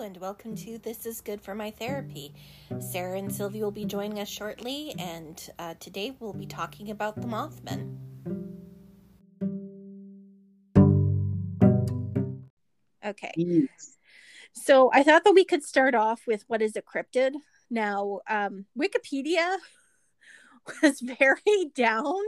and 0.00 0.18
welcome 0.18 0.54
to 0.54 0.76
This 0.76 1.06
is 1.06 1.22
Good 1.22 1.40
for 1.40 1.54
My 1.54 1.70
Therapy. 1.70 2.34
Sarah 2.80 3.16
and 3.16 3.34
Sylvia 3.34 3.64
will 3.64 3.70
be 3.70 3.86
joining 3.86 4.20
us 4.20 4.28
shortly, 4.28 4.94
and 4.98 5.48
uh, 5.58 5.72
today 5.80 6.14
we'll 6.20 6.34
be 6.34 6.44
talking 6.44 6.90
about 6.90 7.18
the 7.18 7.26
Mothman. 7.26 7.96
Okay. 13.02 13.66
So 14.52 14.90
I 14.92 15.02
thought 15.02 15.24
that 15.24 15.32
we 15.32 15.46
could 15.46 15.64
start 15.64 15.94
off 15.94 16.26
with 16.26 16.44
what 16.46 16.60
is 16.60 16.76
a 16.76 16.82
cryptid. 16.82 17.32
Now, 17.70 18.20
um, 18.28 18.66
Wikipedia 18.78 19.56
was 20.82 21.00
very 21.00 21.70
down. 21.74 22.20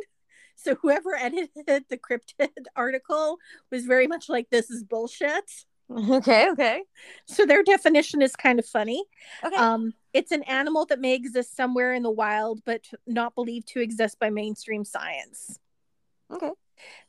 So 0.56 0.74
whoever 0.76 1.14
edited 1.14 1.84
the 1.90 1.98
cryptid 1.98 2.48
article 2.76 3.36
was 3.70 3.84
very 3.84 4.06
much 4.06 4.30
like, 4.30 4.48
this 4.48 4.70
is 4.70 4.84
bullshit. 4.84 5.66
Okay, 6.10 6.50
okay. 6.50 6.82
So 7.26 7.46
their 7.46 7.62
definition 7.62 8.20
is 8.22 8.36
kind 8.36 8.58
of 8.58 8.66
funny. 8.66 9.04
Okay. 9.42 9.56
Um, 9.56 9.94
it's 10.12 10.32
an 10.32 10.42
animal 10.42 10.86
that 10.86 11.00
may 11.00 11.14
exist 11.14 11.56
somewhere 11.56 11.94
in 11.94 12.02
the 12.02 12.10
wild, 12.10 12.62
but 12.64 12.86
not 13.06 13.34
believed 13.34 13.68
to 13.68 13.80
exist 13.80 14.18
by 14.18 14.30
mainstream 14.30 14.84
science. 14.84 15.58
okay. 16.30 16.50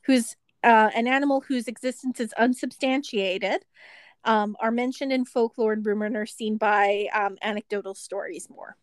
Who's 0.06 0.36
uh, 0.62 0.90
an 0.94 1.06
animal 1.06 1.42
whose 1.42 1.68
existence 1.68 2.20
is 2.20 2.32
unsubstantiated, 2.34 3.64
um, 4.24 4.56
are 4.60 4.70
mentioned 4.70 5.12
in 5.12 5.24
folklore 5.24 5.72
and 5.72 5.84
rumor 5.84 6.06
and 6.06 6.16
are 6.16 6.26
seen 6.26 6.56
by 6.56 7.08
um, 7.14 7.38
anecdotal 7.42 7.94
stories 7.94 8.48
more. 8.50 8.76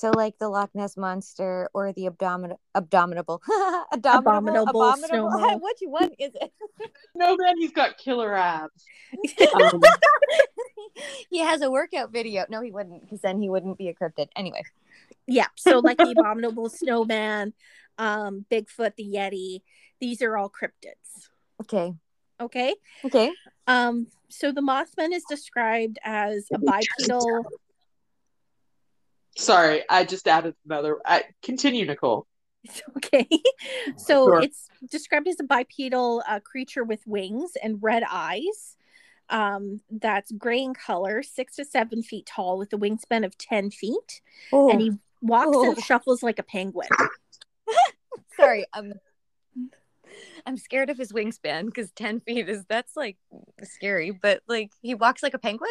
So 0.00 0.10
like 0.16 0.38
the 0.38 0.48
Loch 0.48 0.70
Ness 0.74 0.96
monster 0.96 1.68
or 1.74 1.92
the 1.92 2.06
abdomin 2.06 2.56
abominable 2.74 3.42
abominable 3.92 3.92
Abominable 3.92 4.62
abominable 4.68 5.30
snowman. 5.30 5.60
which 5.60 5.78
one 5.82 6.10
is 6.18 6.32
it? 6.34 6.52
No 7.14 7.36
man, 7.36 7.58
he's 7.58 7.72
got 7.72 7.98
killer 7.98 8.34
abs. 8.34 8.86
Um, 9.54 9.82
he 11.28 11.40
has 11.40 11.60
a 11.60 11.70
workout 11.70 12.10
video. 12.12 12.46
No, 12.48 12.62
he 12.62 12.70
wouldn't, 12.70 13.02
because 13.02 13.20
then 13.20 13.42
he 13.42 13.50
wouldn't 13.50 13.76
be 13.76 13.88
a 13.88 13.94
cryptid. 13.94 14.28
Anyway. 14.34 14.62
Yeah, 15.26 15.48
so 15.56 15.80
like 15.80 15.98
the 15.98 16.14
abominable 16.18 16.70
snowman, 16.70 17.52
um, 17.98 18.46
Bigfoot, 18.50 18.96
the 18.96 19.04
Yeti, 19.04 19.60
these 20.00 20.22
are 20.22 20.38
all 20.38 20.48
cryptids. 20.50 21.28
Okay. 21.60 21.92
Okay. 22.40 22.74
Okay. 23.04 23.32
Um, 23.66 24.06
so 24.30 24.50
the 24.50 24.62
Mothman 24.62 25.12
is 25.12 25.24
described 25.28 25.98
as 26.02 26.46
a 26.54 26.58
bipedal. 26.58 27.44
Sorry, 29.36 29.82
I 29.88 30.04
just 30.04 30.26
added 30.28 30.54
another. 30.66 30.98
I, 31.04 31.24
continue, 31.42 31.86
Nicole. 31.86 32.26
It's 32.64 32.82
Okay. 32.96 33.28
So 33.96 34.24
Sure. 34.26 34.42
it's 34.42 34.68
described 34.90 35.28
as 35.28 35.40
a 35.40 35.44
bipedal 35.44 36.22
uh, 36.28 36.40
creature 36.40 36.84
with 36.84 37.06
wings 37.06 37.52
and 37.62 37.82
red 37.82 38.02
eyes. 38.10 38.76
Um, 39.28 39.80
that's 39.90 40.32
gray 40.32 40.60
in 40.62 40.74
color, 40.74 41.22
six 41.22 41.56
to 41.56 41.64
seven 41.64 42.02
feet 42.02 42.26
tall, 42.26 42.58
with 42.58 42.72
a 42.72 42.76
wingspan 42.76 43.24
of 43.24 43.38
10 43.38 43.70
feet. 43.70 44.20
Oh, 44.52 44.70
And 44.70 44.80
he 44.80 44.92
walks 45.22 45.56
and 45.56 45.78
Oh. 45.78 45.80
shuffles 45.80 46.22
like 46.22 46.38
a 46.38 46.42
penguin. 46.42 46.88
sorry. 48.36 48.66
I'm 48.72 48.94
I'm 50.46 50.56
scared 50.56 50.90
of 50.90 50.98
his 50.98 51.12
wingspan 51.12 51.66
because 51.66 51.92
10 51.92 52.20
feet 52.20 52.48
is 52.48 52.64
that's 52.68 52.96
like 52.96 53.16
scary, 53.62 54.10
but 54.10 54.42
like 54.48 54.72
he 54.82 54.94
walks 54.94 55.22
like 55.22 55.34
a 55.34 55.38
penguin. 55.38 55.70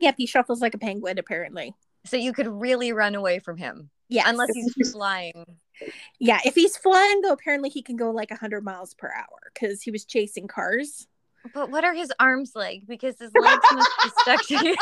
Yep, 0.00 0.14
he 0.18 0.26
shuffles 0.26 0.60
like 0.60 0.74
a 0.74 0.78
penguin, 0.78 1.18
apparently. 1.18 1.74
So 2.06 2.16
you 2.16 2.32
could 2.32 2.46
really 2.46 2.92
run 2.92 3.14
away 3.14 3.38
from 3.38 3.56
him. 3.56 3.90
Yeah. 4.08 4.24
Unless 4.26 4.50
he's 4.54 4.92
flying. 4.92 5.44
yeah, 6.20 6.40
if 6.44 6.54
he's 6.54 6.76
flying, 6.76 7.20
though, 7.22 7.32
apparently 7.32 7.70
he 7.70 7.82
can 7.82 7.96
go 7.96 8.10
like 8.10 8.30
100 8.30 8.62
miles 8.64 8.94
per 8.94 9.10
hour 9.10 9.50
because 9.52 9.82
he 9.82 9.90
was 9.90 10.04
chasing 10.04 10.46
cars. 10.46 11.06
But 11.52 11.70
what 11.70 11.84
are 11.84 11.94
his 11.94 12.12
arms 12.20 12.52
like? 12.54 12.82
Because 12.86 13.18
his 13.18 13.30
legs 13.38 13.62
must 13.72 13.90
be 14.02 14.10
stuck 14.20 14.42
together. 14.46 14.76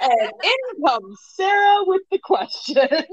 And 0.00 0.32
in 0.42 0.84
comes 0.84 1.18
Sarah 1.34 1.82
with 1.86 2.02
the 2.10 2.18
question. 2.18 2.88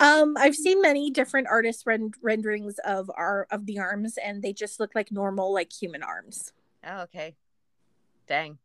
Um, 0.00 0.34
I've 0.38 0.54
seen 0.54 0.82
many 0.82 1.10
different 1.10 1.46
artist 1.48 1.84
ren- 1.86 2.12
renderings 2.22 2.78
of 2.84 3.10
our 3.14 3.46
of 3.50 3.66
the 3.66 3.78
arms, 3.78 4.18
and 4.22 4.42
they 4.42 4.52
just 4.52 4.80
look 4.80 4.94
like 4.94 5.12
normal, 5.12 5.52
like 5.52 5.72
human 5.72 6.02
arms. 6.02 6.52
oh, 6.86 7.02
okay. 7.02 7.34
Dang. 8.26 8.58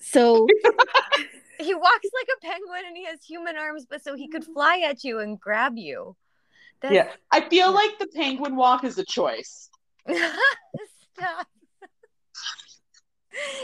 So 0.00 0.46
He 1.60 1.74
walks 1.74 2.08
like 2.14 2.28
a 2.36 2.46
penguin 2.46 2.82
and 2.86 2.96
he 2.96 3.04
has 3.06 3.22
human 3.22 3.56
arms, 3.56 3.84
but 3.88 4.02
so 4.02 4.14
he 4.14 4.28
could 4.28 4.42
mm-hmm. 4.42 4.52
fly 4.52 4.82
at 4.86 5.02
you 5.04 5.18
and 5.18 5.40
grab 5.40 5.76
you. 5.76 6.16
That's... 6.80 6.94
yeah, 6.94 7.08
I 7.30 7.48
feel 7.48 7.72
like 7.72 7.98
the 7.98 8.06
penguin 8.06 8.54
walk 8.54 8.84
is 8.84 8.98
a 8.98 9.04
choice. 9.04 9.68
Stop. 10.08 11.46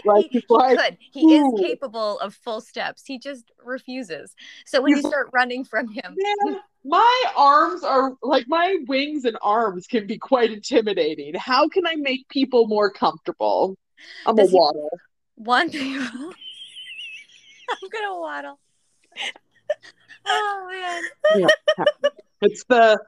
Like, 0.05 0.27
he, 0.31 0.45
like, 0.49 0.71
he 0.71 0.77
could. 0.77 0.97
He 1.13 1.37
ooh. 1.39 1.55
is 1.55 1.61
capable 1.61 2.19
of 2.21 2.35
full 2.35 2.61
steps. 2.61 3.05
He 3.07 3.19
just 3.19 3.51
refuses. 3.65 4.35
So 4.67 4.83
when 4.83 4.91
you 4.91 4.97
You- 4.97 5.09
start 5.09 5.31
running 5.33 5.65
from 5.65 5.89
him, 5.89 6.17
Man, 6.45 6.61
my 6.85 7.25
arms 7.37 7.83
are 7.83 8.15
like 8.23 8.47
my 8.47 8.77
wings 8.89 9.25
and 9.25 9.39
arms 9.41 9.87
can 9.87 10.07
be 10.07 10.19
quite 10.19 10.53
intimidating. 10.53 11.35
How 11.35 11.69
can 11.69 11.87
I 11.87 11.95
make 11.97 12.29
people 12.29 12.67
more 12.67 12.91
comfortable? 12.91 13.77
I'm 14.27 14.37
Does 14.37 14.49
a 14.49 14.53
he- 14.53 14.59
one 15.37 15.71
I'm 15.75 16.33
gonna 17.93 18.19
waddle. 18.21 18.59
Oh 20.27 20.69
man. 20.71 21.03
It's 22.41 22.65
the 22.69 22.99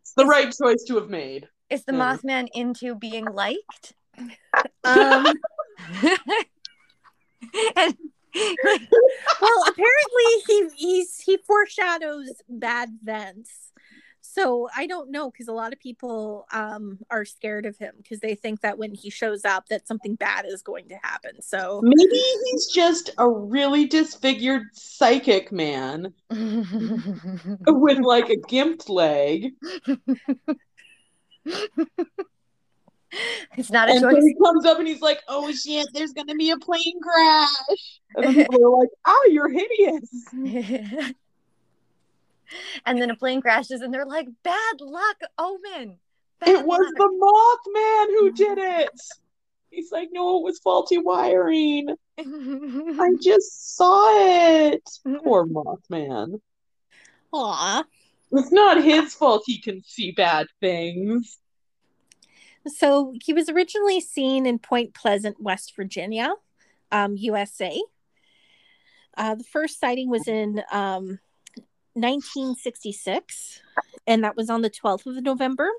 it's 0.00 0.14
the 0.16 0.24
right 0.24 0.46
choice 0.52 0.82
to 0.88 0.94
have 0.96 1.10
made. 1.10 1.48
Is 1.68 1.84
the 1.84 1.92
Hmm. 1.92 2.00
Mothman 2.00 2.48
into 2.54 2.94
being 2.94 3.26
liked? 3.26 3.92
um 4.84 5.26
and 7.76 7.94
well 8.34 9.64
apparently 9.68 10.30
he 10.46 10.68
he's 10.76 11.18
he 11.20 11.36
foreshadows 11.46 12.40
bad 12.48 12.88
events. 13.02 13.70
So 14.34 14.68
I 14.76 14.88
don't 14.88 15.12
know 15.12 15.30
because 15.30 15.46
a 15.46 15.52
lot 15.52 15.72
of 15.72 15.78
people 15.78 16.44
um 16.52 16.98
are 17.08 17.24
scared 17.24 17.66
of 17.66 17.78
him 17.78 17.94
because 17.98 18.18
they 18.18 18.34
think 18.34 18.62
that 18.62 18.76
when 18.78 18.92
he 18.92 19.08
shows 19.08 19.44
up 19.44 19.68
that 19.68 19.86
something 19.86 20.16
bad 20.16 20.44
is 20.44 20.60
going 20.60 20.88
to 20.88 20.96
happen. 21.04 21.40
So 21.40 21.80
Maybe 21.84 22.16
he's 22.16 22.66
just 22.66 23.10
a 23.18 23.28
really 23.30 23.86
disfigured 23.86 24.62
psychic 24.72 25.52
man 25.52 26.12
with 26.30 27.98
like 28.00 28.28
a 28.28 28.36
gimped 28.50 28.88
leg. 28.88 29.52
it's 33.56 33.70
not 33.70 33.88
a 33.88 33.92
And 33.92 34.00
so 34.00 34.10
choice. 34.10 34.24
he 34.24 34.34
comes 34.42 34.66
up 34.66 34.80
and 34.80 34.88
he's 34.88 35.00
like, 35.00 35.22
oh 35.28 35.52
shit, 35.52 35.86
there's 35.94 36.12
gonna 36.12 36.34
be 36.34 36.50
a 36.50 36.56
plane 36.58 37.00
crash. 37.00 38.00
And 38.16 38.34
people 38.34 38.64
are 38.64 38.80
like, 38.80 38.88
oh, 39.06 39.28
you're 39.30 39.48
hideous. 39.48 41.12
and 42.86 43.00
then 43.00 43.10
a 43.10 43.16
plane 43.16 43.40
crashes 43.40 43.80
and 43.80 43.92
they're 43.92 44.06
like, 44.06 44.28
bad 44.42 44.80
luck, 44.80 45.16
omen. 45.38 45.98
Bad 46.40 46.48
It 46.48 46.66
was 46.66 46.80
luck." 46.80 46.94
the 46.96 47.70
Mothman 47.74 48.06
who 48.18 48.32
did 48.44 48.58
it. 48.58 48.90
He's 49.70 49.90
like, 49.90 50.08
no, 50.12 50.38
it 50.38 50.44
was 50.44 50.58
faulty 50.60 50.98
wiring. 50.98 51.88
I 52.18 53.10
just 53.22 53.76
saw 53.76 54.68
it. 54.68 54.88
Poor 55.24 55.46
Mothman. 55.46 56.40
aw. 57.32 57.84
It's 58.32 58.52
not 58.52 58.82
his 58.82 59.14
fault 59.14 59.42
he 59.46 59.60
can 59.60 59.82
see 59.84 60.12
bad 60.12 60.46
things. 60.60 61.38
So 62.66 63.14
he 63.22 63.32
was 63.32 63.48
originally 63.48 64.00
seen 64.00 64.46
in 64.46 64.58
Point 64.58 64.94
Pleasant, 64.94 65.40
West 65.40 65.74
Virginia, 65.76 66.32
um, 66.90 67.16
USA. 67.16 67.80
Uh, 69.16 69.34
the 69.36 69.44
first 69.44 69.78
sighting 69.78 70.08
was 70.08 70.26
in 70.26 70.62
um, 70.72 71.18
1966, 71.94 73.60
and 74.06 74.24
that 74.24 74.36
was 74.36 74.50
on 74.50 74.62
the 74.62 74.70
12th 74.70 75.06
of 75.06 75.22
November. 75.22 75.70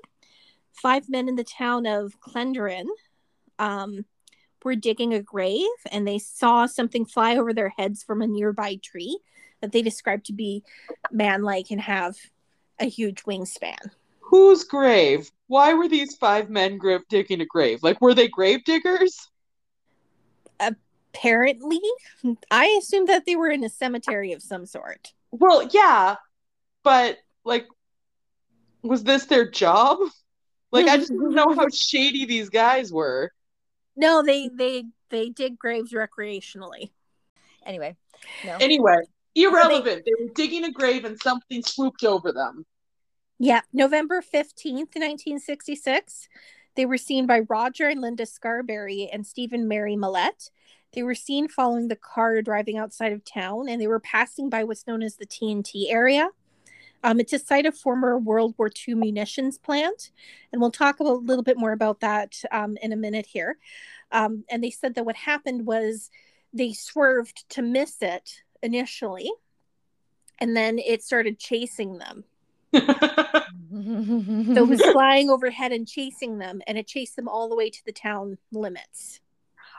Five 0.72 1.08
men 1.08 1.28
in 1.28 1.36
the 1.36 1.44
town 1.44 1.86
of 1.86 2.20
Clendenin 2.20 2.86
um, 3.58 4.04
were 4.64 4.74
digging 4.74 5.14
a 5.14 5.22
grave, 5.22 5.66
and 5.90 6.06
they 6.06 6.18
saw 6.18 6.66
something 6.66 7.04
fly 7.04 7.36
over 7.36 7.52
their 7.52 7.70
heads 7.70 8.02
from 8.02 8.22
a 8.22 8.26
nearby 8.26 8.76
tree 8.82 9.18
that 9.60 9.72
they 9.72 9.82
described 9.82 10.26
to 10.26 10.32
be 10.32 10.62
man-like 11.10 11.70
and 11.70 11.80
have 11.80 12.16
a 12.78 12.86
huge 12.86 13.22
wingspan. 13.24 13.78
Whose 14.20 14.64
grave? 14.64 15.30
Why 15.46 15.74
were 15.74 15.88
these 15.88 16.16
five 16.16 16.50
men 16.50 16.78
gra- 16.78 17.00
digging 17.08 17.40
a 17.40 17.46
grave? 17.46 17.82
Like, 17.82 18.00
were 18.00 18.14
they 18.14 18.28
grave 18.28 18.64
diggers? 18.64 19.30
apparently 21.16 21.80
i 22.50 22.66
assumed 22.78 23.08
that 23.08 23.24
they 23.26 23.36
were 23.36 23.48
in 23.48 23.64
a 23.64 23.68
cemetery 23.68 24.32
of 24.32 24.42
some 24.42 24.66
sort 24.66 25.12
Well, 25.30 25.68
yeah, 25.72 26.16
but 26.82 27.18
like, 27.44 27.66
was 28.82 29.02
this 29.04 29.26
their 29.26 29.48
job? 29.50 29.98
Like, 30.72 30.88
I 30.88 30.96
just 30.98 31.10
don't 31.12 31.32
know 31.32 31.54
how 31.54 31.68
shady 31.72 32.26
these 32.26 32.50
guys 32.50 32.92
were. 32.92 33.30
no 33.96 34.22
they 34.22 34.50
they 34.52 34.84
they 35.10 35.30
dig 35.30 35.58
graves 35.58 35.92
recreationally 35.92 36.90
Anyway, 37.64 37.96
no. 38.44 38.56
Anyway, 38.60 38.96
irrelevant. 39.34 40.02
They 40.04 40.12
were 40.24 40.32
digging 40.34 40.64
a 40.64 40.70
grave 40.72 41.04
and 41.04 41.18
something 41.18 41.62
swooped 41.62 42.04
over 42.04 42.32
them. 42.32 42.66
yeah 43.38 43.62
november 43.72 44.20
15th 44.20 44.92
1966 44.98 46.28
They 46.74 46.84
were 46.84 46.98
seen 46.98 47.26
by 47.26 47.40
Roger 47.48 47.88
and 47.88 48.00
Linda 48.02 48.26
Scarberry 48.26 49.08
and 49.10 49.26
Stephen 49.26 49.66
Mary 49.68 49.96
Mallette. 49.96 50.50
They 50.92 51.02
were 51.02 51.14
seen 51.14 51.48
following 51.48 51.88
the 51.88 51.96
car 51.96 52.40
driving 52.42 52.78
outside 52.78 53.12
of 53.12 53.24
town, 53.24 53.68
and 53.68 53.80
they 53.80 53.86
were 53.86 54.00
passing 54.00 54.48
by 54.48 54.64
what's 54.64 54.86
known 54.86 55.02
as 55.02 55.16
the 55.16 55.26
TNT 55.26 55.90
area. 55.90 56.30
Um, 57.02 57.20
it's 57.20 57.32
a 57.32 57.38
site 57.38 57.66
of 57.66 57.76
former 57.76 58.18
World 58.18 58.54
War 58.58 58.70
II 58.88 58.94
munitions 58.94 59.58
plant, 59.58 60.10
and 60.52 60.60
we'll 60.60 60.70
talk 60.70 61.00
a 61.00 61.04
little 61.04 61.44
bit 61.44 61.58
more 61.58 61.72
about 61.72 62.00
that 62.00 62.40
um, 62.50 62.76
in 62.82 62.92
a 62.92 62.96
minute 62.96 63.26
here. 63.26 63.58
Um, 64.12 64.44
and 64.50 64.62
they 64.62 64.70
said 64.70 64.94
that 64.94 65.04
what 65.04 65.16
happened 65.16 65.66
was 65.66 66.10
they 66.52 66.72
swerved 66.72 67.44
to 67.50 67.62
miss 67.62 67.98
it 68.00 68.42
initially, 68.62 69.30
and 70.38 70.56
then 70.56 70.78
it 70.78 71.02
started 71.02 71.38
chasing 71.38 71.98
them. 71.98 72.24
so 72.72 72.82
it 72.82 74.68
was 74.68 74.82
flying 74.92 75.30
overhead 75.30 75.72
and 75.72 75.86
chasing 75.86 76.38
them, 76.38 76.60
and 76.66 76.78
it 76.78 76.86
chased 76.86 77.16
them 77.16 77.28
all 77.28 77.48
the 77.48 77.56
way 77.56 77.70
to 77.70 77.84
the 77.84 77.92
town 77.92 78.38
limits. 78.52 79.20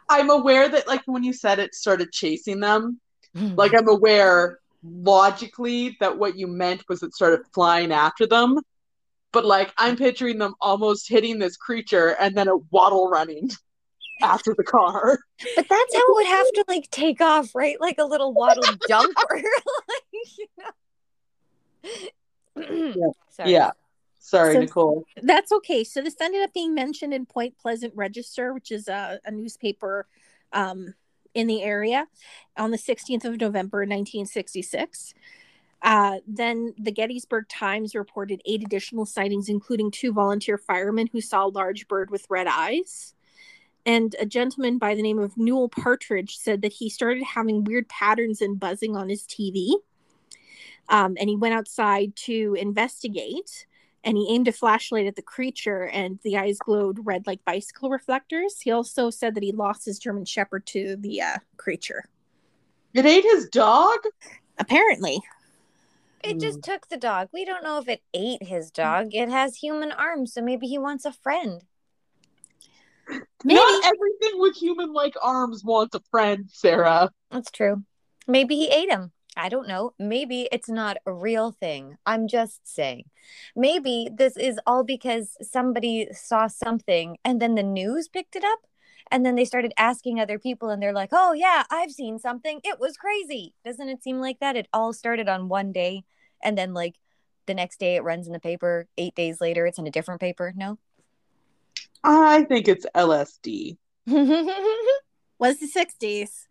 I'm 0.09 0.30
aware 0.30 0.69
that, 0.69 0.88
like, 0.88 1.01
when 1.06 1.24
you 1.24 1.33
said 1.33 1.59
it 1.59 1.75
started 1.75 2.12
chasing 2.12 2.59
them, 2.59 3.00
hmm. 3.36 3.56
like, 3.56 3.74
I'm 3.77 3.88
aware 3.88 4.59
logically 4.83 5.98
that 6.00 6.18
what 6.18 6.38
you 6.38 6.48
meant 6.48 6.83
was 6.88 7.04
it 7.04 7.13
started 7.13 7.42
flying 7.54 7.92
after 7.92 8.25
them. 8.25 8.59
But, 9.31 9.45
like, 9.45 9.74
I'm 9.77 9.98
picturing 9.98 10.38
them 10.38 10.56
almost 10.62 11.09
hitting 11.09 11.39
this 11.39 11.57
creature 11.57 12.15
and 12.19 12.36
then 12.36 12.48
a 12.48 12.57
waddle 12.71 13.09
running 13.09 13.50
after 14.21 14.56
the 14.57 14.63
car. 14.63 15.19
But 15.56 15.68
that's 15.69 15.95
how 15.95 16.00
it 16.00 16.15
would 16.15 16.27
have 16.27 16.51
to, 16.53 16.65
like, 16.68 16.89
take 16.89 17.21
off, 17.21 17.53
right? 17.53 17.80
Like 17.80 17.98
a 18.00 18.06
little 18.06 18.33
waddle 18.33 18.63
jumper. 18.88 19.13
like, 19.31 20.03
you 20.38 20.48
know? 20.57 20.71
Yeah. 22.95 23.12
Sorry. 23.30 23.51
Yeah. 23.51 23.71
Sorry, 24.27 24.56
So- 24.56 24.59
Nicole. 24.59 25.06
That's 25.21 25.53
okay. 25.53 25.85
So 25.85 26.01
this 26.01 26.19
ended 26.19 26.44
up 26.44 26.53
being 26.53 26.75
mentioned 26.75 27.13
in 27.13 27.25
Point 27.25 27.57
Pleasant 27.57 27.94
Register, 27.95 28.53
which 28.53 28.74
is 28.74 28.89
a, 28.89 29.21
a 29.24 29.31
newspaper 29.31 30.06
um, 30.51 30.94
in 31.33 31.47
the 31.47 31.63
area, 31.63 32.07
on 32.57 32.71
the 32.71 32.77
16th 32.77 33.24
of 33.24 33.39
November, 33.39 33.79
1966. 33.79 35.13
Uh, 35.81 36.18
then 36.27 36.74
the 36.77 36.91
Gettysburg 36.91 37.47
Times 37.47 37.95
reported 37.95 38.41
eight 38.45 38.63
additional 38.63 39.06
sightings, 39.06 39.47
including 39.47 39.91
two 39.91 40.12
volunteer 40.12 40.57
firemen 40.57 41.07
who 41.07 41.21
saw 41.21 41.45
a 41.45 41.47
large 41.47 41.88
bird 41.88 42.09
with 42.09 42.27
red 42.29 42.47
eyes. 42.47 43.13
And 43.85 44.13
a 44.19 44.25
gentleman 44.25 44.77
by 44.77 44.94
the 44.94 45.01
name 45.01 45.19
of 45.19 45.38
Newell 45.38 45.69
Partridge 45.69 46.35
said 46.35 46.63
that 46.63 46.74
he 46.74 46.89
started 46.89 47.24
having 47.24 47.63
weird 47.63 47.88
patterns 47.88 48.41
and 48.41 48.59
buzzing 48.59 48.97
on 48.97 49.07
his 49.07 49.24
TV. 49.24 49.75
Um, 50.89 51.15
and 51.18 51.29
he 51.29 51.38
went 51.38 51.53
outside 51.53 52.13
to 52.25 52.57
investigate 52.59 53.65
and 54.07 54.18
he 54.18 54.33
aimed 54.33 54.48
a 54.48 54.54
flashlight 54.54 55.06
at 55.06 55.18
the 55.18 55.21
creature 55.21 55.83
and 55.83 56.18
the 56.24 56.38
eyes 56.38 56.57
glowed 56.57 57.00
red 57.04 57.27
like 57.27 57.44
bicycle 57.45 57.89
reflectors 57.89 58.62
he 58.62 58.71
also 58.71 59.09
said 59.09 59.36
that 59.36 59.44
he 59.44 59.51
lost 59.51 59.86
his 59.86 60.00
german 60.00 60.25
shepherd 60.25 60.65
to 60.65 60.95
the 60.95 61.21
uh, 61.21 61.36
creature 61.57 62.06
It 62.94 63.06
ate 63.06 63.25
his 63.25 63.50
dog? 63.50 64.00
apparently 64.57 65.21
It 66.24 66.39
just 66.39 66.63
took 66.63 66.88
the 66.88 66.98
dog. 66.98 67.30
We 67.31 67.45
don't 67.45 67.63
know 67.63 67.77
if 67.77 67.88
it 67.88 68.01
ate 68.13 68.44
his 68.44 68.71
dog. 68.71 69.13
It 69.13 69.30
has 69.30 69.56
human 69.56 69.92
arms, 69.92 70.33
so 70.33 70.42
maybe 70.42 70.68
he 70.68 70.77
wants 70.77 71.06
a 71.06 71.13
friend. 71.13 71.62
maybe 73.45 73.56
Not 73.56 73.86
everything 73.86 74.39
with 74.42 74.57
human 74.57 74.92
like 74.94 75.15
arms 75.21 75.63
wants 75.63 75.95
a 75.95 76.01
friend, 76.12 76.50
Sarah. 76.51 77.12
That's 77.31 77.51
true. 77.51 77.83
Maybe 78.27 78.56
he 78.56 78.68
ate 78.68 78.89
him. 78.89 79.12
I 79.38 79.50
don't 79.50 79.68
know. 79.68 79.94
Maybe 80.00 80.50
it's 80.51 80.69
not 80.69 80.98
a 81.06 81.13
real 81.13 81.51
thing. 81.51 81.98
I'm 82.06 82.28
just 82.28 82.68
saying. 82.68 83.06
Maybe 83.56 84.10
this 84.13 84.36
is 84.36 84.60
all 84.66 84.84
because 84.84 85.38
somebody 85.42 86.07
saw 86.12 86.48
something 86.48 87.18
and 87.24 87.42
then 87.42 87.56
the 87.56 87.63
news 87.63 88.07
picked 88.07 88.36
it 88.36 88.44
up 88.44 88.60
and 89.12 89.25
then 89.25 89.36
they 89.36 89.45
started 89.45 89.74
asking 89.78 90.19
other 90.19 90.39
people 90.39 90.69
and 90.69 90.81
they're 90.81 90.94
like, 90.94 91.10
"Oh 91.12 91.34
yeah, 91.34 91.63
I've 91.69 91.92
seen 91.92 92.19
something. 92.19 92.60
It 92.63 92.80
was 92.80 92.98
crazy." 92.98 93.54
Doesn't 93.63 93.89
it 93.89 94.04
seem 94.04 94.19
like 94.19 94.39
that? 94.39 94.56
It 94.56 94.68
all 94.74 94.92
started 94.92 95.30
on 95.30 95.50
one 95.50 95.72
day 95.72 96.04
and 96.44 96.57
then 96.57 96.74
like 96.74 96.95
the 97.45 97.54
next 97.54 97.80
day 97.80 97.95
it 97.95 98.04
runs 98.04 98.28
in 98.28 98.34
the 98.34 98.39
paper. 98.39 98.88
8 98.98 99.16
days 99.16 99.39
later 99.39 99.66
it's 99.66 99.80
in 99.80 99.88
a 99.88 99.92
different 99.92 100.19
paper. 100.19 100.54
No. 100.56 100.78
I 102.04 102.44
think 102.44 102.68
it's 102.68 102.86
LSD. 102.95 103.78
was 105.39 105.60
the 105.60 105.68
60s 105.68 106.48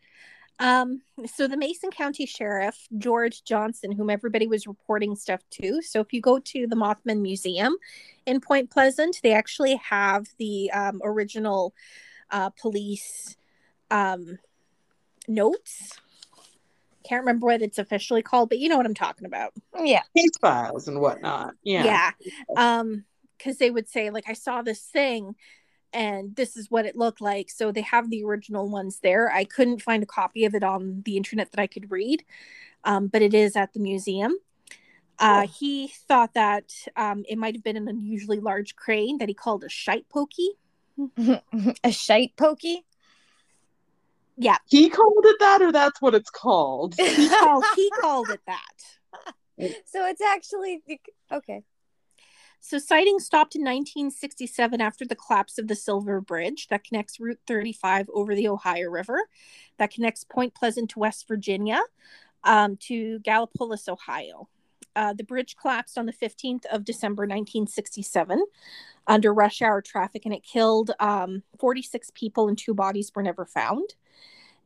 um 0.59 1.03
so 1.27 1.47
the 1.47 1.57
mason 1.57 1.91
county 1.91 2.25
sheriff 2.25 2.87
george 2.99 3.45
johnson 3.45 3.93
whom 3.93 4.09
everybody 4.09 4.47
was 4.47 4.67
reporting 4.67 5.15
stuff 5.15 5.41
to 5.51 5.83
so 5.83 6.01
if 6.01 6.13
you 6.13 6.21
go 6.21 6.39
to 6.39 6.67
the 6.67 6.77
mothman 6.77 7.21
museum 7.21 7.77
in 8.25 8.41
point 8.41 8.71
pleasant 8.71 9.21
they 9.23 9.33
actually 9.33 9.77
have 9.77 10.27
the 10.39 10.71
um, 10.73 11.01
original 11.05 11.75
uh, 12.31 12.51
police 12.51 13.37
um 13.91 14.39
notes 15.29 16.01
can't 17.07 17.21
remember 17.21 17.47
what 17.47 17.63
it's 17.63 17.79
officially 17.79 18.23
called 18.23 18.49
but 18.49 18.59
you 18.59 18.69
know 18.69 18.77
what 18.77 18.87
i'm 18.87 18.95
talking 18.95 19.27
about 19.27 19.53
yeah. 19.85 20.03
Case 20.17 20.31
files 20.41 20.89
and 20.89 21.01
whatnot. 21.01 21.55
Yeah. 21.63 21.85
yeah 21.85 22.11
um 22.57 23.05
because 23.37 23.59
they 23.59 23.71
would 23.71 23.89
say 23.89 24.11
like 24.11 24.25
i 24.29 24.33
saw 24.33 24.63
this 24.63 24.81
thing 24.81 25.35
and 25.97 26.37
this 26.37 26.57
is 26.57 26.71
what 26.71 26.87
it 26.87 26.95
looked 26.95 27.21
like. 27.21 27.51
So 27.51 27.73
they 27.73 27.81
have 27.81 28.11
the 28.11 28.23
original 28.25 28.69
ones 28.69 29.01
there. 29.03 29.33
I 29.33 29.45
couldn't 29.45 29.83
find 29.83 30.03
a 30.03 30.07
copy 30.07 30.45
of 30.45 30.55
it 30.55 30.63
on 30.63 31.03
the 31.05 31.17
internet 31.17 31.51
that 31.51 31.61
i 31.61 31.67
could 31.67 31.91
read 31.91 32.23
um, 32.87 33.09
but 33.09 33.21
it 33.21 33.35
is 33.35 33.57
at 33.57 33.75
the 33.75 33.81
museum. 33.81 34.39
Uh, 35.19 35.47
he 35.47 35.89
thought 36.09 36.35
that 36.35 36.73
um, 36.97 37.25
it 37.29 37.37
might 37.37 37.55
have 37.55 37.65
been 37.65 37.77
an 37.77 37.89
unusually 37.89 38.39
large 38.39 38.77
crane 38.77 39.19
that 39.19 39.29
he 39.29 39.35
called 39.35 39.65
a 39.65 39.69
shite 39.69 40.09
pokey. 40.09 40.51
A 41.85 41.93
shite 41.93 42.35
pokey? 42.37 42.87
yeah. 44.39 44.57
He 44.67 44.89
called 44.89 45.25
it 45.25 45.37
that, 45.41 45.61
or 45.61 45.73
that's 45.73 46.01
what 46.01 46.15
it's 46.15 46.31
called. 46.31 46.95
he 46.99 47.29
called 47.29 47.65
he 47.75 47.91
called 48.01 48.31
it 48.31 48.41
that. 48.47 48.63
So 49.87 50.07
it's 50.07 50.21
actually 50.21 50.83
okay. 51.33 51.63
So 52.61 52.79
sightings 52.79 53.25
stopped 53.25 53.55
in 53.55 53.63
1967 53.63 54.81
after 54.81 55.05
the 55.05 55.15
collapse 55.15 55.59
of 55.59 55.69
the 55.69 55.77
Silver 55.77 56.21
Bridge 56.21 56.67
that 56.69 56.85
connects 56.85 57.21
Route 57.21 57.39
35 57.47 58.11
over 58.13 58.35
the 58.35 58.49
Ohio 58.49 58.91
River, 58.91 59.29
that 59.79 59.93
connects 59.93 60.25
Point 60.25 60.55
Pleasant 60.55 60.91
to 60.91 60.99
West 60.99 61.29
Virginia 61.29 61.81
um, 62.45 62.77
to 62.79 63.21
Gallipolis, 63.21 63.89
Ohio. 63.89 64.49
Uh, 64.97 65.13
the 65.13 65.25
bridge 65.25 65.57
collapsed 65.61 65.99
on 65.99 66.07
the 66.07 66.13
15th 66.13 66.65
of 66.67 66.85
December 66.85 67.23
1967 67.23 68.43
under 69.07 69.33
rush 69.33 69.61
hour 69.61 69.83
traffic, 69.83 70.25
and 70.25 70.35
it 70.35 70.43
killed 70.43 70.91
um, 70.99 71.43
46 71.59 72.11
people, 72.15 72.49
and 72.49 72.57
two 72.57 72.75
bodies 72.75 73.13
were 73.15 73.23
never 73.23 73.45
found. 73.45 73.95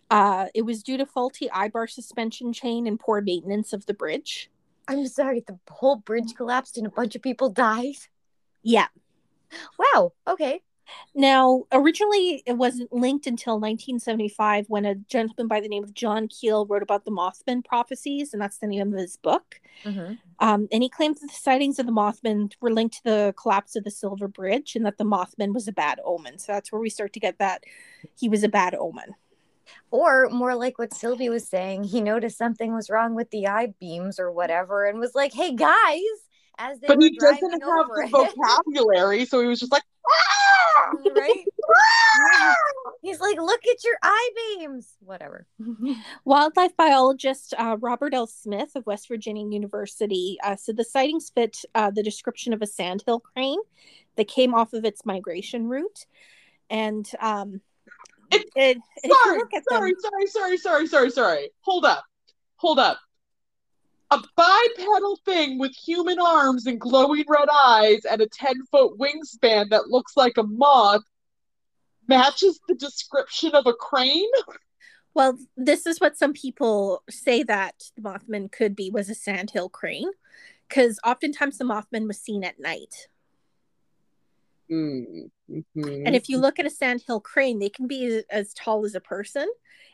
Uh, 0.09 0.47
it 0.55 0.63
was 0.63 0.83
due 0.83 0.97
to 0.97 1.07
faulty 1.07 1.51
eye 1.51 1.69
bar 1.69 1.87
suspension 1.87 2.53
chain 2.53 2.87
and 2.87 2.99
poor 2.99 3.21
maintenance 3.21 3.73
of 3.73 3.87
the 3.87 3.95
bridge. 3.95 4.51
I'm 4.91 5.07
sorry, 5.07 5.45
the 5.47 5.59
whole 5.71 5.97
bridge 5.97 6.35
collapsed 6.37 6.77
and 6.77 6.87
a 6.87 6.91
bunch 6.91 7.15
of 7.15 7.23
people 7.23 7.49
died. 7.49 7.97
Yeah, 8.63 8.89
Wow. 9.79 10.13
Okay. 10.27 10.63
Now, 11.15 11.65
originally, 11.71 12.43
it 12.47 12.55
wasn't 12.55 12.93
linked 12.93 13.29
until 13.29 13.55
1975 13.55 14.67
when 14.69 14.85
a 14.85 14.97
gentleman 14.97 15.47
by 15.47 15.61
the 15.61 15.69
name 15.69 15.85
of 15.85 15.95
John 15.95 16.27
Keel 16.27 16.67
wrote 16.67 16.83
about 16.83 17.05
the 17.05 17.13
Mothman 17.13 17.65
prophecies, 17.65 18.33
and 18.33 18.43
that's 18.43 18.59
the 18.59 18.67
name 18.67 18.93
of 18.93 18.99
his 18.99 19.17
book. 19.17 19.61
Mm-hmm. 19.85 20.15
Um, 20.41 20.67
and 20.73 20.83
he 20.83 20.89
claimed 20.89 21.17
that 21.17 21.29
the 21.29 21.33
sightings 21.33 21.79
of 21.79 21.87
the 21.87 21.93
Mothman 21.93 22.53
were 22.61 22.73
linked 22.73 22.97
to 22.97 23.05
the 23.05 23.35
collapse 23.37 23.77
of 23.77 23.85
the 23.85 23.91
Silver 23.91 24.27
Bridge 24.27 24.75
and 24.75 24.85
that 24.85 24.99
the 24.99 25.05
Mothman 25.05 25.55
was 25.55 25.69
a 25.69 25.73
bad 25.73 26.01
omen. 26.05 26.41
So 26.41 26.53
that's 26.53 26.73
where 26.73 26.81
we 26.81 26.91
start 26.91 27.13
to 27.13 27.21
get 27.21 27.39
that 27.39 27.63
he 28.19 28.29
was 28.29 28.43
a 28.43 28.49
bad 28.49 28.75
omen. 28.75 29.15
Or 29.91 30.29
more 30.31 30.55
like 30.55 30.79
what 30.79 30.95
Sylvie 30.95 31.29
was 31.29 31.49
saying, 31.49 31.85
he 31.85 32.01
noticed 32.01 32.39
something 32.39 32.75
was 32.75 32.91
wrong 32.91 33.15
with 33.15 33.31
the 33.31 33.49
eye 33.49 33.75
beams 33.81 34.21
or 34.21 34.31
whatever, 34.31 34.87
and 34.87 35.01
was 35.01 35.15
like, 35.15 35.33
"Hey 35.33 35.55
guys!" 35.55 36.01
As 36.59 36.79
they 36.79 36.89
but 36.89 36.99
were 36.99 37.05
he 37.05 37.17
doesn't 37.19 37.41
driving 37.41 37.51
have 37.53 37.87
the 37.89 38.03
it, 38.05 38.35
vocabulary, 38.37 39.25
so 39.25 39.41
he 39.41 39.47
was 39.49 39.61
just 39.61 39.73
like, 39.73 39.83
"Ah!" 40.07 40.91
right? 41.17 41.45
He's 43.03 43.21
like, 43.21 43.41
"Look 43.41 43.67
at 43.67 43.83
your 43.83 43.97
eye 44.03 44.31
beams." 44.37 44.97
Whatever. 45.01 45.47
Wildlife 46.25 46.77
biologist 46.77 47.55
uh, 47.59 47.77
Robert 47.81 48.15
L. 48.15 48.27
Smith 48.27 48.77
of 48.77 48.87
West 48.87 49.09
Virginia 49.09 49.47
University 49.47 50.39
uh, 50.45 50.57
said 50.57 50.77
the 50.77 50.85
sightings 50.85 51.31
fit 51.35 51.65
uh, 51.75 51.91
the 51.91 52.03
description 52.03 52.53
of 52.53 52.63
a 52.63 52.67
sandhill 52.67 53.21
crane 53.21 53.61
that 54.17 54.29
came 54.29 54.55
off 54.55 54.73
of 54.73 54.85
its 54.85 55.07
migration 55.07 55.67
route. 55.67 56.07
And 56.69 57.11
um, 57.21 57.61
It- 58.31 58.51
it, 58.55 58.79
sorry, 59.25 59.41
sorry, 59.69 59.95
sorry, 60.01 60.27
sorry, 60.27 60.57
sorry, 60.59 60.87
sorry, 60.87 61.11
sorry. 61.11 61.51
Hold 61.63 61.85
up. 61.85 62.05
Hold 62.57 62.79
up. 62.79 62.99
A 64.13 64.21
bipedal 64.37 65.19
thing 65.25 65.59
with 65.59 65.73
human 65.73 66.19
arms 66.19 66.67
and 66.67 66.81
glowing 66.81 67.25
red 67.29 67.49
eyes 67.51 68.05
and 68.05 68.21
a 68.21 68.27
10 68.27 68.67
foot 68.67 68.99
wingspan 68.99 69.71
that 69.71 69.89
looks 69.89 70.17
like 70.17 70.37
a 70.37 70.43
moth 70.43 71.03
matches 72.09 72.61
the 72.67 72.75
description 72.75 73.55
of 73.55 73.67
a 73.67 73.73
crane? 73.73 74.29
well, 75.15 75.39
this 75.57 75.87
is 75.87 76.01
what 76.01 76.17
some 76.17 76.33
people 76.33 77.03
say 77.09 77.43
that 77.45 77.75
the 77.97 78.03
Mothman 78.03 78.51
could 78.51 78.75
be 78.77 78.91
was 78.91 79.09
a 79.09 79.15
sandhill 79.15 79.69
crane, 79.69 80.11
because 80.69 80.99
oftentimes 81.05 81.59
the 81.59 81.65
Mothman 81.65 82.07
was 82.07 82.21
seen 82.21 82.45
at 82.45 82.59
night. 82.61 83.09
Mm, 84.71 85.31
mhm. 85.51 86.03
And 86.07 86.15
if 86.15 86.29
you 86.29 86.39
look 86.39 86.59
at 86.59 86.67
a 86.67 86.71
sandhill 86.71 87.21
crane, 87.21 87.59
they 87.59 87.69
can 87.69 87.87
be 87.87 88.05
as, 88.07 88.25
as 88.31 88.55
tall 88.55 88.85
as 88.85 88.95
a 88.95 89.01
person, 89.01 89.49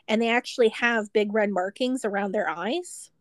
and 0.07 0.21
they 0.21 0.29
actually 0.29 0.69
have 0.69 1.11
big 1.13 1.33
red 1.33 1.49
markings 1.49 2.05
around 2.05 2.31
their 2.31 2.49
eyes, 2.49 3.11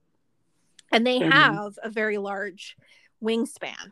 and 0.93 1.07
they 1.07 1.21
Mhm. 1.21 1.33
have 1.33 1.79
a 1.83 1.89
very 1.91 2.19
large 2.19 2.77
wingspan. 3.23 3.91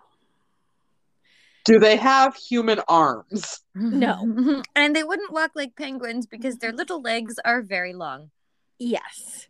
do 1.64 1.78
they 1.78 1.96
have 1.96 2.36
human 2.36 2.78
arms? 2.88 3.62
No. 3.74 4.62
and 4.76 4.94
they 4.94 5.02
wouldn't 5.02 5.32
walk 5.32 5.52
like 5.54 5.74
penguins 5.76 6.26
because 6.26 6.58
their 6.58 6.72
little 6.72 7.00
legs 7.00 7.36
are 7.42 7.62
very 7.62 7.94
long. 7.94 8.30
Yes. 8.78 9.48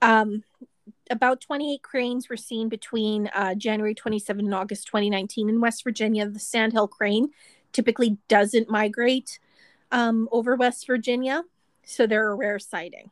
Um, 0.00 0.44
about 1.10 1.40
28 1.40 1.82
cranes 1.82 2.28
were 2.28 2.36
seen 2.36 2.68
between 2.68 3.28
uh, 3.34 3.54
January 3.54 3.94
27 3.94 4.44
and 4.44 4.54
August 4.54 4.86
2019 4.86 5.48
in 5.48 5.60
West 5.60 5.84
Virginia. 5.84 6.28
The 6.28 6.38
sandhill 6.38 6.88
crane 6.88 7.30
typically 7.72 8.18
doesn't 8.28 8.70
migrate 8.70 9.38
um, 9.90 10.28
over 10.30 10.54
West 10.56 10.86
Virginia, 10.86 11.42
so 11.84 12.06
they're 12.06 12.30
a 12.30 12.34
rare 12.34 12.58
sighting. 12.58 13.10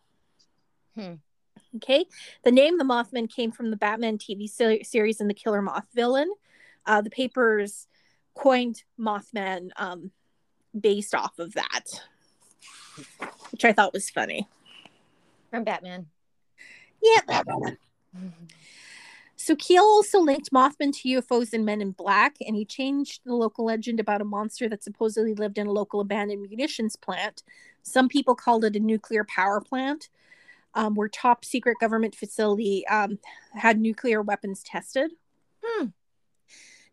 Hmm. 0.95 1.15
Okay. 1.77 2.07
The 2.45 2.53
name 2.53 2.79
the 2.79 2.85
Mothman 2.85 3.31
came 3.31 3.51
from 3.51 3.71
the 3.71 3.77
Batman 3.77 4.17
TV 4.17 4.49
se- 4.49 4.85
series 4.85 5.21
and 5.21 5.29
the 5.29 5.35
Killer 5.35 5.61
Moth 5.61 5.87
villain. 5.95 6.33
Uh, 6.87 7.03
the 7.03 7.11
papers 7.11 7.87
coined 8.35 8.83
Mothman 8.99 9.71
um, 9.77 10.13
based 10.79 11.15
off 11.15 11.39
of 11.39 11.55
that, 11.55 11.85
which 13.51 13.65
I 13.65 13.73
thought 13.73 13.93
was 13.93 14.09
funny. 14.09 14.49
From 15.51 15.65
Batman. 15.65 16.07
Yeah, 17.03 17.21
Batman. 17.27 17.79
So 19.37 19.55
Keel 19.57 19.83
also 19.83 20.21
linked 20.21 20.53
Mothman 20.53 20.93
to 21.01 21.09
UFOs 21.09 21.53
and 21.53 21.65
Men 21.65 21.81
in 21.81 21.93
Black, 21.93 22.37
and 22.47 22.57
he 22.57 22.65
changed 22.65 23.21
the 23.25 23.35
local 23.35 23.65
legend 23.65 24.01
about 24.01 24.21
a 24.21 24.25
monster 24.25 24.69
that 24.69 24.83
supposedly 24.83 25.33
lived 25.33 25.59
in 25.59 25.67
a 25.67 25.73
local 25.73 26.01
abandoned 26.01 26.43
munitions 26.43 26.97
plant. 26.97 27.45
Some 27.83 28.09
people 28.09 28.35
called 28.35 28.65
it 28.65 28.77
a 28.77 28.81
nuclear 28.81 29.25
power 29.25 29.61
plant, 29.61 30.09
um, 30.75 30.95
where 30.95 31.09
top 31.09 31.45
secret 31.45 31.77
government 31.81 32.15
facility 32.15 32.87
um, 32.89 33.19
had 33.55 33.81
nuclear 33.81 34.23
weapons 34.23 34.63
tested. 34.63 35.13
Hmm. 35.65 35.87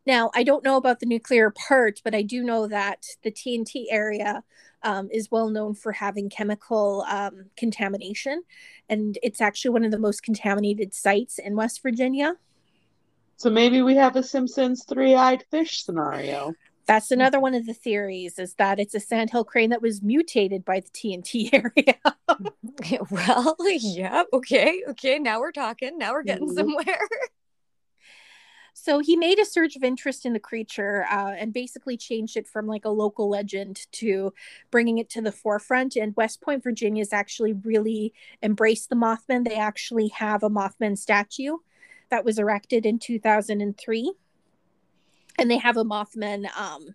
Now, 0.06 0.30
I 0.36 0.44
don't 0.44 0.64
know 0.64 0.78
about 0.78 1.00
the 1.00 1.08
nuclear 1.08 1.50
part, 1.50 2.02
but 2.04 2.14
I 2.14 2.22
do 2.22 2.44
know 2.44 2.68
that 2.68 3.08
the 3.24 3.32
TNT 3.32 3.86
area 3.90 4.44
um, 4.86 5.10
is 5.12 5.30
well 5.30 5.50
known 5.50 5.74
for 5.74 5.92
having 5.92 6.30
chemical 6.30 7.06
um, 7.10 7.46
contamination, 7.58 8.44
and 8.88 9.18
it's 9.22 9.42
actually 9.42 9.72
one 9.72 9.84
of 9.84 9.92
the 9.92 10.00
most 10.00 10.24
contaminated 10.24 10.94
sites 10.94 11.40
in 11.40 11.56
West 11.58 11.82
Virginia. 11.84 12.36
So 13.38 13.50
maybe 13.50 13.82
we 13.82 13.96
have 13.96 14.16
a 14.16 14.24
Simpsons 14.24 14.86
three-eyed 14.86 15.44
fish 15.52 15.84
scenario. 15.84 16.54
That's 16.86 17.12
another 17.12 17.40
one 17.40 17.56
of 17.56 17.66
the 17.66 17.74
theories 17.74 18.38
is 18.38 18.54
that 18.54 18.80
it's 18.80 18.94
a 18.94 19.00
sandhill 19.00 19.44
crane 19.44 19.72
that 19.72 19.82
was 19.82 20.04
mutated 20.04 20.64
by 20.64 20.80
the 20.82 20.90
TNT 20.90 21.50
area. 21.54 21.96
well, 23.10 23.56
yeah, 23.80 24.24
okay, 24.32 24.84
okay. 24.90 25.20
Now 25.20 25.40
we're 25.40 25.52
talking. 25.52 25.98
Now 25.98 26.14
we're 26.14 26.24
getting 26.24 26.48
Mhm. 26.48 26.54
somewhere. 26.56 27.00
So 28.86 29.00
he 29.00 29.16
made 29.16 29.40
a 29.40 29.46
surge 29.46 29.76
of 29.76 29.84
interest 29.84 30.28
in 30.28 30.34
the 30.34 30.40
creature 30.40 31.08
uh, 31.10 31.32
and 31.32 31.52
basically 31.52 31.98
changed 31.98 32.38
it 32.38 32.48
from 32.48 32.68
like 32.68 32.86
a 32.86 32.90
local 32.90 33.28
legend 33.28 33.88
to 33.94 34.32
bringing 34.70 35.00
it 35.00 35.10
to 35.10 35.22
the 35.24 35.32
forefront. 35.32 35.96
And 35.96 36.16
West 36.16 36.40
Point, 36.40 36.62
Virginia, 36.62 37.02
has 37.02 37.12
actually 37.12 37.54
really 37.54 38.14
embraced 38.44 38.90
the 38.90 38.96
Mothman. 38.96 39.44
They 39.44 39.56
actually 39.56 40.10
have 40.10 40.44
a 40.44 40.52
Mothman 40.52 41.00
statue 41.00 41.58
that 42.12 42.24
was 42.24 42.38
erected 42.38 42.86
in 42.86 43.00
2003, 43.00 44.14
and 45.40 45.50
they 45.50 45.58
have 45.58 45.78
a 45.78 45.84
Mothman 45.84 46.56
um, 46.56 46.94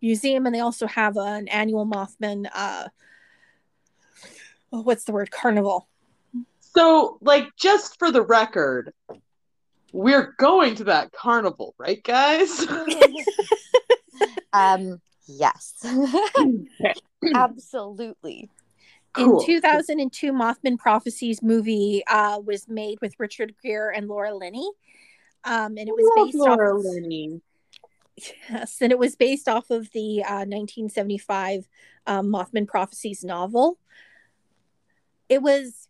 museum, 0.00 0.46
and 0.46 0.54
they 0.54 0.60
also 0.60 0.86
have 0.86 1.18
an 1.18 1.46
annual 1.48 1.84
Mothman. 1.84 2.48
Uh, 2.54 2.88
oh, 4.72 4.80
what's 4.80 5.04
the 5.04 5.12
word? 5.12 5.30
Carnival. 5.30 5.90
So, 6.60 7.18
like, 7.20 7.54
just 7.58 7.98
for 7.98 8.10
the 8.10 8.22
record, 8.22 8.94
we're 9.92 10.34
going 10.38 10.74
to 10.76 10.84
that 10.84 11.12
carnival, 11.12 11.74
right, 11.78 12.02
guys? 12.02 12.66
um, 14.52 15.00
yes. 15.26 15.84
Absolutely. 17.34 18.50
Cool. 19.12 19.40
In 19.40 19.46
2002, 19.46 20.32
Mothman 20.32 20.78
Prophecies 20.78 21.42
movie 21.42 22.02
uh, 22.06 22.40
was 22.44 22.66
made 22.66 22.98
with 23.02 23.14
Richard 23.18 23.54
Gere 23.62 23.94
and 23.94 24.08
Laura 24.08 24.34
Linney. 24.34 24.68
Um, 25.44 25.76
and 25.76 25.88
it 25.88 25.94
was 25.94 26.10
based 26.16 26.38
Laura 26.38 26.74
off 26.74 26.84
Linney. 26.84 27.42
yes, 28.16 28.78
and 28.80 28.90
it 28.90 28.98
was 28.98 29.16
based 29.16 29.48
off 29.48 29.70
of 29.70 29.90
the 29.92 30.22
uh, 30.22 30.46
1975 30.46 31.68
um, 32.06 32.28
Mothman 32.28 32.66
Prophecies 32.66 33.22
novel. 33.22 33.76
It 35.28 35.42
was 35.42 35.88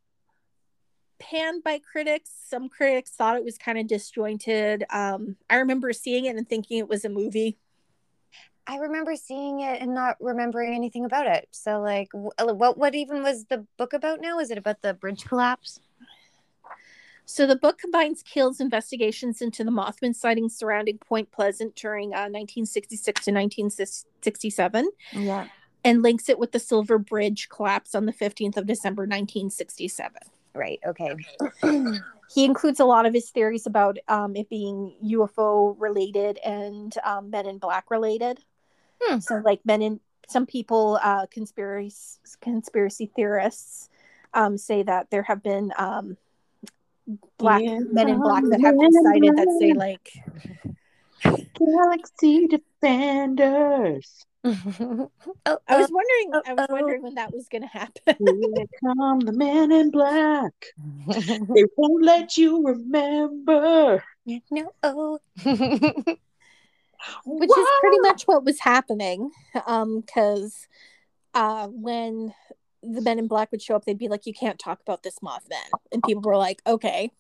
panned 1.31 1.63
by 1.63 1.79
critics. 1.79 2.31
Some 2.49 2.69
critics 2.69 3.11
thought 3.13 3.37
it 3.37 3.45
was 3.45 3.57
kind 3.57 3.79
of 3.79 3.87
disjointed. 3.87 4.85
Um, 4.91 5.37
I 5.49 5.57
remember 5.57 5.93
seeing 5.93 6.25
it 6.27 6.37
and 6.37 6.49
thinking 6.49 6.79
it 6.79 6.89
was 6.89 7.05
a 7.05 7.09
movie. 7.09 7.59
I 8.67 8.77
remember 8.77 9.17
seeing 9.17 9.61
it 9.61 9.81
and 9.81 9.95
not 9.95 10.17
remembering 10.21 10.75
anything 10.75 11.05
about 11.05 11.27
it. 11.27 11.49
So, 11.51 11.81
like, 11.81 12.09
what 12.13 12.79
what 12.79 12.95
even 12.95 13.23
was 13.23 13.45
the 13.47 13.67
book 13.77 13.93
about 13.93 14.21
now? 14.21 14.39
Is 14.39 14.51
it 14.51 14.59
about 14.59 14.83
the 14.83 14.95
bridge 14.95 15.25
collapse? 15.25 15.81
So 17.25 17.47
the 17.47 17.57
book 17.57 17.79
combines 17.79 18.23
Keel's 18.23 18.61
investigations 18.61 19.41
into 19.41 19.63
the 19.65 19.71
Mothman 19.71 20.15
sightings 20.15 20.57
surrounding 20.57 20.99
Point 20.99 21.31
Pleasant 21.31 21.75
during 21.77 22.09
uh, 22.13 22.27
1966 22.29 23.25
to 23.25 23.31
1967 23.33 24.91
Yeah. 25.13 25.47
and 25.85 26.03
links 26.03 26.29
it 26.29 26.39
with 26.39 26.51
the 26.53 26.59
Silver 26.59 26.99
Bridge 26.99 27.49
collapse 27.49 27.95
on 27.95 28.07
the 28.07 28.13
15th 28.13 28.57
of 28.57 28.67
December 28.67 29.03
1967. 29.05 30.13
Right. 30.55 30.81
Okay. 30.87 31.15
He 32.35 32.47
includes 32.47 32.81
a 32.81 32.85
lot 32.87 33.05
of 33.05 33.13
his 33.13 33.29
theories 33.29 33.67
about 33.67 33.99
um, 34.09 34.37
it 34.37 34.49
being 34.49 34.95
UFO 35.05 35.77
related 35.79 36.39
and 36.39 36.97
um, 37.05 37.29
Men 37.29 37.47
in 37.47 37.59
Black 37.59 37.91
related. 37.91 38.41
Hmm. 39.03 39.19
So, 39.19 39.43
like 39.45 39.61
Men 39.67 39.83
in 39.83 40.01
some 40.29 40.47
people, 40.47 40.99
uh, 41.03 41.27
conspiracy 41.27 42.19
conspiracy 42.41 43.11
theorists, 43.15 43.91
um, 44.33 44.57
say 44.57 44.83
that 44.83 45.11
there 45.11 45.23
have 45.25 45.43
been 45.43 45.73
um, 45.77 46.17
black 47.37 47.61
Yeah. 47.63 47.81
men 47.81 48.09
in 48.09 48.21
black 48.21 48.45
that 48.45 48.61
have 48.63 48.79
been 48.79 48.93
sighted 48.93 49.37
that 49.37 49.49
say 49.61 49.75
like 49.75 50.11
Galaxy 51.59 52.47
Defenders. 52.47 54.25
Oh, 54.45 55.11
I 55.69 55.77
was 55.77 55.91
wondering 55.91 56.43
I 56.47 56.55
was 56.55 56.67
wondering 56.69 57.03
when 57.03 57.15
that 57.15 57.33
was 57.33 57.49
going 57.49 57.63
to 57.69 57.69
happen. 57.69 58.17
Here 58.19 58.67
come 58.85 59.21
the 59.21 59.33
men 59.33 59.73
in 59.73 59.91
black. 59.91 60.53
They 61.07 61.65
won't 61.77 62.05
let 62.05 62.37
you 62.37 62.65
remember. 62.65 64.03
no. 64.27 64.73
Oh. 64.83 65.19
which 67.27 67.51
is 67.51 67.67
pretty 67.81 67.99
much 68.01 68.23
what 68.25 68.45
was 68.45 68.61
happening 68.61 69.31
um 69.67 70.01
because 70.01 70.69
uh 71.35 71.67
when 71.67 72.33
the 72.83 73.01
men 73.01 73.19
in 73.19 73.27
black 73.27 73.51
would 73.51 73.61
show 73.61 73.75
up 73.75 73.85
they'd 73.85 73.99
be 73.99 74.07
like 74.07 74.25
you 74.25 74.33
can't 74.33 74.59
talk 74.59 74.81
about 74.81 75.03
this 75.03 75.19
mothman 75.19 75.69
and 75.91 76.01
people 76.05 76.23
were 76.23 76.37
like 76.37 76.63
okay 76.65 77.11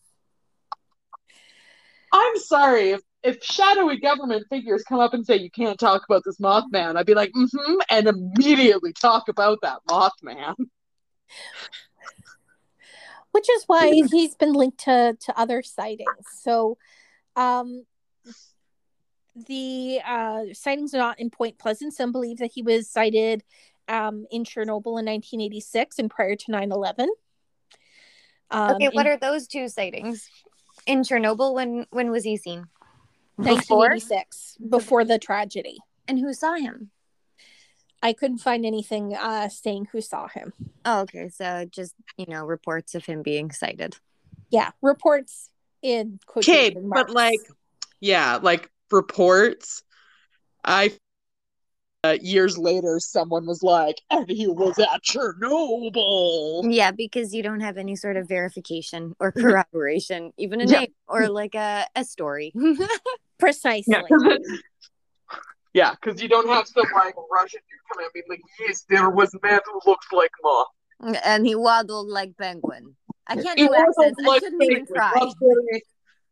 I'm 2.12 2.36
sorry 2.38 2.90
if, 2.90 3.00
if 3.22 3.42
shadowy 3.42 3.98
government 3.98 4.46
figures 4.50 4.82
come 4.84 5.00
up 5.00 5.14
and 5.14 5.24
say 5.24 5.36
you 5.36 5.50
can't 5.50 5.78
talk 5.78 6.02
about 6.08 6.22
this 6.24 6.38
Mothman, 6.38 6.96
I'd 6.96 7.06
be 7.06 7.14
like, 7.14 7.32
mm-hmm, 7.32 7.74
and 7.90 8.08
immediately 8.08 8.92
talk 8.92 9.28
about 9.28 9.58
that 9.62 9.78
Mothman. 9.88 10.54
which 13.30 13.48
is 13.48 13.64
why 13.66 13.90
he's 13.90 14.34
been 14.34 14.52
linked 14.52 14.78
to 14.78 15.16
to 15.18 15.38
other 15.40 15.62
sightings 15.62 16.26
so 16.42 16.76
um 17.36 17.86
the 19.48 19.98
uh 20.06 20.42
sightings 20.52 20.92
are 20.92 20.98
not 20.98 21.18
in 21.18 21.30
point 21.30 21.58
pleasant 21.58 21.94
some 21.94 22.12
believe 22.12 22.36
that 22.36 22.50
he 22.52 22.62
was 22.62 22.90
sighted 22.90 23.42
um 23.88 24.26
in 24.30 24.44
chernobyl 24.44 25.00
in 25.00 25.06
1986 25.06 25.98
and 25.98 26.10
prior 26.10 26.36
to 26.36 26.52
9-11 26.52 27.06
um, 28.52 28.76
okay. 28.76 28.90
What 28.92 29.06
in 29.06 29.12
are 29.12 29.16
those 29.16 29.46
two 29.46 29.66
sightings 29.68 30.28
in 30.86 31.02
Chernobyl? 31.02 31.54
When 31.54 31.86
when 31.90 32.10
was 32.10 32.22
he 32.22 32.36
seen? 32.36 32.66
Before 33.36 33.78
1986 33.78 34.58
before 34.68 35.04
the 35.04 35.18
tragedy 35.18 35.78
and 36.06 36.18
who 36.18 36.32
saw 36.34 36.54
him? 36.54 36.90
I 38.02 38.12
couldn't 38.12 38.38
find 38.38 38.66
anything 38.66 39.14
uh, 39.14 39.48
saying 39.48 39.88
who 39.92 40.00
saw 40.00 40.26
him. 40.28 40.52
Oh, 40.84 41.02
okay. 41.02 41.28
So 41.28 41.64
just 41.70 41.94
you 42.16 42.26
know 42.28 42.44
reports 42.44 42.94
of 42.94 43.04
him 43.04 43.22
being 43.22 43.50
sighted. 43.52 43.96
Yeah, 44.50 44.70
reports 44.82 45.50
in 45.82 46.18
Okay, 46.36 46.70
quotation 46.70 46.90
but 46.90 47.10
like, 47.10 47.40
yeah, 48.00 48.38
like 48.42 48.70
reports. 48.90 49.82
I 50.64 50.92
uh, 52.04 52.18
years 52.20 52.58
later, 52.58 52.98
someone 52.98 53.46
was 53.46 53.62
like, 53.62 54.00
and 54.10 54.28
he 54.28 54.48
was 54.48 54.76
at 54.78 55.02
Chernobyl. 55.04 56.64
Yeah, 56.68 56.90
because 56.90 57.32
you 57.32 57.42
don't 57.44 57.60
have 57.60 57.78
any 57.78 57.94
sort 57.94 58.16
of 58.16 58.28
verification 58.28 59.14
or 59.20 59.30
corroboration, 59.32 60.32
even 60.36 60.60
a 60.60 60.66
Yeah. 60.66 60.80
name 60.80 60.94
or 61.06 61.28
like 61.28 61.54
a, 61.54 61.86
a 61.94 62.04
story. 62.04 62.52
precisely. 63.42 63.94
Yeah, 63.94 64.02
'cause 64.08 64.22
it- 64.24 64.42
Yeah, 65.74 65.92
because 65.92 66.20
you 66.22 66.28
don't 66.28 66.48
have 66.48 66.66
some 66.68 66.84
like 66.94 67.14
Russian 67.32 67.60
dude 67.68 67.80
come 67.90 68.04
at 68.04 68.14
me 68.14 68.22
like, 68.28 68.42
yes, 68.60 68.84
there 68.90 69.08
was 69.08 69.32
a 69.32 69.38
man 69.42 69.58
who 69.64 69.80
looked 69.86 70.12
like 70.12 70.30
Ma. 70.42 70.64
And 71.24 71.46
he 71.46 71.54
waddled 71.54 72.08
like 72.08 72.36
penguin. 72.36 72.94
I 73.26 73.36
can't 73.36 73.58
He 73.58 73.66
do 73.66 73.72
waddled 73.72 73.86
accents. 73.98 74.20
I 74.22 74.26
like 74.26 74.42
shouldn't 74.42 74.62
even 74.62 74.86
try. 74.86 75.12
Not 75.14 75.34
very, 75.40 75.82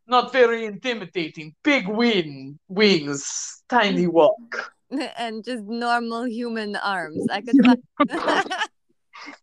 not 0.07 0.33
very 0.33 0.65
intimidating. 0.67 1.55
Big 1.65 1.89
wing, 1.89 2.59
wings, 2.69 3.63
tiny 3.71 4.07
walk. 4.07 4.73
and 5.17 5.43
just 5.43 5.65
normal 5.65 6.25
human 6.27 6.77
arms. 6.77 7.27
I 7.31 7.41
could 7.41 7.57
find. 7.65 7.83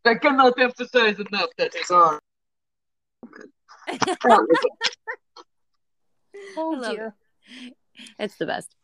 I 0.06 0.16
cannot 0.16 0.60
emphasize 0.60 1.18
enough 1.20 1.50
that 1.58 1.74
his 1.74 1.90
arm. 1.90 2.20
Oh 6.56 6.70
love 6.70 6.96
dear. 6.96 7.16
it's 8.20 8.38
the 8.38 8.46
best. 8.46 8.76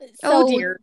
So, 0.00 0.08
oh 0.24 0.48
dear. 0.48 0.80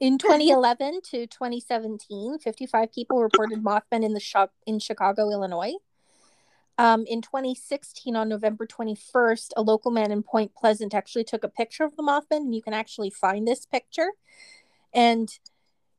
In 0.00 0.18
2011 0.18 1.00
to 1.10 1.26
2017, 1.26 2.38
55 2.38 2.92
people 2.92 3.22
reported 3.22 3.62
Mothman 3.62 4.04
in 4.04 4.12
the 4.12 4.20
shop 4.20 4.52
in 4.66 4.78
Chicago, 4.78 5.30
Illinois. 5.30 5.74
Um, 6.78 7.04
in 7.06 7.20
2016, 7.20 8.16
on 8.16 8.28
November 8.28 8.66
21st, 8.66 9.50
a 9.56 9.62
local 9.62 9.90
man 9.90 10.10
in 10.10 10.22
Point 10.22 10.54
Pleasant 10.54 10.94
actually 10.94 11.24
took 11.24 11.44
a 11.44 11.48
picture 11.48 11.84
of 11.84 11.94
the 11.96 12.02
Mothman, 12.02 12.38
and 12.38 12.54
you 12.54 12.62
can 12.62 12.72
actually 12.72 13.10
find 13.10 13.46
this 13.46 13.66
picture. 13.66 14.12
And 14.94 15.28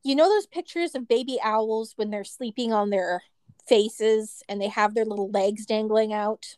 you 0.04 0.16
know 0.16 0.28
those 0.28 0.48
pictures 0.48 0.96
of 0.96 1.08
baby 1.08 1.38
owls 1.44 1.94
when 1.96 2.10
they're 2.10 2.24
sleeping 2.24 2.74
on 2.74 2.90
their 2.90 3.22
faces 3.68 4.44
and 4.50 4.60
they 4.60 4.68
have 4.68 4.94
their 4.94 5.06
little 5.06 5.30
legs 5.30 5.66
dangling 5.66 6.14
out? 6.14 6.58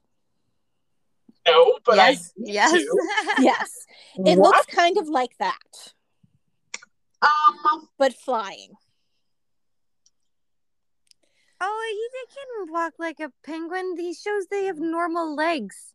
No, 1.48 1.78
but 1.86 1.96
yes, 1.96 2.32
I 2.38 2.42
need 2.42 2.54
yes. 2.54 2.72
to. 2.72 3.00
Yes, 3.40 3.86
it 4.26 4.38
What? 4.38 4.56
looks 4.56 4.66
kind 4.68 4.98
of 4.98 5.10
like 5.10 5.38
that, 5.40 5.94
Um, 7.22 7.90
but 7.98 8.14
flying. 8.14 8.72
oh, 11.60 11.88
he 11.92 12.08
they 12.18 12.34
can 12.36 12.74
walk 12.74 12.94
like 13.00 13.20
a 13.20 13.32
penguin. 13.44 13.96
He 13.98 14.14
shows 14.14 14.48
they 14.48 14.66
have 14.66 14.80
normal 14.80 15.36
legs. 15.36 15.94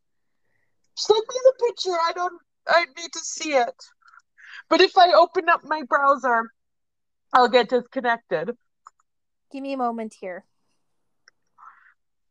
send 0.96 1.20
me 1.28 1.36
the 1.44 1.66
picture. 1.66 1.92
I 1.92 2.12
don't. 2.14 2.40
I 2.66 2.84
need 2.98 3.12
to 3.12 3.20
see 3.20 3.52
it. 3.54 3.74
But 4.68 4.80
if 4.82 4.96
I 4.98 5.12
open 5.12 5.48
up 5.48 5.62
my 5.64 5.82
browser, 5.88 6.50
I'll 7.32 7.48
get 7.48 7.70
disconnected. 7.70 8.50
Give 9.50 9.62
me 9.62 9.72
a 9.72 9.78
moment 9.78 10.14
here. 10.20 10.44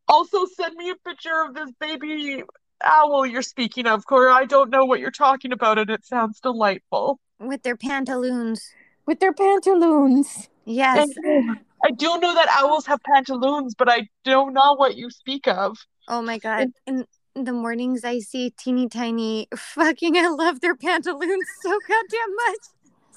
Also, 0.07 0.45
send 0.45 0.75
me 0.75 0.91
a 0.91 0.95
picture 0.95 1.41
of 1.41 1.53
this 1.55 1.71
baby 1.79 2.43
owl 2.83 3.25
you're 3.25 3.41
speaking 3.41 3.87
of, 3.87 4.05
Cora. 4.05 4.33
I 4.33 4.45
don't 4.45 4.69
know 4.69 4.85
what 4.85 4.99
you're 4.99 5.11
talking 5.11 5.51
about, 5.51 5.77
and 5.77 5.89
it 5.89 6.05
sounds 6.05 6.39
delightful. 6.39 7.19
With 7.39 7.63
their 7.63 7.77
pantaloons. 7.77 8.69
With 9.05 9.19
their 9.19 9.33
pantaloons. 9.33 10.49
Yes. 10.65 11.09
And 11.23 11.59
I 11.83 11.91
do 11.91 12.17
know 12.19 12.33
that 12.33 12.49
owls 12.57 12.85
have 12.87 12.99
pantaloons, 13.03 13.75
but 13.75 13.89
I 13.89 14.07
don't 14.23 14.53
know 14.53 14.75
what 14.75 14.97
you 14.97 15.09
speak 15.09 15.47
of. 15.47 15.77
Oh 16.07 16.21
my 16.21 16.37
god. 16.37 16.71
In 16.85 17.05
in 17.35 17.43
the 17.43 17.53
mornings 17.53 18.03
I 18.03 18.19
see 18.19 18.49
teeny 18.49 18.89
tiny 18.89 19.47
fucking 19.55 20.17
I 20.17 20.27
love 20.27 20.59
their 20.59 20.75
pantaloons 20.75 21.45
so 21.61 21.77
goddamn 21.87 22.35
much. 22.35 22.59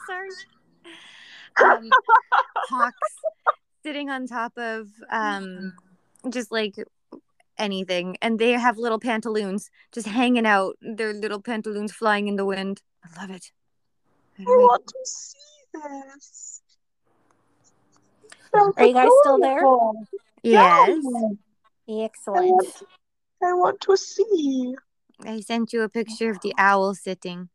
Sorry. 0.07 0.29
Um, 1.63 1.91
hawks 2.69 2.97
sitting 3.83 4.11
on 4.11 4.27
top 4.27 4.57
of 4.59 4.89
um 5.11 5.73
just 6.29 6.53
like 6.53 6.75
anything 7.61 8.17
and 8.23 8.39
they 8.39 8.53
have 8.53 8.79
little 8.79 8.99
pantaloons 8.99 9.71
just 9.93 10.07
hanging 10.07 10.47
out 10.47 10.77
their 10.81 11.13
little 11.13 11.41
pantaloons 11.41 11.93
flying 11.93 12.27
in 12.27 12.37
the 12.37 12.45
wind 12.45 12.83
i 13.05 13.21
love 13.21 13.31
it 13.31 13.53
I 14.39 14.45
want 14.45 14.87
to 14.87 14.99
see 15.05 15.39
this. 15.75 16.63
Are 18.55 18.87
you 18.87 18.95
guys 18.95 19.11
still 19.21 19.39
there? 19.39 19.61
yes 20.43 20.97
Excellent. 21.87 22.83
I 23.43 23.53
want 23.53 23.81
to 23.83 23.97
see. 23.97 24.75
i 25.27 25.41
sent 25.41 25.73
you 25.73 25.83
a 25.83 25.89
picture 25.89 26.31
of 26.31 26.41
the 26.41 26.55
owl 26.57 26.95
sitting 26.95 27.51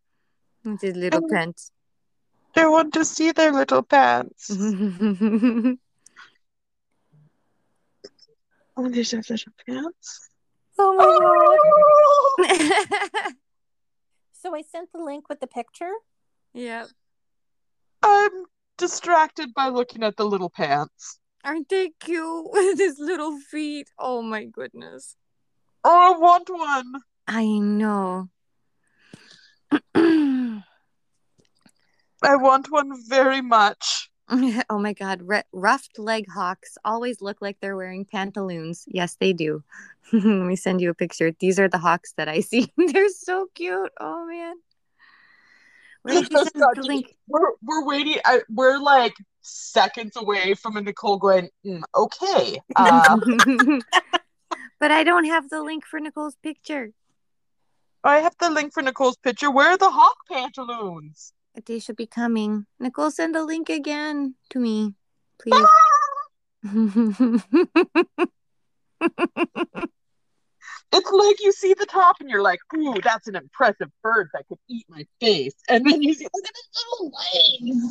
with 0.64 0.82
his 0.82 0.96
little 0.96 1.28
pants 1.28 1.72
I 2.56 2.68
want 2.68 2.94
to 2.94 3.04
see 3.04 3.32
their 3.34 3.52
little 3.52 3.84
pants. 3.84 4.50
Oh, 8.78 8.90
there's 8.90 9.12
their 9.12 9.22
little 9.30 9.54
pants. 9.66 10.30
Oh 10.78 12.36
my 12.38 12.48
god. 12.48 13.34
So 14.34 14.54
I 14.56 14.62
sent 14.62 14.92
the 14.92 15.00
link 15.04 15.28
with 15.28 15.40
the 15.40 15.48
picture. 15.48 15.92
yeah 16.54 16.86
I'm 18.04 18.46
distracted 18.78 19.54
by 19.56 19.70
looking 19.70 20.04
at 20.04 20.18
the 20.18 20.26
little 20.26 20.52
pants. 20.52 21.18
aren't 21.44 21.70
they 21.70 21.92
cute 22.00 22.46
with 22.52 22.78
his 22.78 23.00
little 23.00 23.40
feet 23.40 23.90
oh 23.98 24.22
my 24.22 24.46
goodness 24.46 25.16
Oh, 25.84 26.14
I 26.16 26.20
want 26.20 26.50
one. 26.50 26.94
i 27.28 27.46
know 27.58 28.30
I 29.96 30.62
want 32.38 32.70
one 32.72 32.92
very 33.08 33.42
much. 33.42 34.05
oh 34.70 34.80
my 34.80 34.94
god, 34.94 35.22
R- 35.30 35.46
ruffed 35.54 36.00
leg 36.00 36.26
hawks 36.30 36.78
always 36.84 37.22
look 37.22 37.42
like 37.42 37.58
they're 37.60 37.76
wearing 37.76 38.06
pantaloons. 38.06 38.86
Yes, 38.88 39.18
they 39.20 39.34
do. 39.34 39.64
Let 40.14 40.24
me 40.24 40.56
send 40.56 40.82
you 40.82 40.90
a 40.90 40.96
picture. 40.96 41.32
These 41.40 41.60
are 41.60 41.68
the 41.70 41.78
hawks 41.78 42.14
that 42.18 42.28
I 42.28 42.40
see. 42.42 42.72
they're 42.78 43.10
so 43.10 43.48
cute. 43.54 43.92
Oh 44.00 44.26
man. 44.28 44.56
Where 46.02 46.22
did 46.22 46.32
you 46.32 46.38
send 46.38 46.52
the 46.54 46.82
link? 46.84 47.16
We're 47.28 47.52
we're 47.64 47.86
waiting. 47.86 48.18
I, 48.26 48.42
we're 48.50 48.78
like 48.78 49.16
seconds 49.42 50.16
away 50.16 50.54
from 50.54 50.78
a 50.78 50.82
Nicole 50.82 51.18
going. 51.18 51.50
"Mm, 51.66 51.82
okay. 51.96 52.60
Uh, 52.76 53.18
but 54.80 54.92
I 54.92 55.04
don't 55.04 55.26
have 55.26 55.50
the 55.50 55.64
link 55.64 55.86
for 55.86 56.00
Nicole's 56.00 56.36
picture. 56.44 56.92
I 58.04 58.20
have 58.20 58.36
the 58.40 58.52
link 58.52 58.74
for 58.74 58.84
Nicole's 58.84 59.18
picture. 59.18 59.50
Where 59.50 59.72
are 59.72 59.78
the 59.78 59.90
hawk 59.90 60.18
pantaloons? 60.32 61.34
They 61.66 61.80
should 61.80 61.96
be 61.96 62.08
coming. 62.08 62.66
Nicole, 62.80 63.12
send 63.12 63.36
a 63.36 63.44
link 63.44 63.70
again 63.70 64.36
to 64.50 64.60
me, 64.60 64.96
please. 65.40 65.66
Ah! 66.64 67.40
It's 70.92 71.12
like 71.12 71.44
you 71.44 71.52
see 71.52 71.74
the 71.74 71.86
top 71.86 72.18
and 72.22 72.30
you're 72.30 72.42
like, 72.42 72.60
ooh, 72.76 72.96
that's 73.04 73.28
an 73.28 73.36
impressive 73.36 73.90
bird 74.02 74.30
that 74.34 74.48
could 74.48 74.60
eat 74.70 74.86
my 74.88 75.06
face. 75.20 75.56
And 75.68 75.86
then 75.86 76.02
you 76.02 76.14
see, 76.14 76.26
look 76.34 76.46
at 76.46 76.54
its 76.56 76.86
little 76.92 77.12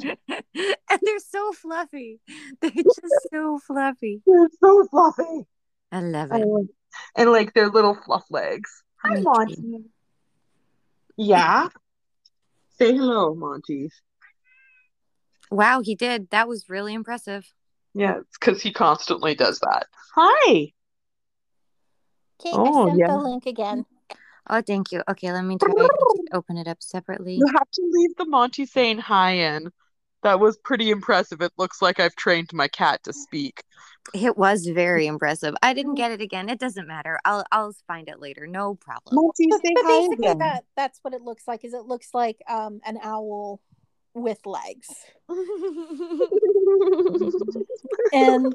legs. 0.08 0.44
and 0.90 1.00
they're 1.02 1.18
so 1.18 1.52
fluffy. 1.52 2.20
They're 2.60 2.70
just 2.74 3.28
so 3.30 3.58
fluffy. 3.66 4.22
They're 4.26 4.48
so 4.62 4.86
fluffy. 4.86 5.46
I 5.92 6.00
love 6.00 6.32
it. 6.32 6.40
And, 6.40 6.68
and 7.16 7.32
like 7.32 7.52
their 7.52 7.68
little 7.68 7.94
fluff 7.94 8.24
legs. 8.30 8.82
Hi, 9.02 9.20
Monty. 9.20 9.84
Yeah. 11.16 11.68
Say 12.78 12.92
hello, 12.94 13.34
Monty. 13.34 13.90
Wow, 15.50 15.82
he 15.82 15.94
did. 15.94 16.30
That 16.30 16.48
was 16.48 16.68
really 16.68 16.94
impressive. 16.94 17.46
Yeah, 17.94 18.18
it's 18.18 18.36
because 18.38 18.60
he 18.60 18.72
constantly 18.72 19.34
does 19.34 19.60
that. 19.60 19.86
Hi. 20.16 20.72
Okay, 22.40 22.50
Oh, 22.52 22.86
I 22.86 22.88
sent 22.88 22.98
yeah. 22.98 23.06
the 23.08 23.18
link 23.18 23.46
again. 23.46 23.86
Oh, 24.50 24.60
thank 24.60 24.90
you. 24.92 25.02
Okay, 25.08 25.32
let 25.32 25.44
me 25.44 25.56
try 25.56 25.72
to 25.72 25.88
open 26.32 26.56
it 26.56 26.66
up 26.66 26.82
separately. 26.82 27.34
You 27.36 27.46
have 27.46 27.70
to 27.70 27.82
leave 27.90 28.16
the 28.16 28.26
Monty 28.26 28.66
saying 28.66 28.98
hi 28.98 29.32
in. 29.32 29.70
That 30.22 30.40
was 30.40 30.58
pretty 30.58 30.90
impressive. 30.90 31.40
It 31.42 31.52
looks 31.56 31.80
like 31.80 32.00
I've 32.00 32.16
trained 32.16 32.50
my 32.52 32.66
cat 32.68 33.02
to 33.04 33.12
speak. 33.12 33.62
It 34.12 34.36
was 34.36 34.66
very 34.66 35.06
impressive. 35.14 35.54
I 35.62 35.72
didn't 35.72 35.94
get 35.94 36.10
it 36.10 36.20
again. 36.20 36.48
It 36.48 36.58
doesn't 36.58 36.86
matter. 36.86 37.18
I'll 37.24 37.44
I'll 37.50 37.72
find 37.86 38.08
it 38.08 38.20
later. 38.20 38.46
No 38.46 38.74
problem. 38.74 39.14
Monty, 39.16 39.46
But, 39.48 39.60
say 39.64 39.72
but 39.74 39.84
basically, 39.86 40.26
again. 40.28 40.38
that 40.38 40.64
that's 40.76 40.98
what 41.02 41.14
it 41.14 41.22
looks 41.22 41.48
like. 41.48 41.64
Is 41.64 41.74
it 41.74 41.86
looks 41.86 42.12
like 42.12 42.42
um 42.48 42.80
an 42.84 42.98
owl 43.02 43.60
with 44.14 44.38
legs, 44.44 44.88
and 48.12 48.54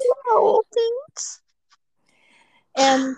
and 2.76 3.16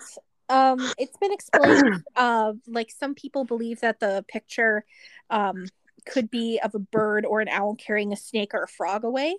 um 0.49 0.79
it's 0.99 1.16
been 1.18 1.33
explained. 1.33 2.03
Uh, 2.16 2.53
like 2.66 2.90
some 2.90 3.14
people 3.14 3.45
believe 3.45 3.81
that 3.81 3.99
the 4.01 4.25
picture 4.29 4.85
um 5.31 5.64
could 6.07 6.31
be 6.31 6.61
of 6.62 6.75
a 6.75 6.79
bird 6.79 7.25
or 7.25 7.40
an 7.40 7.49
owl 7.49 7.75
carrying 7.77 8.12
a 8.12 8.16
snake 8.16 8.53
or 8.55 8.62
a 8.64 8.68
frog 8.68 9.05
away. 9.05 9.37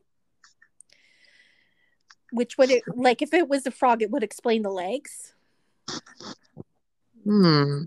Which 2.34 2.58
would 2.58 2.72
it 2.72 2.84
like 2.96 3.22
if 3.22 3.32
it 3.32 3.48
was 3.48 3.68
a 3.68 3.72
frog, 3.72 4.02
it 4.02 4.10
would 4.10 4.24
explain 4.24 4.64
the 4.64 4.72
legs. 4.72 5.36
Hmm. 7.24 7.84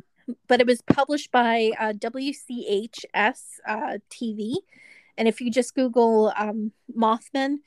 but 0.49 0.61
it 0.61 0.67
was 0.67 0.83
published 0.83 1.31
by 1.31 1.73
uh, 1.79 1.93
WCHS 1.93 3.41
uh, 3.67 3.99
TV. 4.11 4.55
And 5.19 5.29
if 5.29 5.41
you 5.41 5.51
just 5.51 5.75
Google 5.75 6.33
um, 6.37 6.73
Mothman, 6.97 7.59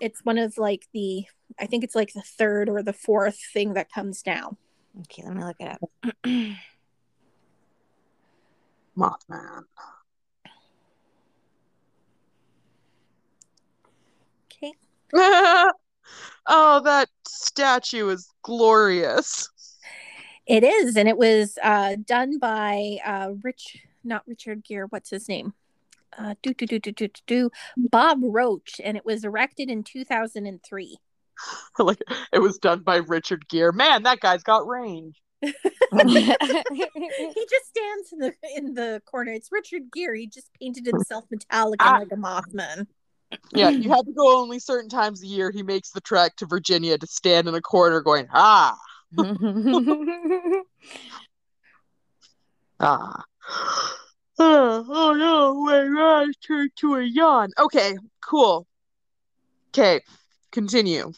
it's 0.00 0.24
one 0.24 0.38
of 0.38 0.58
like 0.58 0.86
the, 0.92 1.24
I 1.58 1.66
think 1.66 1.84
it's 1.84 1.94
like 1.94 2.12
the 2.12 2.22
third 2.22 2.68
or 2.68 2.82
the 2.82 2.92
fourth 2.92 3.38
thing 3.52 3.74
that 3.74 3.92
comes 3.92 4.22
down. 4.22 4.56
Okay, 5.00 5.22
let 5.24 5.34
me 5.34 5.44
look 5.44 5.56
it 5.60 5.68
up. 5.68 5.80
Mothman. 8.96 9.64
Okay. 14.52 14.72
oh, 16.46 16.80
that 16.80 17.08
statue 17.26 18.08
is 18.08 18.28
glorious. 18.42 19.48
It 20.46 20.64
is, 20.64 20.96
and 20.96 21.08
it 21.08 21.18
was 21.18 21.58
uh, 21.62 21.96
done 22.06 22.38
by 22.38 22.98
uh, 23.04 23.32
Rich, 23.42 23.84
not 24.02 24.22
Richard 24.26 24.64
Gere. 24.64 24.86
What's 24.88 25.10
his 25.10 25.28
name? 25.28 25.52
Uh, 26.16 26.34
do, 26.42 26.54
do, 26.54 26.66
do, 26.66 26.78
do, 26.78 26.92
do, 26.92 27.08
do, 27.26 27.50
Bob 27.76 28.20
Roach, 28.22 28.80
and 28.82 28.96
it 28.96 29.04
was 29.04 29.24
erected 29.24 29.70
in 29.70 29.84
2003. 29.84 30.96
like 31.78 32.02
it 32.32 32.40
was 32.40 32.58
done 32.58 32.80
by 32.80 32.96
Richard 32.96 33.46
Gere. 33.48 33.72
Man, 33.72 34.02
that 34.04 34.20
guy's 34.20 34.42
got 34.42 34.66
range. 34.66 35.20
he 35.42 35.52
just 35.52 37.66
stands 37.68 38.12
in 38.12 38.18
the 38.18 38.32
in 38.56 38.74
the 38.74 39.00
corner. 39.06 39.32
It's 39.32 39.52
Richard 39.52 39.82
Gere. 39.92 40.18
He 40.18 40.26
just 40.26 40.50
painted 40.58 40.86
himself 40.86 41.26
metallic 41.30 41.80
and 41.82 42.00
like 42.00 42.12
a 42.12 42.16
Mothman. 42.16 42.86
Yeah, 43.52 43.70
you 43.70 43.90
have 43.90 44.04
to 44.04 44.12
go 44.12 44.40
only 44.40 44.58
certain 44.58 44.90
times 44.90 45.22
a 45.22 45.26
year. 45.26 45.50
He 45.50 45.62
makes 45.62 45.90
the 45.90 46.00
trek 46.00 46.36
to 46.36 46.46
Virginia 46.46 46.96
to 46.98 47.06
stand 47.06 47.48
in 47.48 47.54
a 47.54 47.60
corner 47.60 48.00
going, 48.00 48.26
ah. 48.32 48.78
ah. 52.80 53.24
Oh, 54.38 54.38
oh 54.88 55.12
no, 55.14 55.64
my 55.64 56.22
eyes 56.22 56.36
turned 56.36 56.70
to 56.76 56.94
a 56.96 57.02
yawn. 57.02 57.50
Okay, 57.58 57.96
cool. 58.20 58.66
Okay, 59.70 60.00
continue. 60.50 61.12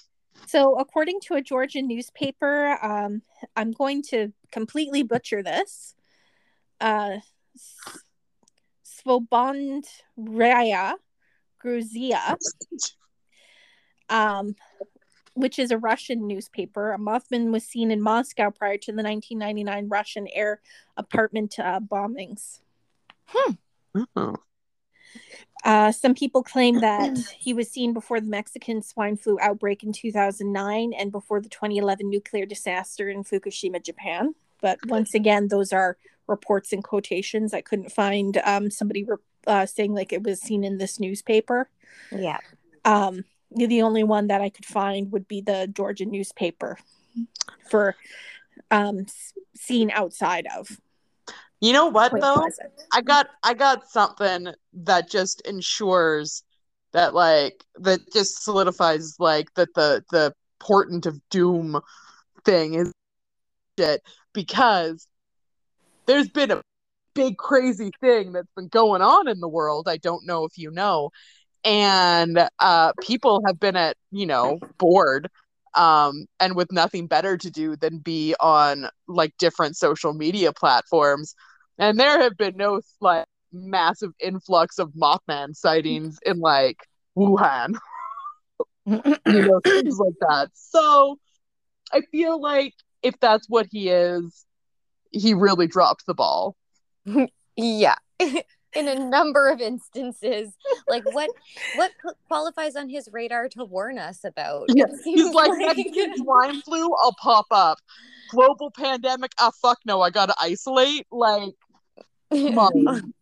So, 0.46 0.78
according 0.78 1.20
to 1.26 1.34
a 1.34 1.40
Georgian 1.40 1.86
newspaper, 1.86 2.76
um, 2.82 3.22
I'm 3.54 3.70
going 3.70 4.02
to 4.10 4.32
completely 4.50 5.04
butcher 5.04 5.44
this. 5.44 5.94
Uh, 6.80 7.18
Svobodraya 8.84 10.94
Gruzia, 11.64 12.36
um, 14.08 14.54
which 15.34 15.58
is 15.58 15.70
a 15.70 15.78
Russian 15.78 16.26
newspaper. 16.26 16.92
A 16.92 16.98
Mothman 16.98 17.52
was 17.52 17.64
seen 17.64 17.90
in 17.90 18.00
Moscow 18.00 18.50
prior 18.50 18.76
to 18.78 18.92
the 18.92 19.02
1999 19.02 19.88
Russian 19.88 20.28
air 20.32 20.60
apartment 20.96 21.58
uh, 21.58 21.80
bombings. 21.80 22.60
Hmm. 23.26 23.52
Oh. 24.16 24.36
Uh, 25.64 25.92
some 25.92 26.14
people 26.14 26.42
claim 26.42 26.80
that 26.80 27.18
he 27.38 27.52
was 27.52 27.70
seen 27.70 27.92
before 27.92 28.20
the 28.20 28.28
Mexican 28.28 28.82
swine 28.82 29.16
flu 29.16 29.38
outbreak 29.40 29.82
in 29.82 29.92
2009 29.92 30.92
and 30.94 31.12
before 31.12 31.40
the 31.40 31.48
2011 31.48 32.08
nuclear 32.08 32.46
disaster 32.46 33.08
in 33.08 33.24
Fukushima, 33.24 33.84
Japan. 33.84 34.34
But 34.62 34.78
once 34.86 35.14
again, 35.14 35.48
those 35.48 35.72
are 35.72 35.96
reports 36.26 36.72
and 36.72 36.82
quotations. 36.82 37.52
I 37.52 37.60
couldn't 37.60 37.92
find 37.92 38.40
um, 38.44 38.70
somebody 38.70 39.04
re- 39.04 39.16
uh, 39.46 39.66
saying 39.66 39.94
like 39.94 40.12
it 40.12 40.22
was 40.22 40.40
seen 40.40 40.64
in 40.64 40.78
this 40.78 41.00
newspaper. 41.00 41.68
Yeah. 42.10 42.38
Um, 42.84 43.24
the 43.50 43.82
only 43.82 44.04
one 44.04 44.28
that 44.28 44.40
I 44.40 44.48
could 44.48 44.66
find 44.66 45.10
would 45.12 45.26
be 45.26 45.40
the 45.40 45.68
Georgia 45.72 46.04
newspaper 46.04 46.78
for 47.68 47.96
um, 48.70 49.06
seen 49.56 49.90
outside 49.90 50.46
of. 50.56 50.78
You 51.60 51.72
know 51.72 51.86
what 51.86 52.10
Quite 52.10 52.22
though? 52.22 52.36
pleasant. 52.36 52.72
I 52.92 53.02
got 53.02 53.28
I 53.42 53.54
got 53.54 53.88
something 53.90 54.48
that 54.72 55.10
just 55.10 55.42
ensures 55.42 56.42
that 56.92 57.14
like 57.14 57.64
that 57.76 58.00
just 58.12 58.42
solidifies 58.42 59.16
like 59.18 59.52
that 59.54 59.74
the 59.74 60.02
the 60.10 60.34
portent 60.58 61.06
of 61.06 61.20
doom 61.28 61.80
thing 62.44 62.74
is 62.74 62.92
shit 63.78 64.02
because 64.32 65.06
there's 66.06 66.28
been 66.28 66.50
a 66.50 66.62
big 67.14 67.36
crazy 67.36 67.90
thing 68.00 68.32
that's 68.32 68.50
been 68.56 68.68
going 68.68 69.02
on 69.02 69.28
in 69.28 69.40
the 69.40 69.48
world. 69.48 69.88
I 69.88 69.96
don't 69.96 70.26
know 70.26 70.44
if 70.44 70.56
you 70.56 70.70
know. 70.70 71.10
And 71.64 72.48
uh 72.58 72.92
people 73.02 73.42
have 73.46 73.60
been 73.60 73.76
at, 73.76 73.96
you 74.10 74.26
know, 74.26 74.58
bored 74.78 75.28
um 75.74 76.26
and 76.40 76.56
with 76.56 76.72
nothing 76.72 77.06
better 77.06 77.36
to 77.36 77.50
do 77.50 77.76
than 77.76 77.98
be 77.98 78.34
on 78.40 78.88
like 79.06 79.32
different 79.38 79.76
social 79.76 80.12
media 80.12 80.52
platforms 80.52 81.34
and 81.80 81.98
there 81.98 82.20
have 82.20 82.36
been 82.36 82.56
no 82.56 82.80
like 83.00 83.24
massive 83.52 84.12
influx 84.20 84.78
of 84.78 84.92
Mothman 84.92 85.56
sightings 85.56 86.18
in 86.24 86.38
like 86.38 86.76
Wuhan, 87.16 87.74
you 88.86 89.02
know, 89.26 89.60
things 89.64 89.98
like 89.98 90.14
that. 90.20 90.50
So 90.54 91.18
I 91.92 92.02
feel 92.12 92.40
like 92.40 92.74
if 93.02 93.18
that's 93.18 93.48
what 93.48 93.66
he 93.70 93.88
is, 93.88 94.44
he 95.10 95.34
really 95.34 95.66
dropped 95.66 96.06
the 96.06 96.14
ball. 96.14 96.54
Yeah. 97.56 97.96
In 98.76 98.86
a 98.86 98.94
number 98.94 99.48
of 99.48 99.60
instances, 99.60 100.52
like 100.86 101.04
what 101.12 101.28
what 101.74 101.90
qualifies 102.28 102.76
on 102.76 102.88
his 102.88 103.08
radar 103.12 103.48
to 103.48 103.64
warn 103.64 103.98
us 103.98 104.22
about? 104.22 104.66
Yeah, 104.68 104.84
He's 105.04 105.34
like, 105.34 105.50
like, 105.50 105.76
swine 106.16 106.62
flu, 106.62 106.88
I'll 107.02 107.16
pop 107.20 107.46
up. 107.50 107.78
Global 108.30 108.70
pandemic, 108.70 109.32
ah, 109.40 109.50
fuck 109.60 109.78
no, 109.86 110.00
I 110.02 110.10
gotta 110.10 110.36
isolate. 110.40 111.08
Like, 111.10 111.52
come 112.30 112.58
on. 112.60 113.12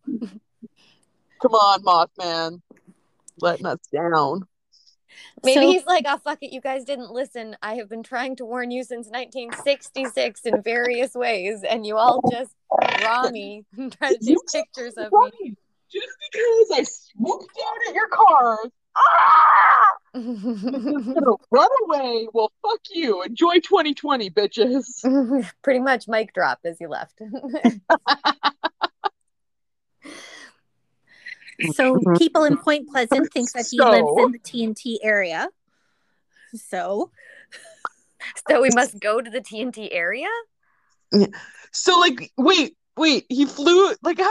come 1.41 1.53
on, 1.53 1.81
Mothman. 1.81 2.61
Letting 3.41 3.65
us 3.65 3.79
down. 3.91 4.45
Maybe 5.43 5.59
So- 5.61 5.71
he's 5.71 5.85
like, 5.85 6.05
oh, 6.07 6.17
fuck 6.17 6.39
it. 6.41 6.51
You 6.53 6.61
guys 6.61 6.83
didn't 6.85 7.11
listen. 7.11 7.55
I 7.61 7.75
have 7.75 7.89
been 7.89 8.03
trying 8.03 8.35
to 8.37 8.45
warn 8.45 8.71
you 8.71 8.83
since 8.83 9.07
1966 9.07 10.41
in 10.45 10.61
various 10.61 11.13
ways, 11.13 11.63
and 11.63 11.85
you 11.85 11.97
all 11.97 12.21
just 12.31 12.51
draw 12.99 13.29
me 13.29 13.65
and 13.77 13.91
try 13.97 14.09
to 14.13 14.17
take 14.17 14.37
pictures 14.51 14.93
of 14.95 15.11
me. 15.41 15.55
Just 15.91 16.07
because 16.31 16.71
I 16.79 16.83
swooped 16.83 17.55
down 17.55 17.87
at 17.89 17.95
your 17.95 18.07
cars, 18.09 18.69
ah! 18.97 19.85
run 21.51 21.67
away. 21.85 22.27
Well, 22.33 22.51
fuck 22.61 22.81
you. 22.91 23.23
Enjoy 23.23 23.55
2020, 23.55 24.29
bitches. 24.29 25.51
Pretty 25.63 25.79
much 25.79 26.07
mic 26.07 26.33
drop 26.33 26.59
as 26.63 26.77
you 26.79 26.89
left. 26.89 27.19
So 31.73 31.95
mm-hmm. 31.95 32.15
people 32.15 32.43
in 32.45 32.57
Point 32.57 32.89
Pleasant 32.89 33.31
think 33.33 33.51
that 33.53 33.67
he 33.69 33.77
So? 33.77 33.89
lives 33.89 34.25
in 34.25 34.31
the 34.31 34.39
TNT 34.39 34.97
area. 35.03 35.47
So 36.55 37.11
so 38.49 38.61
we 38.61 38.69
must 38.73 38.99
go 38.99 39.21
to 39.21 39.29
the 39.29 39.41
TNT 39.41 39.89
area? 39.91 40.27
So, 41.71 41.99
like, 41.99 42.31
wait, 42.37 42.75
wait. 42.97 43.25
He 43.29 43.45
flew. 43.45 43.93
Like, 44.01 44.19
how? 44.19 44.29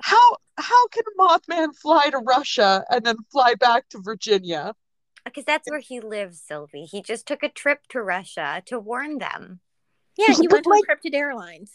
How? 0.00 0.36
How 0.56 0.86
can 0.88 1.02
Mothman 1.18 1.74
fly 1.74 2.10
to 2.10 2.18
Russia 2.18 2.84
and 2.88 3.04
then 3.04 3.16
fly 3.32 3.54
back 3.54 3.88
to 3.90 4.00
Virginia? 4.00 4.74
Because 5.24 5.44
that's 5.44 5.68
where 5.68 5.80
he 5.80 6.00
lives, 6.00 6.40
Sylvie. 6.40 6.84
He 6.84 7.02
just 7.02 7.26
took 7.26 7.42
a 7.42 7.48
trip 7.48 7.80
to 7.88 8.02
Russia 8.02 8.62
to 8.66 8.78
warn 8.78 9.18
them. 9.18 9.60
yeah, 10.16 10.34
he 10.34 10.46
But 10.48 10.52
went 10.52 10.64
to 10.64 10.70
like- 10.70 10.82
Cryptid 10.88 11.14
Airlines. 11.14 11.72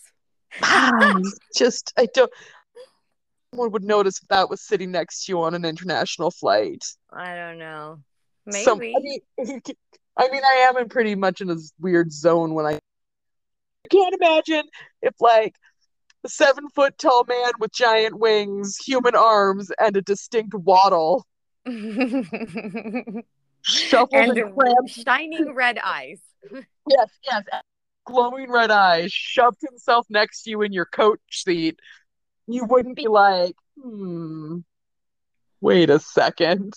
Ah, 0.64 1.20
just, 1.56 1.94
I 1.98 2.08
don't. 2.12 2.32
Someone 3.52 3.72
would 3.72 3.84
notice 3.84 4.22
if 4.22 4.28
that 4.28 4.50
was 4.50 4.62
sitting 4.62 4.92
next 4.92 5.26
to 5.26 5.32
you 5.32 5.42
on 5.42 5.56
an 5.56 5.66
international 5.66 6.32
flight. 6.32 6.84
I 7.12 7.36
don't 7.36 7.58
know. 7.58 8.00
Maybe. 8.46 8.64
Some, 8.64 8.80
I 8.80 9.00
mean, 9.00 9.20
I 10.18 10.30
mean, 10.30 10.44
I 10.44 10.68
am 10.70 10.78
in 10.78 10.90
pretty 10.90 11.16
much 11.16 11.42
in 11.42 11.50
a 11.50 11.56
weird 11.80 12.12
zone 12.12 12.54
when 12.54 12.66
I, 12.66 12.74
I 12.74 13.88
can't 13.90 14.16
imagine 14.20 14.64
if 15.02 15.16
like 15.20 15.56
a 16.24 16.30
seven 16.30 16.68
foot 16.70 16.98
tall 16.98 17.26
man 17.28 17.52
with 17.60 17.72
giant 17.72 18.20
wings, 18.20 18.78
human 18.78 19.16
arms, 19.16 19.72
and 19.80 19.96
a 19.96 20.02
distinct 20.02 20.54
waddle 20.54 21.26
shuffled 23.62 24.14
and, 24.14 24.38
and 24.38 24.56
crammed. 24.56 24.90
shining 24.90 25.54
red 25.54 25.80
eyes. 25.84 26.20
Yes, 26.90 27.10
yes, 27.24 27.44
glowing 28.06 28.50
red 28.50 28.72
eyes, 28.72 29.12
shoved 29.12 29.62
himself 29.62 30.08
next 30.10 30.42
to 30.44 30.50
you 30.50 30.64
in 30.64 30.74
your 30.74 30.86
coach 30.86 31.20
seat. 31.30 31.80
You 32.52 32.66
wouldn't 32.66 32.96
be 32.96 33.08
like, 33.08 33.56
hmm. 33.82 34.60
Wait 35.62 35.90
a 35.90 36.00
second. 36.00 36.74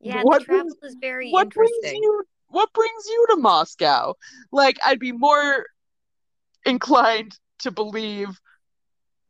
Yeah, 0.00 0.22
What 0.22 0.40
the 0.40 0.44
travel 0.44 0.62
brings- 0.64 0.94
is 0.94 0.96
very 1.00 1.30
what 1.30 1.50
brings 1.50 1.72
you 1.92 2.22
what 2.48 2.72
brings 2.72 3.06
you 3.06 3.26
to 3.30 3.36
Moscow? 3.36 4.14
Like 4.52 4.78
I'd 4.84 5.00
be 5.00 5.12
more 5.12 5.66
inclined 6.64 7.36
to 7.60 7.70
believe 7.70 8.28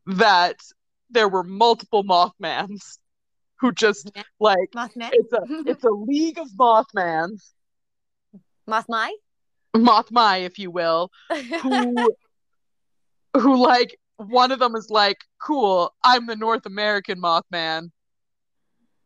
that 0.05 0.57
there 1.09 1.27
were 1.29 1.43
multiple 1.43 2.03
Mothmans 2.03 2.99
who 3.59 3.71
just 3.71 4.11
Yeah. 4.15 4.23
like 4.39 4.69
Mothman? 4.75 5.09
it's 5.13 5.33
a 5.33 5.39
it's 5.71 5.83
a 5.83 5.89
league 5.89 6.37
of 6.37 6.49
Mothmans, 6.59 7.53
Mothmai? 8.69 9.09
Mothmai, 9.75 10.41
if 10.45 10.59
you 10.59 10.69
will, 10.71 11.09
who 11.61 11.95
who 13.33 13.55
like 13.55 13.97
one 14.17 14.51
of 14.51 14.59
them 14.59 14.75
is 14.75 14.89
like, 14.89 15.17
cool, 15.41 15.93
I'm 16.03 16.25
the 16.25 16.35
North 16.35 16.65
American 16.65 17.21
Mothman. 17.21 17.91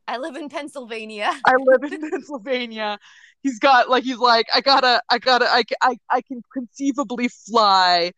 I 0.07 0.17
live 0.17 0.35
in 0.35 0.49
Pennsylvania. 0.49 1.31
I 1.45 1.53
live 1.59 1.91
in 1.91 2.09
Pennsylvania. 2.09 2.99
He's 3.43 3.59
got 3.59 3.89
like 3.89 4.03
he's 4.03 4.17
like 4.17 4.47
I 4.53 4.61
gotta 4.61 5.01
I 5.09 5.19
gotta 5.19 5.45
I, 5.45 5.63
I 5.81 5.97
I 6.09 6.21
can 6.21 6.41
conceivably 6.53 7.27
fly 7.27 8.11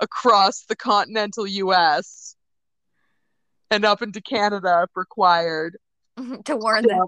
across 0.00 0.64
the 0.64 0.76
continental 0.76 1.46
U.S. 1.46 2.36
and 3.70 3.84
up 3.84 4.02
into 4.02 4.20
Canada 4.20 4.84
if 4.84 4.96
required 4.96 5.76
to 6.44 6.56
warn 6.56 6.86
them. 6.86 7.06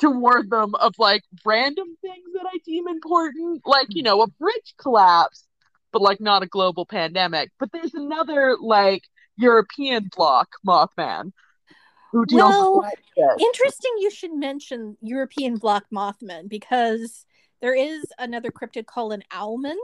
to 0.00 0.10
warn 0.10 0.48
them 0.48 0.74
of 0.74 0.94
like 0.98 1.22
random 1.44 1.96
things 2.02 2.28
that 2.34 2.46
I 2.46 2.58
deem 2.66 2.86
important, 2.88 3.62
like 3.64 3.86
you 3.90 4.02
know 4.02 4.22
a 4.22 4.26
bridge 4.26 4.74
collapse, 4.76 5.46
but 5.94 6.02
like 6.02 6.20
not 6.20 6.42
a 6.42 6.46
global 6.46 6.84
pandemic. 6.84 7.50
But 7.58 7.70
there's 7.72 7.94
another 7.94 8.56
like 8.60 9.04
European 9.38 10.10
bloc 10.14 10.48
Mothman. 10.66 11.32
Who 12.12 12.26
deals 12.26 12.50
Well. 12.50 12.90
Interesting 13.38 13.92
you 13.98 14.10
should 14.10 14.32
mention 14.34 14.96
European 15.00 15.56
Black 15.56 15.84
Mothman 15.92 16.48
because 16.48 17.24
there 17.60 17.74
is 17.74 18.04
another 18.18 18.50
cryptid 18.50 18.86
called 18.86 19.12
an 19.14 19.22
owlman 19.32 19.76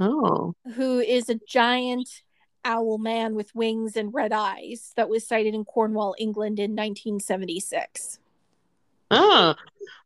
Oh. 0.00 0.54
who 0.74 0.98
is 1.00 1.28
a 1.28 1.34
giant 1.48 2.08
owl 2.64 2.98
man 2.98 3.34
with 3.34 3.54
wings 3.54 3.96
and 3.96 4.12
red 4.14 4.32
eyes 4.32 4.92
that 4.96 5.08
was 5.08 5.26
sighted 5.26 5.54
in 5.54 5.64
Cornwall, 5.64 6.14
England 6.18 6.58
in 6.58 6.72
1976. 6.72 8.18
Ah. 9.10 9.54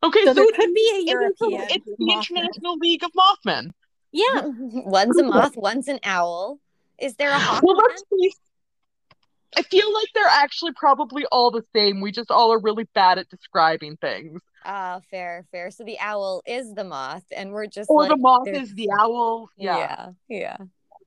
Okay, 0.02 0.20
So 0.24 0.26
so, 0.26 0.35
there 0.35 0.44
it- 0.44 0.54
could 0.57 0.74
be 0.74 0.90
a 0.94 1.11
European 1.11 1.62
it's 1.70 1.85
the 1.87 1.96
Mothman. 2.04 2.12
International 2.38 2.76
League 2.76 3.04
of 3.04 3.11
Mothmen. 3.14 3.72
Yeah. 4.18 4.42
one's 4.85 5.18
a 5.18 5.22
moth, 5.24 5.57
one's 5.57 5.88
an 5.88 6.00
owl. 6.04 6.59
Is 6.98 7.14
there 7.16 7.31
a 7.31 7.38
hawk? 7.38 7.62
Well, 7.62 7.76
let's 7.76 8.02
be. 8.11 8.35
I 9.57 9.62
feel 9.62 9.92
like 9.94 10.09
they're 10.14 10.24
actually 10.26 10.72
probably 10.72 11.24
all 11.33 11.50
the 11.50 11.64
same. 11.74 12.00
We 12.00 12.12
just 12.12 12.31
all 12.31 12.52
are 12.52 12.61
really 12.61 12.85
bad 12.94 13.18
at 13.18 13.28
describing 13.28 13.96
things. 13.96 14.40
Ah, 14.64 15.00
fair, 15.11 15.46
fair. 15.50 15.70
So 15.70 15.85
the 15.85 15.98
owl 16.00 16.42
is 16.46 16.74
the 16.74 16.85
moth, 16.85 17.24
and 17.35 17.52
we're 17.52 17.66
just 17.66 17.88
Or 17.88 18.02
like 18.02 18.11
the 18.11 18.16
moth 18.16 18.44
they're- 18.44 18.54
is 18.61 18.74
the 18.74 18.90
owl. 18.98 19.48
Yeah. 19.57 19.76
yeah, 19.78 20.09
yeah. 20.28 20.57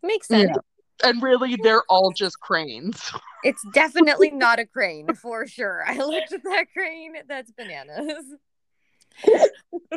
Makes 0.01 0.27
sense. 0.27 0.49
Yeah. 0.55 1.09
And 1.09 1.21
really, 1.21 1.57
they're 1.61 1.83
all 1.89 2.11
just 2.11 2.39
cranes. 2.39 3.11
It's 3.43 3.65
definitely 3.73 4.29
not 4.29 4.59
a 4.59 4.67
crane 4.67 5.15
for 5.15 5.47
sure. 5.47 5.83
I 5.87 5.97
looked 5.97 6.31
at 6.31 6.43
that 6.43 6.65
crane. 6.73 7.13
That's 7.27 7.51
bananas. 7.51 8.23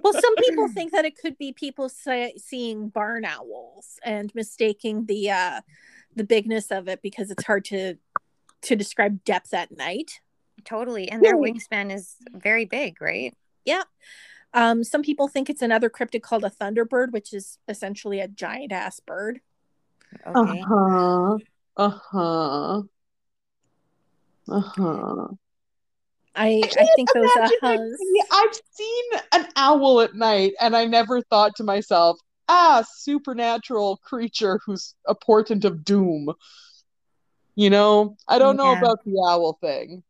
Well, 0.02 0.12
some 0.12 0.36
people 0.36 0.68
think 0.74 0.92
that 0.92 1.04
it 1.04 1.16
could 1.18 1.38
be 1.38 1.52
people 1.52 1.88
say, 1.88 2.34
seeing 2.36 2.88
barn 2.88 3.24
owls 3.24 3.98
and 4.04 4.34
mistaking 4.34 5.06
the 5.06 5.30
uh 5.30 5.60
the 6.16 6.24
bigness 6.24 6.70
of 6.70 6.88
it 6.88 7.02
because 7.02 7.30
it's 7.30 7.44
hard 7.44 7.64
to 7.66 7.96
to 8.62 8.76
describe 8.76 9.24
depth 9.24 9.52
at 9.54 9.76
night. 9.76 10.20
Totally. 10.64 11.08
And 11.10 11.22
their 11.24 11.36
Yeah. 11.36 11.52
wingspan 11.52 11.92
is 11.94 12.16
very 12.32 12.64
big, 12.64 13.00
right? 13.00 13.34
Yeah. 13.64 13.82
Um, 14.52 14.84
some 14.84 15.02
people 15.02 15.26
think 15.28 15.50
it's 15.50 15.62
another 15.62 15.90
cryptid 15.90 16.22
called 16.22 16.44
a 16.44 16.50
thunderbird, 16.50 17.12
which 17.12 17.34
is 17.34 17.58
essentially 17.68 18.20
a 18.20 18.28
giant 18.28 18.72
ass 18.72 19.00
bird. 19.00 19.40
Okay. 20.26 20.62
huh. 20.66 21.36
Uh 21.76 21.88
huh. 21.88 22.82
Uh 24.48 24.60
huh. 24.60 25.26
I 26.36 26.62
I 26.78 26.86
think 26.96 27.12
those 27.12 27.30
ahas. 27.36 27.90
I've 28.32 28.60
seen 28.72 29.04
an 29.32 29.46
owl 29.56 30.00
at 30.00 30.14
night, 30.14 30.54
and 30.60 30.76
I 30.76 30.84
never 30.84 31.22
thought 31.22 31.56
to 31.56 31.64
myself, 31.64 32.18
ah, 32.48 32.84
supernatural 32.96 33.98
creature 33.98 34.60
who's 34.64 34.94
a 35.06 35.14
portent 35.14 35.64
of 35.64 35.84
doom. 35.84 36.32
You 37.56 37.70
know, 37.70 38.16
I 38.26 38.38
don't 38.38 38.56
know 38.56 38.72
Yeah. 38.72 38.78
about 38.78 38.98
the 39.04 39.24
owl 39.28 39.58
thing. 39.60 40.02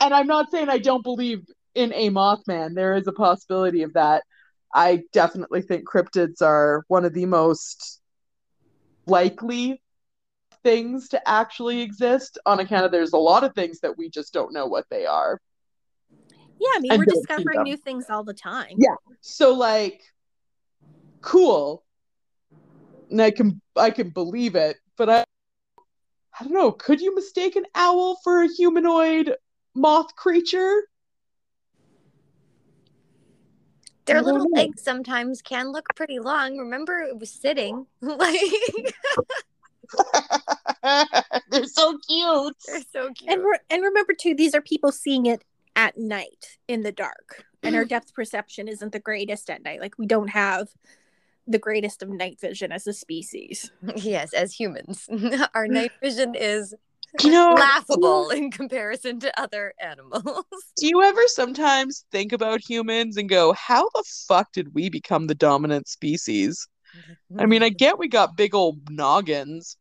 And 0.00 0.12
I'm 0.12 0.26
not 0.26 0.50
saying 0.50 0.68
I 0.68 0.78
don't 0.78 1.04
believe 1.04 1.44
in 1.74 1.92
a 1.94 2.10
Mothman. 2.10 2.74
There 2.74 2.94
is 2.94 3.06
a 3.06 3.12
possibility 3.12 3.82
of 3.82 3.94
that. 3.94 4.24
I 4.74 5.04
definitely 5.12 5.62
think 5.62 5.88
cryptids 5.88 6.42
are 6.42 6.84
one 6.88 7.04
of 7.04 7.14
the 7.14 7.26
most 7.26 8.00
likely 9.06 9.80
things 10.62 11.08
to 11.10 11.28
actually 11.28 11.80
exist 11.80 12.38
on 12.46 12.60
account 12.60 12.84
of 12.84 12.92
there's 12.92 13.12
a 13.12 13.18
lot 13.18 13.44
of 13.44 13.54
things 13.54 13.80
that 13.80 13.96
we 13.96 14.08
just 14.08 14.32
don't 14.32 14.52
know 14.52 14.66
what 14.66 14.86
they 14.90 15.06
are. 15.06 15.40
Yeah, 16.60 16.68
I 16.76 16.80
mean 16.80 16.98
we're 16.98 17.04
discovering 17.04 17.62
new 17.62 17.76
things 17.76 18.06
all 18.08 18.24
the 18.24 18.34
time. 18.34 18.76
Yeah. 18.76 18.94
So 19.20 19.54
like 19.54 20.02
cool. 21.20 21.84
And 23.10 23.20
I 23.20 23.30
can 23.30 23.60
I 23.76 23.90
can 23.90 24.10
believe 24.10 24.54
it, 24.54 24.76
but 24.96 25.10
I 25.10 25.24
I 26.38 26.44
don't 26.44 26.54
know, 26.54 26.72
could 26.72 27.00
you 27.00 27.14
mistake 27.14 27.56
an 27.56 27.66
owl 27.74 28.18
for 28.24 28.42
a 28.42 28.48
humanoid 28.48 29.34
moth 29.74 30.14
creature? 30.16 30.82
Their 34.06 34.22
little 34.22 34.48
know. 34.48 34.62
legs 34.62 34.82
sometimes 34.82 35.42
can 35.42 35.70
look 35.70 35.86
pretty 35.94 36.18
long. 36.18 36.58
Remember, 36.58 36.98
it 36.98 37.18
was 37.18 37.30
sitting. 37.30 37.86
like 38.00 38.40
They're 41.50 41.66
so 41.66 41.98
cute. 42.08 42.56
they're 42.66 42.82
so 42.92 43.10
cute. 43.12 43.30
And 43.30 43.42
re- 43.42 43.58
and 43.70 43.82
remember 43.82 44.14
too, 44.18 44.34
these 44.34 44.54
are 44.54 44.60
people 44.60 44.92
seeing 44.92 45.26
it 45.26 45.44
at 45.76 45.96
night 45.96 46.58
in 46.68 46.82
the 46.82 46.92
dark, 46.92 47.44
and 47.62 47.74
our 47.76 47.84
mm. 47.84 47.88
depth 47.88 48.14
perception 48.14 48.68
isn't 48.68 48.92
the 48.92 48.98
greatest 48.98 49.48
at 49.48 49.62
night. 49.62 49.80
Like 49.80 49.96
we 49.98 50.06
don't 50.06 50.28
have 50.28 50.68
the 51.46 51.58
greatest 51.58 52.02
of 52.02 52.08
night 52.08 52.40
vision 52.40 52.72
as 52.72 52.86
a 52.86 52.92
species. 52.92 53.70
yes, 53.96 54.32
as 54.32 54.52
humans, 54.52 55.08
our 55.54 55.66
night 55.66 55.92
vision 56.02 56.34
is 56.34 56.74
You 57.22 57.30
know, 57.30 57.54
laughable 57.54 58.30
in 58.30 58.50
comparison 58.50 59.20
to 59.20 59.40
other 59.40 59.74
animals. 59.80 60.44
do 60.76 60.86
you 60.86 61.02
ever 61.02 61.26
sometimes 61.26 62.04
think 62.10 62.32
about 62.32 62.60
humans 62.60 63.16
and 63.16 63.28
go, 63.28 63.52
how 63.52 63.88
the 63.90 64.04
fuck 64.28 64.52
did 64.52 64.74
we 64.74 64.88
become 64.88 65.26
the 65.26 65.34
dominant 65.34 65.88
species? 65.88 66.66
I 67.38 67.46
mean, 67.46 67.62
I 67.62 67.70
get 67.70 67.98
we 67.98 68.08
got 68.08 68.36
big 68.36 68.54
old 68.54 68.90
noggins, 68.90 69.76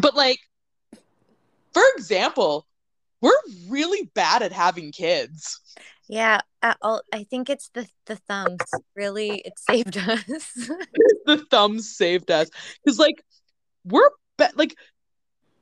but 0.00 0.14
like, 0.14 0.38
for 1.72 1.82
example, 1.96 2.66
we're 3.20 3.32
really 3.68 4.10
bad 4.14 4.42
at 4.42 4.52
having 4.52 4.92
kids. 4.92 5.60
yeah, 6.08 6.40
uh, 6.62 6.74
I'll, 6.82 7.02
I 7.12 7.24
think 7.24 7.48
it's 7.48 7.70
the 7.70 7.88
the 8.06 8.16
thumbs. 8.16 8.58
Really, 8.94 9.38
it 9.38 9.54
saved 9.58 9.96
us. 9.96 10.24
the 11.26 11.44
thumbs 11.50 11.96
saved 11.96 12.30
us 12.30 12.50
because, 12.84 12.98
like, 12.98 13.22
we're 13.84 14.10
be- 14.38 14.44
like 14.56 14.74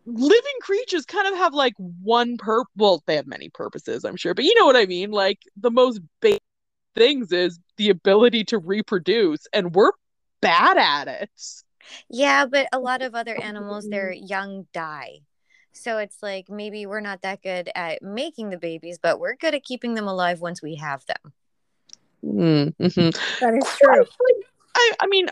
living 0.05 0.59
creatures 0.61 1.07
kind 1.07 1.29
of 1.29 1.35
have 1.35 1.55
like 1.55 1.75
one 1.77 2.37
pur. 2.37 2.65
Well, 2.77 3.03
they 3.07 3.17
have 3.17 3.27
many 3.27 3.49
purposes, 3.49 4.05
I'm 4.05 4.17
sure, 4.17 4.35
but 4.35 4.45
you 4.45 4.55
know 4.59 4.67
what 4.67 4.77
I 4.77 4.87
mean. 4.87 5.11
Like, 5.11 5.39
the 5.57 5.71
most 5.71 6.01
basic 6.21 6.43
things 6.95 7.33
is 7.33 7.59
the 7.77 7.91
ability 7.91 8.45
to 8.45 8.59
reproduce, 8.59 9.47
and 9.53 9.75
we're 9.75 9.93
bad 10.41 10.77
at 10.77 11.09
it. 11.23 11.31
Yeah, 12.09 12.47
but 12.47 12.69
a 12.73 12.79
lot 12.79 13.03
of 13.03 13.15
other 13.15 13.35
animals, 13.35 13.89
their 13.89 14.13
young 14.13 14.67
die. 14.73 15.21
So 15.73 15.99
it's 15.99 16.23
like 16.23 16.51
maybe 16.51 16.87
we're 16.87 17.01
not 17.01 17.23
that 17.23 17.43
good 17.43 17.71
at 17.75 18.03
making 18.03 18.51
the 18.51 18.59
babies, 18.59 18.99
but 19.03 19.19
we're 19.19 19.37
good 19.37 19.55
at 19.55 19.65
keeping 19.65 19.95
them 19.95 20.07
alive 20.07 20.41
once 20.41 20.63
we 20.63 20.77
have 20.77 21.05
them. 21.07 21.33
Mm-hmm. 22.25 23.11
That 23.41 23.55
is 23.55 23.79
true. 23.81 24.05
I, 24.75 24.93
I 25.01 25.07
mean, 25.07 25.29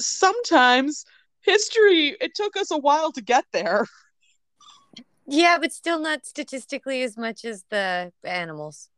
sometimes 0.00 1.04
history, 1.42 2.16
it 2.20 2.34
took 2.34 2.56
us 2.56 2.70
a 2.70 2.78
while 2.78 3.12
to 3.12 3.22
get 3.22 3.44
there. 3.52 3.86
Yeah, 5.26 5.58
but 5.60 5.72
still 5.72 6.00
not 6.00 6.26
statistically 6.26 7.02
as 7.02 7.16
much 7.16 7.44
as 7.44 7.64
the 7.70 8.12
animals. 8.24 8.88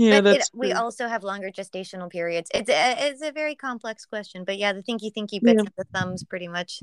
Yeah, 0.00 0.22
but 0.22 0.36
it, 0.36 0.50
we 0.54 0.72
also 0.72 1.08
have 1.08 1.22
longer 1.24 1.50
gestational 1.50 2.10
periods. 2.10 2.50
It's 2.54 2.70
a, 2.70 3.08
it's 3.08 3.22
a 3.22 3.32
very 3.32 3.54
complex 3.54 4.06
question, 4.06 4.44
but 4.44 4.56
yeah, 4.56 4.72
the 4.72 4.82
thinky 4.82 5.12
thinky 5.12 5.42
bits 5.42 5.56
Yeah. 5.56 5.60
of 5.60 5.72
the 5.76 5.84
thumbs 5.92 6.24
pretty 6.24 6.48
much. 6.48 6.82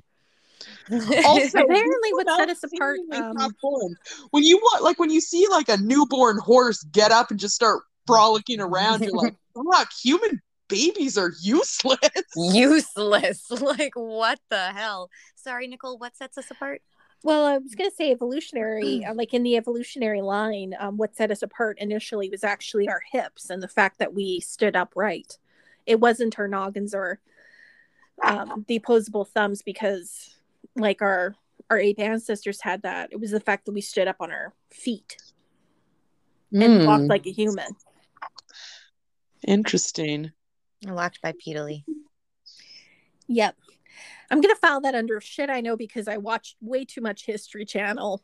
Also, 0.91 0.99
Apparently 1.57 2.13
what 2.13 2.27
people 2.27 2.37
set 2.37 2.49
us 2.49 2.63
apart, 2.63 2.99
um, 3.11 3.35
when 4.29 4.43
you 4.43 4.57
want, 4.57 4.83
like 4.83 4.99
when 4.99 5.09
you 5.09 5.19
see 5.19 5.47
like 5.49 5.67
a 5.67 5.77
newborn 5.77 6.37
horse 6.37 6.83
get 6.83 7.11
up 7.11 7.31
and 7.31 7.39
just 7.39 7.55
start 7.55 7.81
frolicking 8.05 8.59
around, 8.59 9.01
you're 9.03 9.11
like, 9.13 9.35
fuck, 9.73 9.91
human 9.93 10.39
babies 10.67 11.17
are 11.17 11.31
useless. 11.41 11.97
useless. 12.35 13.49
Like 13.49 13.93
what 13.95 14.39
the 14.49 14.73
hell? 14.73 15.09
Sorry, 15.35 15.65
Nicole. 15.67 15.97
What 15.97 16.15
sets 16.15 16.37
us 16.37 16.51
apart? 16.51 16.83
Well, 17.23 17.45
I 17.45 17.57
was 17.57 17.75
going 17.75 17.89
to 17.89 17.95
say 17.95 18.11
evolutionary, 18.11 19.03
uh, 19.09 19.13
like 19.13 19.33
in 19.33 19.43
the 19.43 19.57
evolutionary 19.57 20.21
line, 20.21 20.73
um, 20.79 20.97
what 20.97 21.15
set 21.15 21.31
us 21.31 21.41
apart 21.41 21.77
initially 21.79 22.29
was 22.29 22.43
actually 22.43 22.87
our 22.87 23.01
hips 23.11 23.49
and 23.49 23.61
the 23.61 23.67
fact 23.67 23.99
that 23.99 24.13
we 24.13 24.39
stood 24.39 24.75
upright. 24.75 25.37
It 25.85 25.99
wasn't 25.99 26.37
our 26.37 26.47
noggins 26.47 26.93
or 26.93 27.19
um, 28.21 28.65
the 28.67 28.75
opposable 28.75 29.25
thumbs 29.25 29.61
because, 29.61 30.35
like 30.75 31.01
our 31.01 31.35
our 31.69 31.79
ape 31.79 31.99
ancestors 31.99 32.61
had 32.61 32.83
that. 32.83 33.09
It 33.11 33.19
was 33.19 33.31
the 33.31 33.39
fact 33.39 33.65
that 33.65 33.73
we 33.73 33.81
stood 33.81 34.07
up 34.07 34.17
on 34.19 34.31
our 34.31 34.53
feet 34.71 35.17
and 36.53 36.85
walked 36.85 37.03
Hmm, 37.03 37.07
like 37.07 37.25
a 37.25 37.31
human. 37.31 37.75
interesting. 39.45 40.31
Walked 40.85 41.21
bipedally. 41.21 41.83
Yep. 43.27 43.55
I'm 44.31 44.41
gonna 44.41 44.55
file 44.55 44.81
that 44.81 44.95
under 44.95 45.19
shit 45.21 45.49
I 45.49 45.61
know 45.61 45.77
because 45.77 46.07
I 46.07 46.17
watched 46.17 46.55
way 46.61 46.85
too 46.85 47.01
much 47.01 47.25
History 47.25 47.65
Channel 47.65 48.23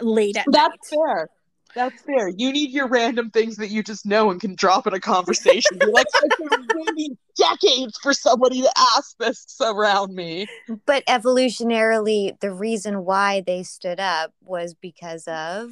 late 0.00 0.36
at 0.36 0.46
That's 0.50 0.92
night. 0.92 0.98
fair. 1.06 1.28
That's 1.74 2.02
fair. 2.02 2.28
You 2.28 2.52
need 2.52 2.70
your 2.70 2.88
random 2.88 3.30
things 3.30 3.56
that 3.56 3.68
you 3.68 3.82
just 3.82 4.06
know 4.06 4.30
and 4.30 4.40
can 4.40 4.54
drop 4.54 4.86
in 4.86 4.94
a 4.94 5.00
conversation. 5.00 5.78
Be 5.78 5.86
like, 5.86 6.06
it's 6.22 6.36
been 6.72 7.18
decades 7.36 7.98
for 8.02 8.14
somebody 8.14 8.62
to 8.62 8.70
ask 8.96 9.14
this 9.18 9.44
around 9.60 10.14
me. 10.14 10.46
But 10.86 11.04
evolutionarily, 11.04 12.40
the 12.40 12.50
reason 12.50 13.04
why 13.04 13.42
they 13.46 13.62
stood 13.62 14.00
up 14.00 14.32
was 14.42 14.72
because 14.72 15.28
of 15.28 15.70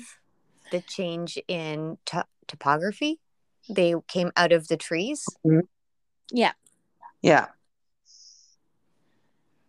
the 0.71 0.83
change 0.83 1.39
in 1.49 1.97
to- 2.07 2.27
topography. 2.49 3.19
They 3.71 3.95
came 4.07 4.31
out 4.37 4.53
of 4.53 4.69
the 4.69 4.77
trees. 4.77 5.25
Mm-hmm. 5.47 5.61
Yeah. 6.33 6.53
Yeah. 7.23 7.47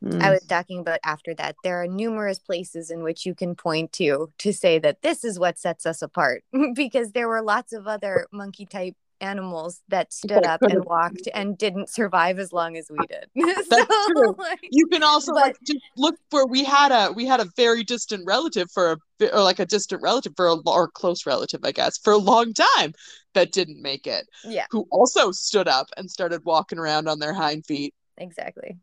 I 0.06 0.10
mm. 0.10 0.32
was 0.32 0.46
talking 0.46 0.80
about 0.80 1.00
after 1.04 1.34
that. 1.36 1.56
There 1.64 1.82
are 1.82 1.88
numerous 1.88 2.38
places 2.38 2.92
in 2.92 3.02
which 3.02 3.26
you 3.26 3.34
can 3.34 3.56
point 3.56 3.92
to 3.94 4.32
to 4.38 4.54
say 4.54 4.78
that 4.80 5.02
this 5.02 5.24
is 5.24 5.40
what 5.40 5.58
sets 5.58 5.86
us 5.86 6.02
apart 6.02 6.44
because 6.76 7.12
there 7.12 7.28
were 7.28 7.42
lots 7.42 7.74
of 7.74 7.88
other 7.88 8.28
monkey 8.32 8.66
type 8.66 8.96
animals 9.22 9.82
that 9.88 10.12
stood 10.14 10.46
up 10.46 10.62
and 10.62 10.84
walked 10.86 11.28
and 11.34 11.58
didn't 11.58 11.90
survive 11.90 12.38
as 12.38 12.52
long 12.52 12.78
as 12.78 12.92
we 12.92 13.00
uh, 13.00 13.06
did. 13.08 13.30
That's 13.70 14.08
true. 14.08 14.36
like, 14.38 14.60
you 14.70 14.88
can 14.88 15.04
also 15.04 15.34
But- 15.34 15.42
like 15.42 15.58
just 15.66 15.80
look 15.98 16.16
for 16.30 16.46
we 16.46 16.64
had 16.64 16.92
a 16.92 17.12
we 17.12 17.26
had 17.26 17.40
a 17.40 17.48
very 17.56 17.84
distant 17.84 18.24
relative 18.26 18.70
for 18.72 18.92
a 19.22 19.30
or 19.34 19.42
like 19.42 19.60
a 19.60 19.66
distant 19.66 20.02
relative 20.02 20.34
for 20.36 20.48
a 20.48 20.56
or 20.66 20.90
close 20.90 21.26
relative 21.26 21.62
I 21.64 21.72
guess 21.72 21.98
for 21.98 22.14
a 22.14 22.18
long 22.18 22.54
time 22.54 22.94
that 23.34 23.52
didn't 23.52 23.82
make 23.82 24.06
it 24.06 24.28
yeah, 24.44 24.66
who 24.72 24.86
also 24.92 25.32
stood 25.32 25.68
up 25.68 25.88
and 25.98 26.12
started 26.12 26.44
walking 26.46 26.78
around 26.78 27.08
on 27.08 27.20
their 27.20 27.34
hind 27.34 27.66
feet. 27.66 27.94
exactly. 28.18 28.78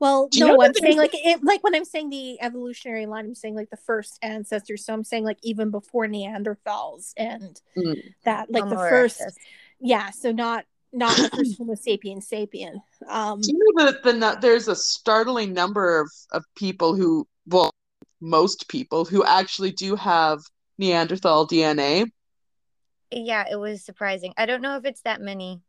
Well, 0.00 0.28
no, 0.36 0.46
know 0.48 0.62
I'm 0.62 0.74
saying 0.74 0.96
like 0.96 1.10
it, 1.12 1.42
like 1.42 1.64
when 1.64 1.74
I'm 1.74 1.84
saying 1.84 2.10
the 2.10 2.40
evolutionary 2.40 3.06
line, 3.06 3.24
I'm 3.24 3.34
saying 3.34 3.56
like 3.56 3.70
the 3.70 3.76
first 3.76 4.18
ancestors. 4.22 4.84
So 4.84 4.94
I'm 4.94 5.04
saying 5.04 5.24
like 5.24 5.38
even 5.42 5.70
before 5.70 6.06
Neanderthals 6.06 7.12
and 7.16 7.60
Mm. 7.76 8.00
that 8.24 8.50
like 8.50 8.64
Homo 8.64 8.76
the 8.76 8.88
first, 8.88 9.20
erectus. 9.20 9.34
yeah. 9.80 10.10
So 10.10 10.32
not 10.32 10.64
not 10.92 11.16
the 11.16 11.30
first 11.30 11.58
Homo 11.58 11.74
sapien 11.74 12.18
sapien. 12.18 12.80
Um, 13.08 13.40
Do 13.40 13.52
you 13.52 13.72
know 13.74 13.86
that 13.86 14.02
the 14.02 14.12
nu- 14.12 14.40
there's 14.40 14.68
a 14.68 14.76
startling 14.76 15.52
number 15.52 16.00
of 16.00 16.10
of 16.32 16.44
people 16.54 16.94
who 16.94 17.26
well 17.46 17.72
most 18.20 18.68
people 18.68 19.04
who 19.04 19.24
actually 19.24 19.72
do 19.72 19.94
have 19.96 20.40
Neanderthal 20.78 21.46
DNA. 21.46 22.10
Yeah, 23.10 23.44
it 23.50 23.56
was 23.56 23.84
surprising. 23.84 24.34
I 24.36 24.46
don't 24.46 24.60
know 24.62 24.76
if 24.76 24.84
it's 24.84 25.00
that 25.02 25.20
many, 25.20 25.60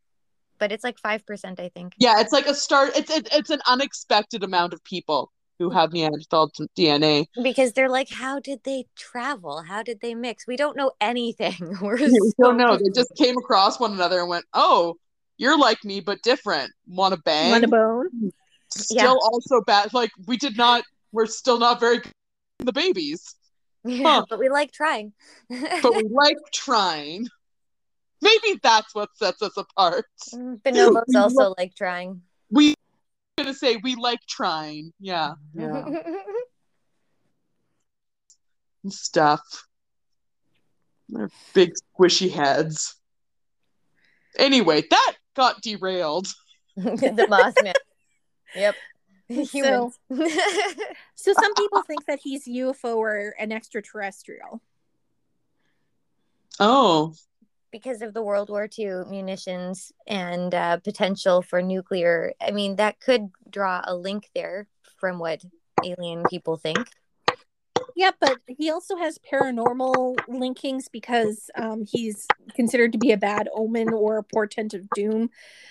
but 0.60 0.70
it's 0.70 0.84
like 0.84 0.98
five 0.98 1.26
percent, 1.26 1.58
I 1.58 1.70
think. 1.70 1.94
Yeah, 1.98 2.20
it's 2.20 2.32
like 2.32 2.46
a 2.46 2.54
start. 2.54 2.92
It's 2.96 3.10
it, 3.10 3.28
it's 3.32 3.50
an 3.50 3.60
unexpected 3.66 4.44
amount 4.44 4.72
of 4.72 4.84
people 4.84 5.32
who 5.58 5.70
have 5.70 5.92
Neanderthal 5.92 6.50
DNA. 6.78 7.26
Because 7.42 7.72
they're 7.72 7.90
like, 7.90 8.08
how 8.10 8.40
did 8.40 8.60
they 8.64 8.86
travel? 8.96 9.62
How 9.62 9.82
did 9.82 10.00
they 10.00 10.14
mix? 10.14 10.46
We 10.46 10.56
don't 10.56 10.76
know 10.76 10.92
anything. 11.00 11.76
We're 11.82 11.96
We 11.96 12.32
don't 12.40 12.56
know. 12.56 12.76
They 12.76 12.90
just 12.94 13.12
came 13.16 13.36
across 13.36 13.80
one 13.80 13.92
another 13.92 14.20
and 14.20 14.28
went, 14.28 14.44
"Oh, 14.54 14.94
you're 15.36 15.58
like 15.58 15.84
me 15.84 16.00
but 16.00 16.22
different. 16.22 16.70
Want 16.86 17.14
to 17.14 17.20
bang?" 17.24 17.50
want 17.50 17.64
a 17.64 17.68
bone? 17.68 18.32
Still 18.70 18.96
Yeah. 18.96 19.12
also 19.32 19.60
bad. 19.62 19.92
Like 19.92 20.10
we 20.26 20.36
did 20.36 20.56
not. 20.56 20.84
We're 21.12 21.26
still 21.26 21.58
not 21.58 21.80
very 21.80 21.98
good 21.98 22.12
the 22.60 22.72
babies, 22.72 23.34
Yeah, 23.84 24.20
Huh. 24.20 24.24
but 24.28 24.38
we 24.38 24.48
like 24.48 24.70
trying. 24.72 25.12
but 25.48 25.94
we 25.94 26.04
like 26.10 26.36
trying. 26.52 27.26
Maybe 28.22 28.60
that's 28.62 28.94
what 28.94 29.08
sets 29.16 29.42
us 29.42 29.56
apart. 29.56 30.06
Mm, 30.34 30.60
Bonobos 30.62 31.04
We 31.08 31.16
also 31.16 31.34
love- 31.36 31.54
like 31.58 31.74
trying. 31.74 32.22
We 32.50 32.74
gonna 33.38 33.54
say 33.54 33.76
we 33.76 33.94
like 33.94 34.20
trying. 34.28 34.92
Yeah, 35.00 35.34
yeah. 35.54 35.84
and 38.82 38.92
stuff. 38.92 39.66
Their 41.08 41.30
big 41.54 41.72
squishy 41.98 42.30
heads. 42.30 42.94
Anyway, 44.38 44.82
that 44.90 45.12
got 45.34 45.60
derailed. 45.62 46.28
the 46.76 47.26
Mothman. 47.30 47.74
Yep. 48.54 48.74
Humans. 49.28 49.98
So 51.14 51.32
some 51.32 51.54
people 51.54 51.82
think 51.82 52.06
that 52.06 52.20
he's 52.22 52.46
UFO 52.46 52.96
or 52.96 53.34
an 53.38 53.52
extraterrestrial. 53.52 54.60
Oh, 56.58 57.14
because 57.70 58.02
of 58.02 58.14
the 58.14 58.22
World 58.22 58.50
War 58.50 58.68
II 58.78 59.04
munitions 59.08 59.92
and 60.06 60.54
uh, 60.54 60.78
potential 60.78 61.42
for 61.42 61.62
nuclear. 61.62 62.32
I 62.40 62.50
mean, 62.50 62.76
that 62.76 63.00
could 63.00 63.30
draw 63.48 63.82
a 63.84 63.94
link 63.94 64.28
there 64.34 64.66
from 64.98 65.18
what 65.18 65.42
alien 65.84 66.24
people 66.28 66.56
think. 66.56 66.90
Yeah, 67.96 68.12
but 68.18 68.38
he 68.46 68.70
also 68.70 68.96
has 68.96 69.18
paranormal 69.18 70.16
linkings 70.28 70.84
because 70.90 71.50
um, 71.54 71.84
he's 71.86 72.26
considered 72.54 72.92
to 72.92 72.98
be 72.98 73.12
a 73.12 73.16
bad 73.16 73.48
omen 73.54 73.92
or 73.92 74.18
a 74.18 74.22
portent 74.22 74.74
of 74.74 74.88
doom. 74.94 75.30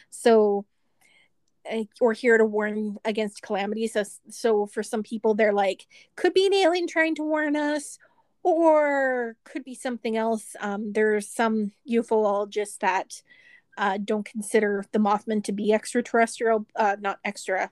So, 0.09 0.65
or 2.01 2.13
here 2.13 2.38
to 2.38 2.45
warn 2.45 2.97
against 3.05 3.41
calamities. 3.41 3.93
So, 3.93 4.03
so 4.29 4.65
for 4.65 4.83
some 4.83 5.03
people, 5.03 5.33
they're 5.33 5.53
like, 5.53 5.85
could 6.15 6.33
be 6.33 6.45
an 6.45 6.53
alien 6.53 6.88
trying 6.88 7.15
to 7.15 7.23
warn 7.23 7.55
us, 7.55 7.99
or 8.43 9.36
could 9.43 9.63
be 9.63 9.75
something 9.75 10.15
else. 10.17 10.56
Um, 10.60 10.91
there's 10.93 11.28
some 11.28 11.71
ufologists 11.89 12.78
that 12.80 13.21
uh, 13.78 13.97
don't 14.04 14.25
consider 14.25 14.86
the 14.91 14.99
Mothman 14.99 15.43
to 15.45 15.52
be 15.52 15.71
extraterrestrial, 15.73 16.65
uh, 16.75 16.95
not 16.99 17.19
extra. 17.23 17.69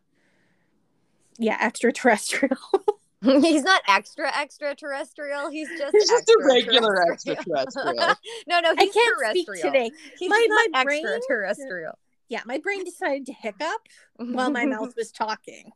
Yeah, 1.37 1.57
extraterrestrial. 1.61 2.57
He's 3.23 3.63
not 3.63 3.81
extra 3.87 4.31
extraterrestrial. 4.39 5.49
He's 5.49 5.67
just 5.69 5.91
He's 5.91 6.07
just 6.07 6.29
a 6.29 6.37
regular 6.45 7.11
extraterrestrial. 7.11 7.57
extraterrestrial. 7.61 8.15
no, 8.47 8.59
no, 8.59 8.73
I 8.77 8.83
he's 8.83 8.93
can't 8.93 9.17
speak 9.31 9.45
terrestrial. 9.47 9.73
today. 9.73 9.91
He's 10.19 10.29
My- 10.29 10.45
not 10.49 10.69
my 10.71 10.83
brain- 10.83 11.03
extraterrestrial. 11.05 11.97
Yeah, 12.29 12.41
my 12.45 12.57
brain 12.57 12.83
decided 12.83 13.25
to 13.27 13.33
hiccup 13.33 13.81
while 14.17 14.51
my 14.51 14.65
mouth 14.65 14.93
was 14.97 15.11
talking. 15.11 15.71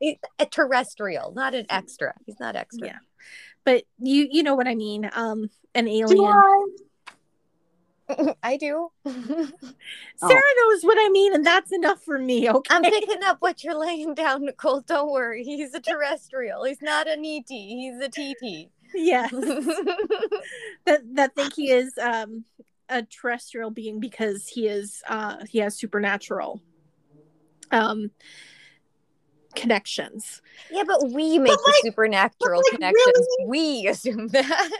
He's 0.00 0.16
a 0.38 0.46
terrestrial, 0.46 1.32
not 1.32 1.54
an 1.54 1.66
extra. 1.70 2.14
He's 2.26 2.40
not 2.40 2.56
extra. 2.56 2.88
Yeah. 2.88 2.98
But 3.64 3.84
you 3.98 4.26
you 4.30 4.42
know 4.42 4.54
what 4.56 4.66
I 4.66 4.74
mean. 4.74 5.08
Um 5.14 5.48
an 5.74 5.84
Do 5.84 5.90
alien. 5.92 6.24
I? 6.26 6.64
I 8.42 8.56
do. 8.56 8.90
Sarah 9.06 10.54
knows 10.56 10.82
what 10.82 10.98
I 11.00 11.08
mean 11.10 11.34
and 11.34 11.46
that's 11.46 11.72
enough 11.72 12.02
for 12.02 12.18
me, 12.18 12.50
okay? 12.50 12.74
I'm 12.74 12.82
picking 12.82 13.22
up 13.24 13.36
what 13.40 13.62
you're 13.62 13.78
laying 13.78 14.14
down, 14.14 14.44
Nicole. 14.44 14.80
Don't 14.80 15.10
worry. 15.12 15.44
He's 15.44 15.72
a 15.72 15.80
terrestrial. 15.80 16.64
He's 16.64 16.82
not 16.82 17.06
an 17.08 17.24
ET. 17.24 17.48
He's 17.48 18.00
a 18.00 18.08
TT. 18.08 18.70
yeah. 18.94 19.28
that 20.86 21.00
that 21.14 21.34
think 21.36 21.54
he 21.54 21.70
is 21.70 21.96
um 21.98 22.44
a 22.92 23.02
terrestrial 23.02 23.70
being 23.70 24.00
because 24.00 24.46
he 24.46 24.68
is 24.68 25.02
uh 25.08 25.36
he 25.48 25.58
has 25.58 25.76
supernatural 25.78 26.60
um 27.70 28.10
connections. 29.54 30.40
yeah, 30.70 30.84
but 30.86 31.10
we 31.10 31.38
make 31.38 31.52
the 31.52 31.62
like- 31.66 31.82
supernatural 31.82 32.62
like, 32.62 32.72
connections. 32.72 33.26
We 33.46 33.86
assume 33.86 34.28
that. 34.28 34.70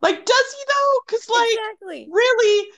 Like, 0.00 0.24
does 0.24 0.54
he 0.56 0.64
though? 0.68 1.00
Because 1.06 1.28
like, 1.28 1.50
exactly. 1.50 2.08
really, 2.10 2.68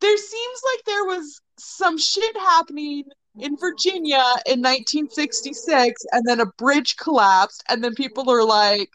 there 0.00 0.16
seems 0.16 0.60
like 0.72 0.84
there 0.84 1.04
was 1.04 1.40
some 1.58 1.96
shit 1.96 2.36
happening 2.36 3.04
in 3.38 3.56
Virginia 3.56 4.24
in 4.46 4.62
1966, 4.62 6.02
and 6.10 6.26
then 6.26 6.40
a 6.40 6.46
bridge 6.58 6.96
collapsed, 6.96 7.62
and 7.68 7.84
then 7.84 7.94
people 7.94 8.30
are 8.30 8.44
like, 8.44 8.90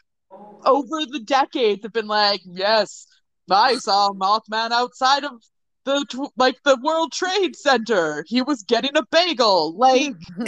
over 0.66 1.06
the 1.06 1.20
decades, 1.20 1.82
have 1.82 1.92
been 1.92 2.08
like, 2.08 2.40
yes, 2.44 3.06
I 3.50 3.76
saw 3.76 4.08
uh, 4.08 4.12
Mothman 4.12 4.70
outside 4.70 5.24
of 5.24 5.42
the 5.84 6.30
like 6.36 6.62
the 6.64 6.78
World 6.82 7.12
Trade 7.12 7.56
Center. 7.56 8.24
He 8.28 8.42
was 8.42 8.62
getting 8.62 8.96
a 8.96 9.02
bagel. 9.10 9.76
Like, 9.76 10.14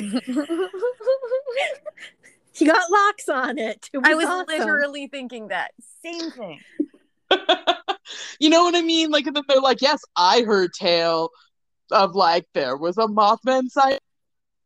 He 2.54 2.66
got 2.66 2.90
lox 2.90 3.28
on 3.28 3.58
it. 3.58 3.90
It 3.92 4.00
I 4.04 4.14
was 4.14 4.26
awesome. 4.26 4.46
literally 4.46 5.08
thinking 5.08 5.48
that 5.48 5.72
same 6.04 6.30
thing. 6.30 6.60
you 8.38 8.48
know 8.48 8.62
what 8.62 8.76
I 8.76 8.82
mean? 8.82 9.10
Like, 9.10 9.26
and 9.26 9.34
then 9.34 9.42
they're 9.48 9.60
like, 9.60 9.82
yes, 9.82 10.00
I 10.16 10.42
heard 10.42 10.72
tale 10.72 11.30
of 11.90 12.14
like 12.14 12.46
there 12.54 12.76
was 12.76 12.96
a 12.96 13.08
Mothman 13.08 13.68
site. 13.70 13.98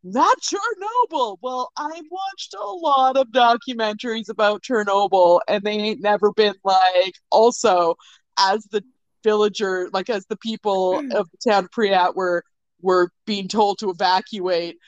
Not 0.05 0.37
Chernobyl. 0.41 1.39
Well, 1.43 1.73
I've 1.77 2.05
watched 2.11 2.55
a 2.55 2.65
lot 2.65 3.17
of 3.17 3.29
documentaries 3.29 4.29
about 4.29 4.63
Chernobyl, 4.63 5.41
and 5.49 5.63
they 5.63 5.73
ain't 5.73 6.01
never 6.01 6.33
been 6.33 6.55
like. 6.65 7.15
Also, 7.31 7.97
as 8.39 8.65
the 8.71 8.85
villager, 9.25 9.89
like 9.93 10.09
as 10.09 10.25
the 10.27 10.37
people 10.37 11.01
hmm. 11.01 11.13
of 11.13 11.29
the 11.31 11.51
town 11.51 11.65
of 11.65 11.71
Pripyat 11.71 12.15
were 12.15 12.45
were 12.81 13.11
being 13.27 13.49
told 13.49 13.79
to 13.81 13.91
evacuate, 13.91 14.79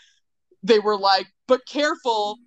they 0.62 0.78
were 0.78 0.96
like, 0.96 1.26
"But 1.48 1.66
careful, 1.66 2.38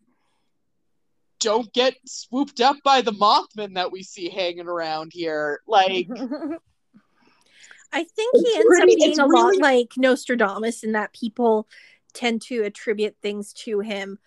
don't 1.40 1.72
get 1.74 1.96
swooped 2.06 2.62
up 2.62 2.78
by 2.86 3.02
the 3.02 3.12
Mothman 3.12 3.76
that 3.76 3.92
we 3.92 4.04
see 4.04 4.30
hanging 4.30 4.68
around 4.68 5.12
here." 5.14 5.60
Like, 5.68 6.08
I 7.92 8.04
think 8.06 8.36
he 8.38 8.56
ends 8.56 8.66
really- 8.70 8.94
up 8.94 9.00
being 9.00 9.20
a 9.20 9.28
really- 9.28 9.58
lot 9.58 9.62
like 9.62 9.92
Nostradamus 9.98 10.84
in 10.84 10.94
that 10.94 11.14
people 11.14 11.68
tend 12.14 12.42
to 12.44 12.64
attribute 12.64 13.16
things 13.22 13.54
to 13.54 13.80
him 13.80 14.20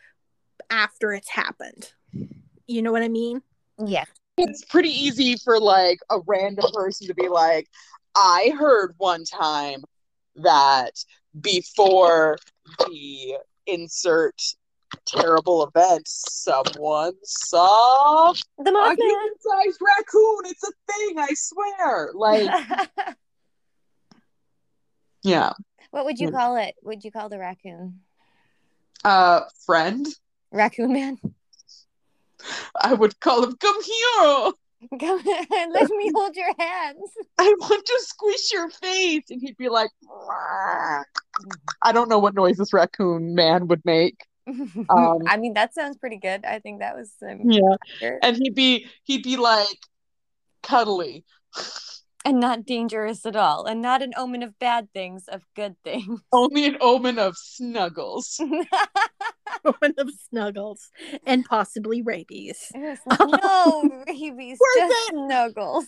after 0.71 1.13
it's 1.13 1.29
happened. 1.31 1.93
You 2.67 2.83
know 2.83 2.93
what 2.93 3.03
I 3.03 3.09
mean? 3.09 3.43
Yeah. 3.85 4.05
it's 4.39 4.65
pretty 4.65 4.91
easy 4.91 5.37
for 5.37 5.59
like 5.61 5.99
a 6.11 6.19
random 6.27 6.65
person 6.73 7.07
to 7.09 7.15
be 7.15 7.29
like, 7.29 7.69
I 8.17 8.53
heard 8.59 8.95
one 8.99 9.25
time 9.25 9.85
that 10.37 10.93
before 11.41 12.39
the 12.81 13.39
insert 13.67 14.41
terrible 15.07 15.67
event, 15.67 16.07
someone 16.07 17.13
saw 17.25 18.33
The 18.59 18.71
a 18.71 18.73
Mothman. 18.73 18.97
human-sized 18.97 19.81
raccoon. 19.81 20.39
It's 20.47 20.63
a 20.65 20.73
thing, 20.93 21.19
I 21.19 21.29
swear. 21.35 22.11
Like, 22.15 22.51
yeah. 25.23 25.53
What 25.97 26.05
would 26.05 26.19
you 26.19 26.29
Hmm. 26.29 26.35
call 26.37 26.57
it? 26.57 26.75
Would 26.83 27.05
you 27.05 27.11
call 27.11 27.31
the 27.31 27.39
raccoon? 27.39 28.01
Uh, 29.03 29.41
friend, 29.65 30.07
Raccoon 30.53 30.93
man? 30.93 31.17
I 32.83 32.93
would 32.93 33.19
call 33.19 33.43
him. 33.45 33.57
Come 33.57 33.83
here. 33.83 34.53
Come 35.01 35.21
and 35.55 35.73
let 35.73 35.89
me 35.89 36.11
hold 36.15 36.37
your 36.37 36.53
hands. 36.59 37.11
I 37.39 37.55
want 37.61 37.87
to 37.87 37.99
squish 38.03 38.53
your 38.53 38.69
face, 38.69 39.25
and 39.31 39.41
he'd 39.41 39.57
be 39.57 39.71
like, 39.71 39.91
"Rah." 40.07 41.03
I 41.83 41.93
don't 41.93 42.11
know 42.11 42.19
what 42.19 42.35
noise 42.35 42.59
this 42.59 42.75
raccoon 42.75 43.35
man 43.35 43.69
would 43.69 43.83
make. 43.87 44.19
Um, 44.47 45.19
I 45.27 45.39
mean, 45.39 45.55
that 45.55 45.73
sounds 45.75 45.97
pretty 45.97 46.19
good. 46.19 46.45
I 46.45 46.59
think 46.59 46.81
that 46.81 46.95
was 46.95 47.11
um, 47.27 47.51
Yeah, 47.51 48.17
and 48.23 48.37
he'd 48.37 48.55
be 48.55 48.87
he'd 49.05 49.23
be 49.23 49.37
like 49.39 49.79
cuddly. 50.63 51.25
And 52.27 52.41
not 52.41 52.67
dangerous 52.67 53.25
at 53.25 53.37
all, 53.37 53.67
and 53.67 53.81
not 53.81 54.03
an 54.03 54.13
omen 54.17 54.43
of 54.43 54.59
bad 54.59 54.93
things, 54.93 55.29
of 55.29 55.47
good 55.55 55.77
things. 55.85 56.21
Only 56.33 56.67
an 56.67 56.77
omen 56.81 57.19
of 57.21 57.37
snuggles. 57.37 58.41
One 59.63 59.95
of 59.99 60.11
snuggles 60.29 60.91
and 61.25 61.45
possibly 61.45 62.03
rabies. 62.03 62.73
Like, 63.07 63.21
no, 63.21 64.03
babies, 64.07 64.59
Where's 64.59 64.91
just 64.91 65.09
snuggles. 65.11 65.87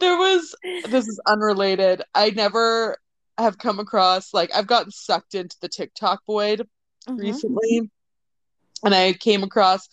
there 0.00 0.16
was 0.16 0.54
this 0.88 1.06
is 1.06 1.20
unrelated. 1.26 2.02
I 2.14 2.30
never 2.30 2.98
have 3.38 3.58
come 3.58 3.78
across 3.78 4.34
like 4.34 4.50
I've 4.54 4.66
gotten 4.66 4.90
sucked 4.90 5.34
into 5.34 5.56
the 5.60 5.68
TikTok 5.68 6.22
void 6.26 6.66
Mhm. 7.08 7.18
recently, 7.18 7.90
and 8.84 8.94
I 8.94 9.12
came 9.12 9.42
across 9.44 9.88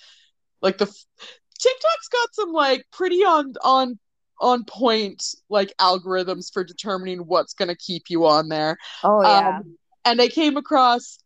like 0.61 0.78
the 0.78 0.86
TikTok's 0.86 2.07
got 2.11 2.34
some 2.34 2.51
like 2.51 2.86
pretty 2.91 3.24
on 3.24 3.53
on 3.63 3.99
on 4.42 4.66
point 4.66 5.24
like 5.50 5.74
algorithms 5.80 6.52
for 6.52 6.64
determining 6.64 7.20
what's 7.20 7.54
going 7.54 7.70
to 7.70 7.76
keep 7.76 8.10
you 8.10 8.26
on 8.26 8.50
there. 8.50 8.78
Oh 9.04 9.22
yeah. 9.22 9.60
Um, 9.60 9.78
and 10.04 10.22
I 10.22 10.28
came 10.28 10.58
across 10.58 11.20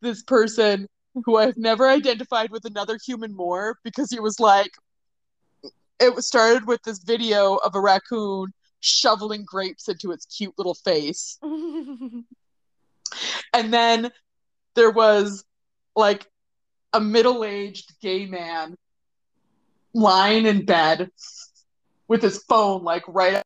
this 0.00 0.22
person 0.22 0.86
who 1.24 1.38
I've 1.38 1.56
never 1.56 1.88
identified 1.88 2.50
with 2.50 2.64
another 2.64 2.98
human 3.04 3.34
more 3.34 3.78
because 3.82 4.10
he 4.10 4.20
was 4.20 4.38
like, 4.38 4.70
it 5.98 6.14
was 6.14 6.28
started 6.28 6.66
with 6.66 6.80
this 6.84 7.00
video 7.00 7.56
of 7.56 7.74
a 7.74 7.80
raccoon 7.80 8.52
shoveling 8.80 9.44
grapes 9.44 9.88
into 9.88 10.12
its 10.12 10.26
cute 10.26 10.54
little 10.56 10.74
face. 10.74 11.38
And 13.52 13.72
then 13.72 14.10
there 14.74 14.90
was 14.90 15.44
like 15.96 16.26
a 16.92 17.00
middle 17.00 17.44
aged 17.44 17.92
gay 18.00 18.26
man 18.26 18.76
lying 19.94 20.46
in 20.46 20.64
bed 20.64 21.10
with 22.08 22.22
his 22.22 22.42
phone 22.44 22.82
like 22.82 23.04
right 23.06 23.34
at 23.34 23.44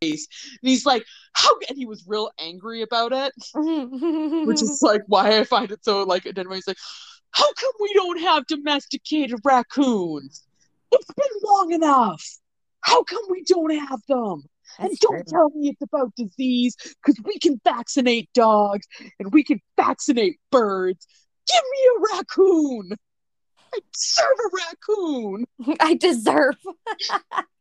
his 0.00 0.10
face. 0.10 0.28
And 0.62 0.68
he's 0.68 0.86
like, 0.86 1.04
how 1.32 1.50
and 1.68 1.76
he 1.78 1.86
was 1.86 2.04
real 2.06 2.30
angry 2.38 2.82
about 2.82 3.12
it. 3.12 3.32
Mm-hmm. 3.54 4.46
which 4.46 4.62
is 4.62 4.80
like 4.82 5.02
why 5.06 5.38
I 5.38 5.44
find 5.44 5.70
it 5.70 5.84
so 5.84 6.02
like 6.04 6.26
identifying. 6.26 6.56
He's 6.58 6.68
like, 6.68 6.78
how 7.30 7.52
come 7.54 7.72
we 7.80 7.92
don't 7.94 8.20
have 8.20 8.46
domesticated 8.46 9.40
raccoons? 9.44 10.44
It's 10.92 11.06
been 11.06 11.40
long 11.42 11.72
enough. 11.72 12.24
How 12.80 13.02
come 13.02 13.22
we 13.28 13.42
don't 13.42 13.76
have 13.76 14.00
them? 14.06 14.44
and 14.78 14.90
That's 14.90 14.98
don't 15.00 15.14
true. 15.14 15.24
tell 15.28 15.50
me 15.50 15.70
it's 15.70 15.82
about 15.82 16.14
disease 16.16 16.76
because 17.04 17.20
we 17.24 17.38
can 17.38 17.60
vaccinate 17.64 18.32
dogs 18.32 18.86
and 19.18 19.32
we 19.32 19.42
can 19.44 19.60
vaccinate 19.76 20.38
birds. 20.50 21.06
Give 21.48 21.62
me 21.72 21.78
a 21.88 22.16
raccoon. 22.16 22.92
I 23.74 23.78
deserve 23.92 24.38
a 24.38 24.56
raccoon. 24.56 25.46
I 25.80 25.94
deserve. 25.94 26.56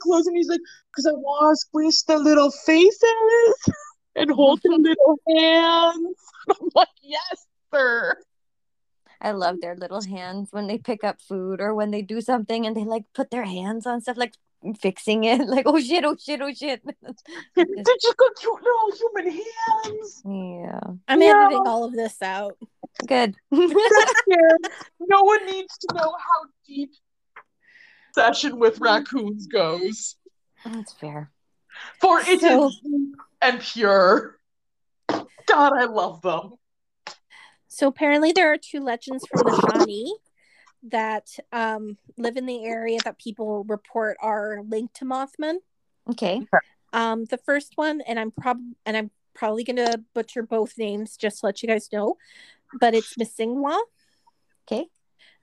Close 0.00 0.26
and 0.26 0.36
he's 0.36 0.48
like, 0.48 0.60
because 0.90 1.06
I 1.06 1.12
want 1.12 1.52
to 1.52 1.56
squish 1.56 2.02
the 2.02 2.18
little 2.18 2.50
faces 2.50 3.54
and 4.16 4.30
hold 4.30 4.60
their 4.62 4.72
little 4.78 5.18
hands. 5.28 6.16
I'm 6.50 6.68
like, 6.74 6.88
yes, 7.02 7.46
sir. 7.72 8.16
I 9.22 9.32
love 9.32 9.60
their 9.60 9.76
little 9.76 10.02
hands 10.02 10.48
when 10.50 10.66
they 10.66 10.78
pick 10.78 11.04
up 11.04 11.20
food 11.20 11.60
or 11.60 11.74
when 11.74 11.90
they 11.90 12.00
do 12.00 12.20
something 12.22 12.64
and 12.66 12.74
they 12.74 12.84
like 12.84 13.04
put 13.14 13.30
their 13.30 13.44
hands 13.44 13.86
on 13.86 14.00
stuff 14.00 14.16
like 14.16 14.32
fixing 14.80 15.24
it. 15.24 15.40
Like, 15.46 15.66
oh 15.66 15.78
shit, 15.78 16.04
oh 16.04 16.16
shit, 16.18 16.40
oh 16.40 16.52
shit. 16.54 16.82
They 16.84 17.64
just 17.64 18.16
got 18.16 18.36
cute 18.40 18.62
little 18.62 18.92
human 18.98 19.32
hands. 19.32 20.22
yeah. 20.24 20.80
I'm 21.06 21.20
Yeah. 21.20 21.34
editing 21.44 21.66
all 21.66 21.84
of 21.84 21.92
this 21.92 22.20
out. 22.22 22.56
Good. 23.06 23.36
No 23.52 25.22
one 25.22 25.44
needs 25.46 25.76
to 25.78 25.94
know 25.94 26.12
how 26.18 26.48
deep 26.66 26.90
session 28.14 28.58
with 28.58 28.80
raccoons 28.80 29.46
goes. 29.46 30.16
That's 30.64 30.92
fair. 30.92 31.30
For 32.00 32.20
it 32.20 32.28
is 32.28 32.40
So- 32.40 32.70
deep 32.82 33.16
and 33.40 33.60
pure. 33.60 34.38
God, 35.08 35.72
I 35.76 35.84
love 35.86 36.22
them. 36.22 36.54
So 37.68 37.88
apparently, 37.88 38.32
there 38.32 38.52
are 38.52 38.58
two 38.58 38.80
legends 38.80 39.26
from 39.26 39.42
the 39.44 39.60
Shawnee 39.60 40.14
that 40.84 41.28
um, 41.52 41.96
live 42.16 42.36
in 42.36 42.46
the 42.46 42.64
area 42.64 42.98
that 43.04 43.18
people 43.18 43.64
report 43.64 44.16
are 44.20 44.60
linked 44.66 44.94
to 44.96 45.04
Mothman. 45.04 45.56
Okay. 46.08 46.46
Um, 46.92 47.24
the 47.26 47.38
first 47.38 47.72
one, 47.76 48.00
and 48.02 48.18
I'm 48.18 48.30
prob 48.32 48.58
and 48.84 48.96
I'm 48.96 49.10
probably 49.34 49.64
gonna 49.64 49.96
butcher 50.14 50.42
both 50.42 50.76
names 50.78 51.16
just 51.16 51.40
to 51.40 51.46
let 51.46 51.62
you 51.62 51.68
guys 51.68 51.88
know, 51.92 52.16
but 52.80 52.94
it's 52.94 53.14
Missingwa. 53.16 53.78
Okay. 54.66 54.86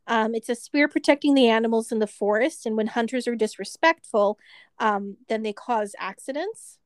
Um, 0.08 0.34
it's 0.34 0.49
a 0.49 0.55
spear 0.55 0.88
protecting 0.88 1.34
the 1.34 1.49
animals 1.49 1.91
in 1.91 1.99
the 1.99 2.08
forest, 2.08 2.66
and 2.66 2.78
when 2.78 2.88
hunters 2.88 3.28
are 3.28 3.36
disrespectful, 3.36 4.39
um, 4.80 5.18
then 5.28 5.43
they 5.43 5.53
cause 5.53 5.95
accidents. 5.99 6.80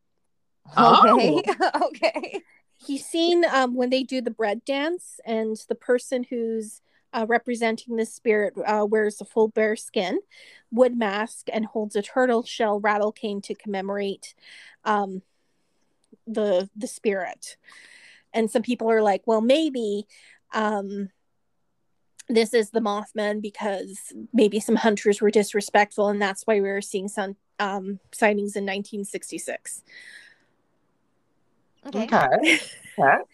Okay. 0.77 1.41
okay. 1.83 2.41
He's 2.85 3.05
seen 3.05 3.45
um, 3.45 3.75
when 3.75 3.91
they 3.91 4.03
do 4.03 4.21
the 4.21 4.31
bread 4.31 4.65
dance, 4.65 5.19
and 5.25 5.55
the 5.69 5.75
person 5.75 6.25
who's 6.29 6.81
uh, 7.13 7.25
representing 7.27 7.95
the 7.95 8.05
spirit 8.05 8.53
uh, 8.65 8.85
wears 8.89 9.21
a 9.21 9.25
full 9.25 9.49
bear 9.49 9.75
skin, 9.75 10.19
wood 10.71 10.97
mask, 10.97 11.47
and 11.51 11.65
holds 11.65 11.95
a 11.95 12.01
turtle 12.01 12.43
shell 12.43 12.79
rattle 12.79 13.11
cane 13.11 13.41
to 13.41 13.53
commemorate 13.53 14.33
um, 14.85 15.21
the 16.25 16.69
the 16.75 16.87
spirit. 16.87 17.57
And 18.33 18.49
some 18.49 18.61
people 18.61 18.89
are 18.89 19.01
like, 19.01 19.23
well, 19.25 19.41
maybe 19.41 20.07
um, 20.53 21.09
this 22.27 22.53
is 22.53 22.69
the 22.69 22.79
Mothman 22.79 23.41
because 23.41 24.13
maybe 24.33 24.59
some 24.59 24.75
hunters 24.75 25.21
were 25.21 25.31
disrespectful, 25.31 26.09
and 26.09 26.21
that's 26.21 26.43
why 26.43 26.55
we 26.55 26.69
were 26.69 26.81
seeing 26.81 27.07
some 27.07 27.35
um, 27.59 27.99
sightings 28.11 28.55
in 28.55 28.63
1966. 28.63 29.83
Okay. 31.87 32.03
Okay. 32.03 32.61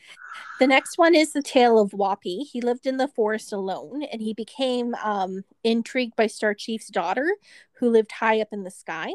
The 0.59 0.67
next 0.67 0.97
one 0.97 1.13
is 1.13 1.33
the 1.33 1.43
tale 1.43 1.79
of 1.79 1.91
Wappy. 1.91 2.43
He 2.47 2.61
lived 2.61 2.87
in 2.87 2.97
the 2.97 3.07
forest 3.07 3.53
alone 3.53 4.03
and 4.03 4.21
he 4.21 4.33
became 4.33 4.95
um, 4.95 5.43
intrigued 5.63 6.15
by 6.15 6.27
Star 6.27 6.55
Chief's 6.55 6.87
daughter, 6.87 7.35
who 7.73 7.89
lived 7.89 8.11
high 8.11 8.41
up 8.41 8.47
in 8.51 8.63
the 8.63 8.71
sky. 8.71 9.13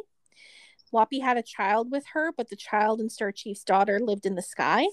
Wappy 0.92 1.20
had 1.20 1.36
a 1.36 1.42
child 1.42 1.90
with 1.90 2.04
her, 2.12 2.32
but 2.36 2.48
the 2.48 2.56
child 2.56 3.00
and 3.00 3.10
Star 3.10 3.32
Chief's 3.32 3.64
daughter 3.64 3.98
lived 3.98 4.24
in 4.24 4.36
the 4.36 4.42
sky. 4.42 4.86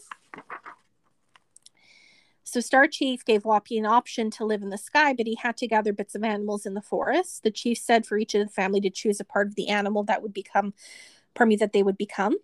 So 2.49 2.61
Star 2.61 2.87
Chief 2.87 3.23
gave 3.23 3.43
Wappy 3.43 3.77
an 3.77 3.85
option 3.85 4.31
to 4.31 4.45
live 4.45 4.63
in 4.63 4.71
the 4.71 4.77
sky, 4.77 5.13
but 5.13 5.27
he 5.27 5.35
had 5.35 5.55
to 5.57 5.67
gather 5.67 5.93
bits 5.93 6.15
of 6.15 6.23
animals 6.23 6.65
in 6.65 6.73
the 6.73 6.81
forest. 6.81 7.43
The 7.43 7.51
chief 7.51 7.77
said 7.77 8.07
for 8.07 8.17
each 8.17 8.33
of 8.33 8.43
the 8.43 8.51
family 8.51 8.81
to 8.81 8.89
choose 8.89 9.19
a 9.19 9.23
part 9.23 9.45
of 9.45 9.53
the 9.53 9.67
animal 9.67 10.03
that 10.05 10.23
would 10.23 10.33
become, 10.33 10.73
pardon 11.35 11.49
me, 11.49 11.55
that 11.57 11.73
they 11.73 11.83
would 11.83 11.97
become. 11.97 12.37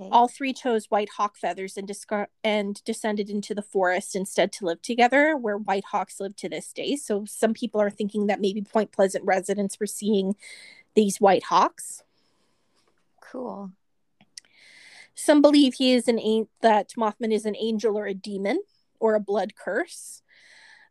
Okay. 0.00 0.08
All 0.10 0.28
three 0.28 0.54
chose 0.54 0.86
white 0.86 1.10
hawk 1.10 1.36
feathers 1.36 1.76
and, 1.76 1.86
discar- 1.86 2.28
and 2.42 2.82
descended 2.84 3.28
into 3.28 3.54
the 3.54 3.60
forest 3.60 4.16
instead 4.16 4.50
to 4.52 4.64
live 4.64 4.80
together, 4.80 5.36
where 5.36 5.58
white 5.58 5.84
hawks 5.84 6.20
live 6.20 6.36
to 6.36 6.48
this 6.48 6.72
day. 6.72 6.96
So 6.96 7.26
some 7.26 7.52
people 7.52 7.82
are 7.82 7.90
thinking 7.90 8.28
that 8.28 8.40
maybe 8.40 8.62
Point 8.62 8.92
Pleasant 8.92 9.26
residents 9.26 9.78
were 9.78 9.86
seeing 9.86 10.36
these 10.94 11.20
white 11.20 11.44
hawks. 11.44 12.02
Cool. 13.20 13.72
Some 15.14 15.42
believe 15.42 15.74
he 15.74 15.92
is 15.92 16.08
an 16.08 16.18
an- 16.18 16.48
that 16.62 16.94
Mothman 16.96 17.30
is 17.30 17.44
an 17.44 17.56
angel 17.56 17.98
or 17.98 18.06
a 18.06 18.14
demon 18.14 18.62
or 19.04 19.14
a 19.14 19.20
blood 19.20 19.54
curse. 19.54 20.22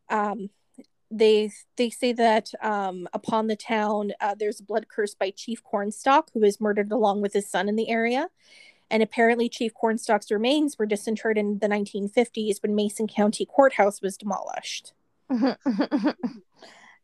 Um, 0.07 0.51
they 1.09 1.51
they 1.77 1.89
say 1.89 2.13
that 2.13 2.51
um, 2.61 3.07
upon 3.11 3.47
the 3.47 3.55
town 3.55 4.11
uh, 4.21 4.35
there's 4.37 4.59
a 4.59 4.63
blood 4.63 4.87
curse 4.87 5.15
by 5.15 5.31
Chief 5.31 5.63
Cornstalk, 5.63 6.29
who 6.31 6.41
was 6.41 6.61
murdered 6.61 6.91
along 6.91 7.21
with 7.21 7.33
his 7.33 7.49
son 7.49 7.67
in 7.67 7.75
the 7.75 7.89
area. 7.89 8.29
And 8.91 9.01
apparently, 9.01 9.49
Chief 9.49 9.73
Cornstalk's 9.73 10.29
remains 10.29 10.77
were 10.77 10.85
disinterred 10.85 11.39
in 11.39 11.57
the 11.57 11.67
1950s 11.67 12.61
when 12.61 12.75
Mason 12.75 13.07
County 13.07 13.47
Courthouse 13.47 13.99
was 13.99 14.15
demolished. 14.15 14.93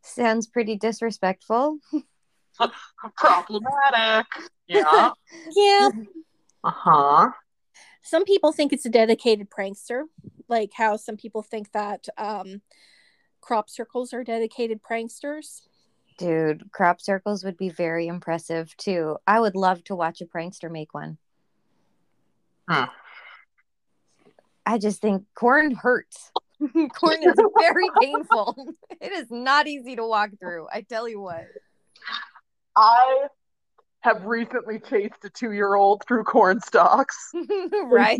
Sounds 0.03 0.45
pretty 0.45 0.75
disrespectful. 0.75 1.79
Problematic. 3.17 4.27
Yeah. 4.67 5.09
Yeah. 5.55 5.89
Uh 6.63 6.71
huh. 6.71 7.29
Some 8.01 8.25
people 8.25 8.51
think 8.51 8.73
it's 8.73 8.85
a 8.85 8.89
dedicated 8.89 9.49
prankster, 9.49 10.03
like 10.47 10.71
how 10.73 10.97
some 10.97 11.17
people 11.17 11.41
think 11.41 11.71
that 11.73 12.07
um, 12.17 12.61
crop 13.41 13.69
circles 13.69 14.13
are 14.13 14.23
dedicated 14.23 14.81
pranksters. 14.81 15.61
Dude, 16.17 16.69
crop 16.71 17.01
circles 17.01 17.43
would 17.43 17.57
be 17.57 17.69
very 17.69 18.07
impressive 18.07 18.75
too. 18.77 19.17
I 19.25 19.39
would 19.39 19.55
love 19.55 19.83
to 19.85 19.95
watch 19.95 20.21
a 20.21 20.25
prankster 20.25 20.69
make 20.69 20.93
one. 20.93 21.17
Huh. 22.67 22.87
I 24.65 24.77
just 24.77 25.01
think 25.01 25.23
corn 25.33 25.71
hurts. 25.71 26.31
corn 26.93 27.23
is 27.23 27.35
very 27.57 27.89
painful. 27.99 28.75
It 29.01 29.13
is 29.13 29.31
not 29.31 29.65
easy 29.65 29.95
to 29.95 30.05
walk 30.05 30.31
through. 30.41 30.67
I 30.73 30.81
tell 30.81 31.07
you 31.07 31.21
what. 31.21 31.45
I 32.75 33.27
have 34.01 34.23
recently 34.25 34.79
chased 34.79 35.23
a 35.23 35.29
two 35.29 35.51
year 35.51 35.75
old 35.75 36.03
through 36.07 36.23
corn 36.23 36.61
stalks. 36.61 37.31
right? 37.83 38.19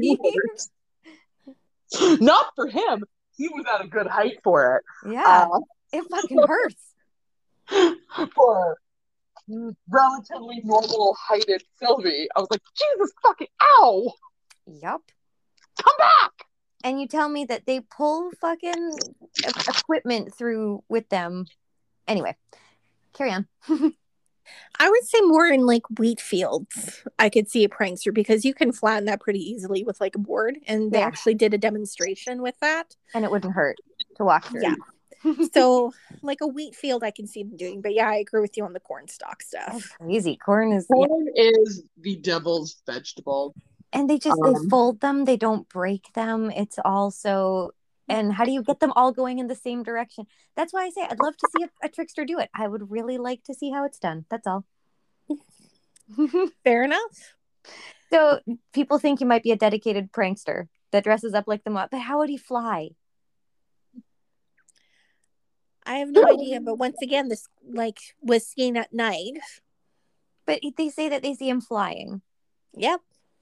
Not 2.19 2.47
for 2.55 2.67
him. 2.67 3.03
He 3.38 3.47
was 3.47 3.65
at 3.73 3.86
a 3.86 3.88
good 3.88 4.07
height 4.07 4.39
for 4.43 4.77
it. 4.77 4.84
Yeah. 5.11 5.47
Uh, 5.51 5.59
it 5.93 6.03
fucking 6.09 6.43
hurts. 6.45 6.84
for 8.36 8.77
relatively 9.89 10.61
normal 10.63 11.15
heighted 11.19 11.63
Sylvie. 11.80 12.27
I 12.36 12.39
was 12.39 12.47
like, 12.51 12.61
Jesus 12.75 13.11
fucking 13.23 13.47
ow! 13.61 14.13
Yup. 14.67 15.01
Come 15.82 15.95
back! 15.97 16.32
And 16.84 16.99
you 17.01 17.07
tell 17.07 17.30
me 17.30 17.45
that 17.45 17.65
they 17.65 17.80
pull 17.80 18.32
fucking 18.39 18.91
equipment 19.67 20.34
through 20.36 20.84
with 20.88 21.09
them. 21.09 21.45
Anyway, 22.07 22.36
carry 23.13 23.32
on. 23.32 23.47
I 24.80 24.89
would 24.89 25.04
say 25.04 25.20
more 25.22 25.47
in 25.47 25.66
like 25.66 25.84
wheat 26.00 26.22
fields. 26.22 27.04
I 27.18 27.30
could 27.30 27.50
see 27.50 27.64
a 27.64 27.70
prankster 27.70 28.14
because 28.14 28.45
you 28.45 28.54
can 28.54 28.72
flatten 28.72 29.06
that 29.06 29.20
pretty 29.22 29.39
easily 29.39 29.84
with 29.84 30.00
like 30.00 30.16
a 30.16 30.20
board, 30.20 30.58
and 30.68 30.91
they 30.91 31.00
Yeah. 31.00 31.06
actually 31.06 31.34
did 31.36 31.54
a 31.54 31.58
demonstration 31.58 32.41
with 32.41 32.56
that. 32.62 32.95
And 33.14 33.26
it 33.26 33.32
wouldn't 33.32 33.54
hurt 33.54 33.78
to 34.18 34.24
walk 34.26 34.45
through. 34.47 34.62
Yeah. 34.64 34.76
So, 35.54 35.91
like 36.22 36.39
a 36.41 36.47
wheat 36.47 36.76
field, 36.76 37.04
I 37.04 37.12
can 37.12 37.28
see 37.28 37.43
them 37.43 37.58
doing. 37.58 37.82
But 37.82 37.93
yeah, 37.93 38.08
I 38.10 38.16
agree 38.16 38.39
with 38.39 38.56
you 38.56 38.64
on 38.64 38.72
the 38.72 38.80
corn 38.80 39.10
stalk 39.10 39.39
That's 39.52 39.84
stuff. 39.84 39.97
crazy. 40.00 40.38
Corn 40.38 40.72
is, 40.72 40.88
yeah. 40.89 41.08
Corn 41.08 41.28
is 41.36 41.84
the 42.00 42.16
devil's 42.16 42.78
vegetable. 42.86 43.54
and 43.91 44.10
they 44.10 44.18
just 44.18 44.39
Um, 44.41 44.54
they 44.54 44.70
fold 44.70 45.02
them. 45.02 45.26
They 45.26 45.36
don't 45.36 45.68
break 45.68 46.14
them. 46.14 46.52
It's 46.52 46.80
also, 46.86 47.72
and 48.10 48.34
how 48.34 48.43
do 48.43 48.51
you 48.51 48.64
get 48.64 48.80
them 48.80 48.91
all 48.95 49.12
going 49.12 49.39
in 49.39 49.47
the 49.47 49.55
same 49.55 49.84
direction? 49.84 50.26
That's 50.55 50.74
why 50.74 50.86
I 50.86 50.89
say 50.89 51.03
I'd 51.03 51.20
love 51.22 51.38
to 51.38 51.47
see 51.55 51.64
a, 51.64 51.86
a 51.86 51.89
trickster 51.89 52.26
do 52.26 52.39
it. 52.39 52.49
I 52.53 52.68
would 52.68 52.89
really 52.91 53.18
like 53.18 53.43
to 53.45 53.53
see 53.53 53.72
how 53.72 53.86
it's 53.86 53.99
done. 53.99 54.26
That's 54.30 54.47
all. 54.47 54.66
Fair 56.64 56.84
enough. 56.84 57.36
so 58.12 58.39
people 58.74 58.97
think 58.97 59.22
you 59.22 59.28
might 59.28 59.43
be 59.43 59.51
a 59.51 59.55
dedicated 59.55 60.12
prankster 60.12 60.68
that 60.91 61.03
dresses 61.03 61.36
up 61.36 61.45
like 61.47 61.64
the 61.64 61.70
moth, 61.70 61.89
but 61.91 62.01
how 62.01 62.18
would 62.18 62.30
he 62.30 62.38
fly? 62.38 62.89
I 65.86 65.97
have 65.97 66.10
no 66.10 66.26
idea, 66.28 66.62
but 66.62 66.76
once 66.76 66.97
again, 67.01 67.30
this 67.30 67.47
like 67.68 67.99
was 68.22 68.45
seen 68.45 68.78
at 68.78 68.93
night. 68.93 69.39
But 70.45 70.62
they 70.78 70.89
say 70.89 71.10
that 71.10 71.22
they 71.22 71.36
see 71.36 71.49
him 71.49 71.62
flying. 71.62 72.22
Yep. 72.74 73.01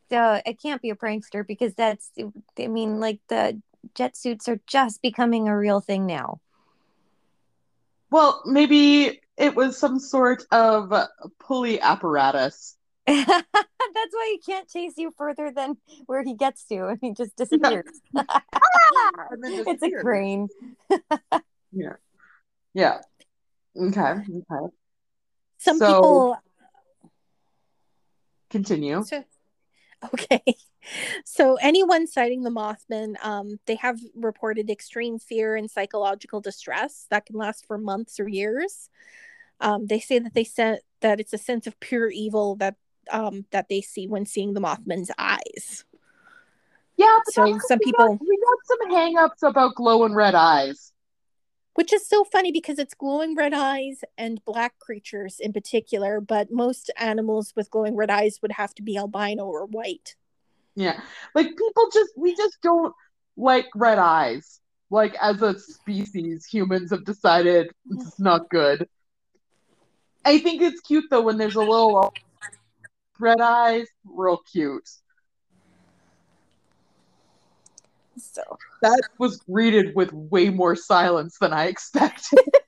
So 0.09 0.41
it 0.45 0.61
can't 0.61 0.82
be 0.82 0.89
a 0.89 0.95
prankster 0.95 1.45
because 1.45 1.74
that's, 1.74 2.11
I 2.57 2.68
mean, 2.68 2.99
like 2.99 3.20
the 3.28 3.61
jet 3.95 4.15
suits 4.17 4.47
are 4.47 4.59
just 4.67 5.01
becoming 5.01 5.47
a 5.47 5.57
real 5.57 5.79
thing 5.81 6.05
now. 6.05 6.39
Well, 8.09 8.41
maybe 8.45 9.21
it 9.38 9.55
was 9.55 9.77
some 9.77 9.99
sort 9.99 10.43
of 10.51 10.93
pulley 11.39 11.79
apparatus. 11.81 12.75
That's 13.07 14.13
why 14.13 14.29
he 14.31 14.39
can't 14.39 14.69
chase 14.69 14.93
you 14.97 15.13
further 15.17 15.51
than 15.51 15.77
where 16.05 16.23
he 16.23 16.33
gets 16.35 16.63
to, 16.65 16.88
and 16.88 16.99
he 17.01 17.13
just 17.13 17.35
disappears. 17.35 17.85
Ah! 18.15 18.41
And 19.31 19.43
then 19.43 19.53
it's 19.53 19.67
a 19.69 19.73
disappeared. 19.73 20.03
crane. 20.03 20.47
Yeah. 21.71 21.93
Yeah. 22.73 22.99
Okay. 23.75 24.01
Okay. 24.01 24.73
Some 25.57 25.77
So- 25.79 25.93
people. 25.93 26.38
Continue. 28.49 29.03
So, 29.03 29.23
okay. 30.13 30.41
So 31.25 31.55
anyone 31.55 32.07
sighting 32.07 32.43
the 32.43 32.49
Mothman, 32.49 33.15
um, 33.23 33.59
they 33.65 33.75
have 33.75 33.99
reported 34.15 34.69
extreme 34.69 35.19
fear 35.19 35.55
and 35.55 35.69
psychological 35.69 36.41
distress 36.41 37.05
that 37.09 37.25
can 37.25 37.35
last 37.35 37.65
for 37.65 37.77
months 37.77 38.19
or 38.19 38.27
years. 38.27 38.89
Um, 39.59 39.88
they 39.88 39.99
say 39.99 40.19
that 40.19 40.33
they 40.33 40.43
said 40.43 40.79
that 41.01 41.19
it's 41.19 41.33
a 41.33 41.38
sense 41.38 41.67
of 41.67 41.79
pure 41.79 42.09
evil 42.09 42.55
that 42.57 42.75
um, 43.11 43.45
that 43.51 43.69
they 43.69 43.81
see 43.81 44.07
when 44.07 44.25
seeing 44.25 44.53
the 44.53 44.59
Mothman's 44.61 45.11
eyes. 45.17 45.85
Yeah, 46.97 47.17
So 47.29 47.57
some 47.59 47.79
we 47.79 47.85
people- 47.85 48.07
got, 48.07 48.21
we 48.21 48.38
got 48.38 48.57
some 48.65 48.89
hang-ups 48.91 49.43
about 49.43 49.75
glowing 49.75 50.13
red 50.13 50.35
eyes. 50.35 50.91
Which 51.75 51.93
is 51.93 52.07
so 52.07 52.23
funny 52.23 52.51
because 52.51 52.79
it's 52.79 52.95
glowing 52.95 53.35
red 53.35 53.53
eyes 53.53 54.01
and 54.17 54.43
black 54.45 54.79
creatures 54.79 55.39
in 55.39 55.53
particular, 55.53 56.19
but 56.19 56.51
most 56.51 56.89
animals 56.97 57.53
with 57.55 57.69
glowing 57.69 57.95
red 57.95 58.09
eyes 58.09 58.39
would 58.41 58.53
have 58.53 58.73
to 58.75 58.81
be 58.81 58.97
albino 58.97 59.45
or 59.45 59.67
white. 59.67 60.15
Yeah. 60.78 61.01
Like 61.34 61.47
people 61.47 61.89
just 61.91 62.11
we 62.15 62.36
just 62.36 62.61
don't 62.61 62.93
like 63.36 63.65
red 63.75 63.97
eyes. 63.97 64.61
Like 64.91 65.15
as 65.19 65.41
a 65.41 65.59
species, 65.59 66.45
humans 66.45 66.91
have 66.91 67.03
decided 67.03 67.71
it's 67.89 68.19
not 68.19 68.47
good. 68.49 68.88
I 70.23 70.38
think 70.38 70.61
it's 70.61 70.80
cute 70.82 71.05
though 71.09 71.21
when 71.21 71.39
there's 71.39 71.55
a 71.55 71.61
little 71.61 71.97
uh, 71.97 72.09
red 73.19 73.41
eyes, 73.41 73.88
real 74.05 74.38
cute. 74.51 74.88
So 78.17 78.43
That 78.84 79.01
was 79.17 79.38
greeted 79.38 79.95
with 79.95 80.13
way 80.13 80.51
more 80.51 80.75
silence 80.75 81.39
than 81.39 81.53
I 81.53 81.65
expected. 81.65 82.39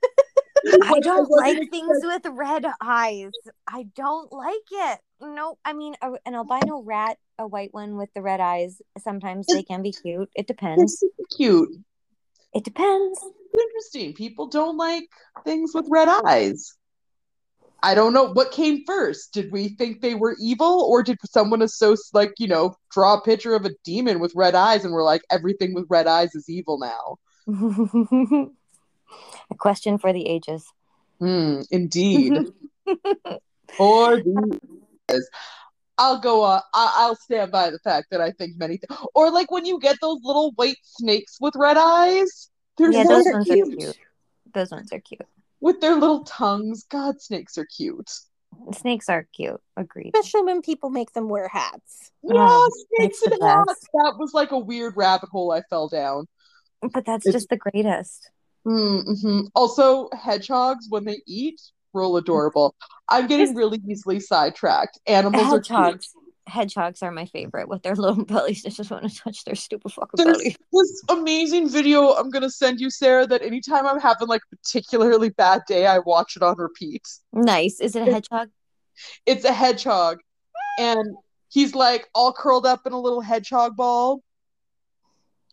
I 0.83 0.99
don't 0.99 1.29
like 1.29 1.69
things 1.69 1.99
with 2.03 2.25
red 2.31 2.65
eyes. 2.81 3.31
I 3.67 3.87
don't 3.95 4.31
like 4.31 4.55
it. 4.71 4.99
No, 5.21 5.57
I 5.65 5.73
mean 5.73 5.95
a, 6.01 6.13
an 6.25 6.35
albino 6.35 6.81
rat, 6.81 7.17
a 7.37 7.47
white 7.47 7.73
one 7.73 7.97
with 7.97 8.09
the 8.13 8.21
red 8.21 8.39
eyes. 8.39 8.81
Sometimes 8.97 9.47
they 9.47 9.63
can 9.63 9.81
be 9.81 9.91
cute. 9.91 10.29
It 10.35 10.47
depends. 10.47 11.03
cute. 11.35 11.69
It 12.53 12.63
depends. 12.63 13.19
Interesting. 13.57 14.13
People 14.13 14.47
don't 14.47 14.77
like 14.77 15.07
things 15.45 15.73
with 15.73 15.87
red 15.89 16.07
eyes. 16.07 16.75
I 17.81 17.95
don't 17.95 18.13
know 18.13 18.33
what 18.33 18.51
came 18.51 18.83
first. 18.85 19.33
Did 19.33 19.51
we 19.51 19.69
think 19.69 20.01
they 20.01 20.15
were 20.15 20.35
evil, 20.39 20.85
or 20.89 21.01
did 21.01 21.17
someone 21.23 21.61
associate, 21.61 22.13
like, 22.13 22.33
you 22.37 22.47
know, 22.47 22.75
draw 22.91 23.15
a 23.15 23.21
picture 23.21 23.55
of 23.55 23.65
a 23.65 23.71
demon 23.85 24.19
with 24.19 24.33
red 24.35 24.55
eyes 24.55 24.83
and 24.83 24.93
we're 24.93 25.03
like, 25.03 25.21
everything 25.31 25.73
with 25.73 25.85
red 25.89 26.07
eyes 26.07 26.35
is 26.35 26.49
evil 26.49 26.79
now? 26.79 27.17
a 29.51 29.55
question 29.55 29.97
for 29.97 30.13
the 30.13 30.27
ages. 30.27 30.65
Hmm, 31.19 31.61
indeed. 31.71 32.33
or 33.79 34.17
the 34.17 34.59
ages. 35.09 35.29
I'll 35.97 36.19
go. 36.19 36.43
Uh, 36.43 36.61
I- 36.73 36.93
I'll 36.97 37.15
stand 37.15 37.51
by 37.51 37.69
the 37.71 37.79
fact 37.79 38.07
that 38.11 38.21
I 38.21 38.31
think 38.31 38.53
many. 38.57 38.77
Th- 38.77 38.99
or 39.13 39.31
like 39.31 39.51
when 39.51 39.65
you 39.65 39.79
get 39.79 39.97
those 40.01 40.19
little 40.23 40.51
white 40.55 40.77
snakes 40.83 41.37
with 41.41 41.55
red 41.57 41.77
eyes, 41.77 42.49
they're 42.77 42.91
yeah, 42.91 43.03
so 43.03 43.09
those 43.15 43.25
ones 43.33 43.45
cute. 43.45 43.67
are 43.67 43.75
cute. 43.77 43.97
Those 44.53 44.71
ones 44.71 44.93
are 44.93 44.99
cute. 44.99 45.21
with 45.59 45.81
their 45.81 45.95
little 45.95 46.23
tongues. 46.23 46.85
God, 46.89 47.21
snakes 47.21 47.57
are 47.57 47.65
cute. 47.65 48.09
Snakes 48.73 49.09
are 49.09 49.27
cute. 49.35 49.61
Agreed. 49.77 50.11
especially 50.15 50.43
when 50.43 50.61
people 50.61 50.89
make 50.89 51.11
them 51.13 51.27
wear 51.29 51.47
hats. 51.49 52.11
Yeah, 52.23 52.47
Oh, 52.47 52.71
snakes 52.97 53.21
and 53.23 53.33
hats. 53.41 53.85
That 53.93 54.15
was 54.17 54.33
like 54.33 54.51
a 54.51 54.57
weird 54.57 54.95
rabbit 54.97 55.29
hole 55.29 55.51
I 55.51 55.61
fell 55.69 55.87
down. 55.89 56.27
But 56.81 57.05
that's 57.05 57.27
It's- 57.27 57.33
just 57.41 57.49
the 57.49 57.57
greatest. 57.57 58.31
Mm-hmm. 58.67 59.41
Also, 59.55 60.09
hedgehogs 60.13 60.87
when 60.89 61.05
they 61.05 61.21
eat, 61.25 61.59
real 61.93 62.17
adorable. 62.17 62.75
I'm 63.07 63.27
getting 63.27 63.55
really 63.55 63.81
easily 63.87 64.19
sidetracked. 64.19 64.99
Animals 65.07 65.53
are 65.53 65.59
cute. 65.59 65.77
Hedgehogs. 65.77 66.13
Hedgehogs 66.47 67.03
are 67.03 67.11
my 67.11 67.25
favorite 67.25 67.69
with 67.69 67.83
their 67.83 67.95
little 67.95 68.25
bellies. 68.25 68.65
I 68.65 68.69
just 68.69 68.89
want 68.89 69.09
to 69.09 69.15
touch 69.15 69.43
their 69.43 69.55
stupid 69.55 69.91
fucking 69.91 70.23
There's 70.23 70.37
belly. 70.37 70.55
this 70.73 71.03
amazing 71.09 71.69
video 71.69 72.13
I'm 72.13 72.29
gonna 72.29 72.49
send 72.49 72.79
you, 72.79 72.89
Sarah, 72.89 73.27
that 73.27 73.41
anytime 73.41 73.85
I'm 73.85 73.99
having 73.99 74.27
like 74.27 74.41
a 74.51 74.55
particularly 74.55 75.29
bad 75.29 75.61
day, 75.67 75.85
I 75.85 75.99
watch 75.99 76.35
it 76.35 76.43
on 76.43 76.57
repeat. 76.57 77.07
Nice. 77.33 77.79
Is 77.79 77.95
it 77.95 78.07
a 78.07 78.11
hedgehog? 78.11 78.49
It's 79.25 79.45
a 79.45 79.53
hedgehog, 79.53 80.19
and 80.79 81.15
he's 81.49 81.75
like 81.75 82.07
all 82.13 82.33
curled 82.33 82.65
up 82.65 82.85
in 82.85 82.93
a 82.93 82.99
little 82.99 83.21
hedgehog 83.21 83.75
ball 83.75 84.21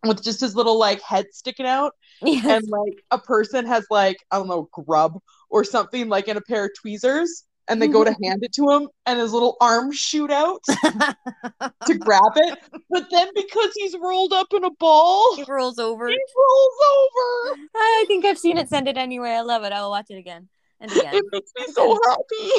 with 0.04 0.22
just 0.22 0.40
his 0.40 0.54
little 0.54 0.78
like 0.78 1.00
head 1.02 1.26
sticking 1.32 1.66
out. 1.66 1.92
Yes. 2.22 2.46
and 2.46 2.68
like 2.68 3.04
a 3.10 3.18
person 3.18 3.66
has 3.66 3.86
like 3.90 4.16
I 4.30 4.38
don't 4.38 4.48
know 4.48 4.68
grub 4.72 5.18
or 5.50 5.64
something 5.64 6.08
like 6.08 6.28
in 6.28 6.36
a 6.36 6.40
pair 6.40 6.64
of 6.64 6.70
tweezers, 6.80 7.44
and 7.68 7.80
they 7.80 7.88
go 7.88 8.04
to 8.04 8.10
mm-hmm. 8.10 8.24
hand 8.24 8.42
it 8.42 8.52
to 8.54 8.70
him, 8.70 8.88
and 9.06 9.18
his 9.18 9.32
little 9.32 9.56
arms 9.60 9.96
shoot 9.96 10.30
out 10.30 10.62
to 10.64 11.94
grab 11.98 12.32
it, 12.36 12.58
but 12.90 13.06
then 13.10 13.28
because 13.34 13.70
he's 13.76 13.96
rolled 14.00 14.32
up 14.32 14.48
in 14.54 14.64
a 14.64 14.70
ball, 14.70 15.36
he 15.36 15.42
he 15.42 15.52
rolls 15.52 15.78
over. 15.78 16.08
he 16.08 16.14
rolls 16.14 16.78
over. 16.98 17.60
I 17.74 18.04
think 18.06 18.24
I've 18.24 18.38
seen 18.38 18.56
it. 18.58 18.68
Send 18.68 18.88
it 18.88 18.96
anyway. 18.96 19.30
I 19.30 19.42
love 19.42 19.64
it. 19.64 19.72
I 19.72 19.82
will 19.82 19.90
watch 19.90 20.06
it 20.10 20.18
again. 20.18 20.48
And 20.80 20.90
again, 20.96 21.14
It 21.14 21.24
makes 21.32 21.52
me 21.58 21.64
so 21.72 21.98
happy. 22.08 22.50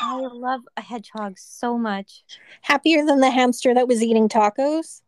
I 0.00 0.16
love 0.32 0.62
a 0.76 0.80
hedgehog 0.80 1.38
so 1.38 1.76
much. 1.78 2.24
Happier 2.62 3.04
than 3.04 3.20
the 3.20 3.30
hamster 3.30 3.74
that 3.74 3.88
was 3.88 4.02
eating 4.02 4.28
tacos. 4.28 5.02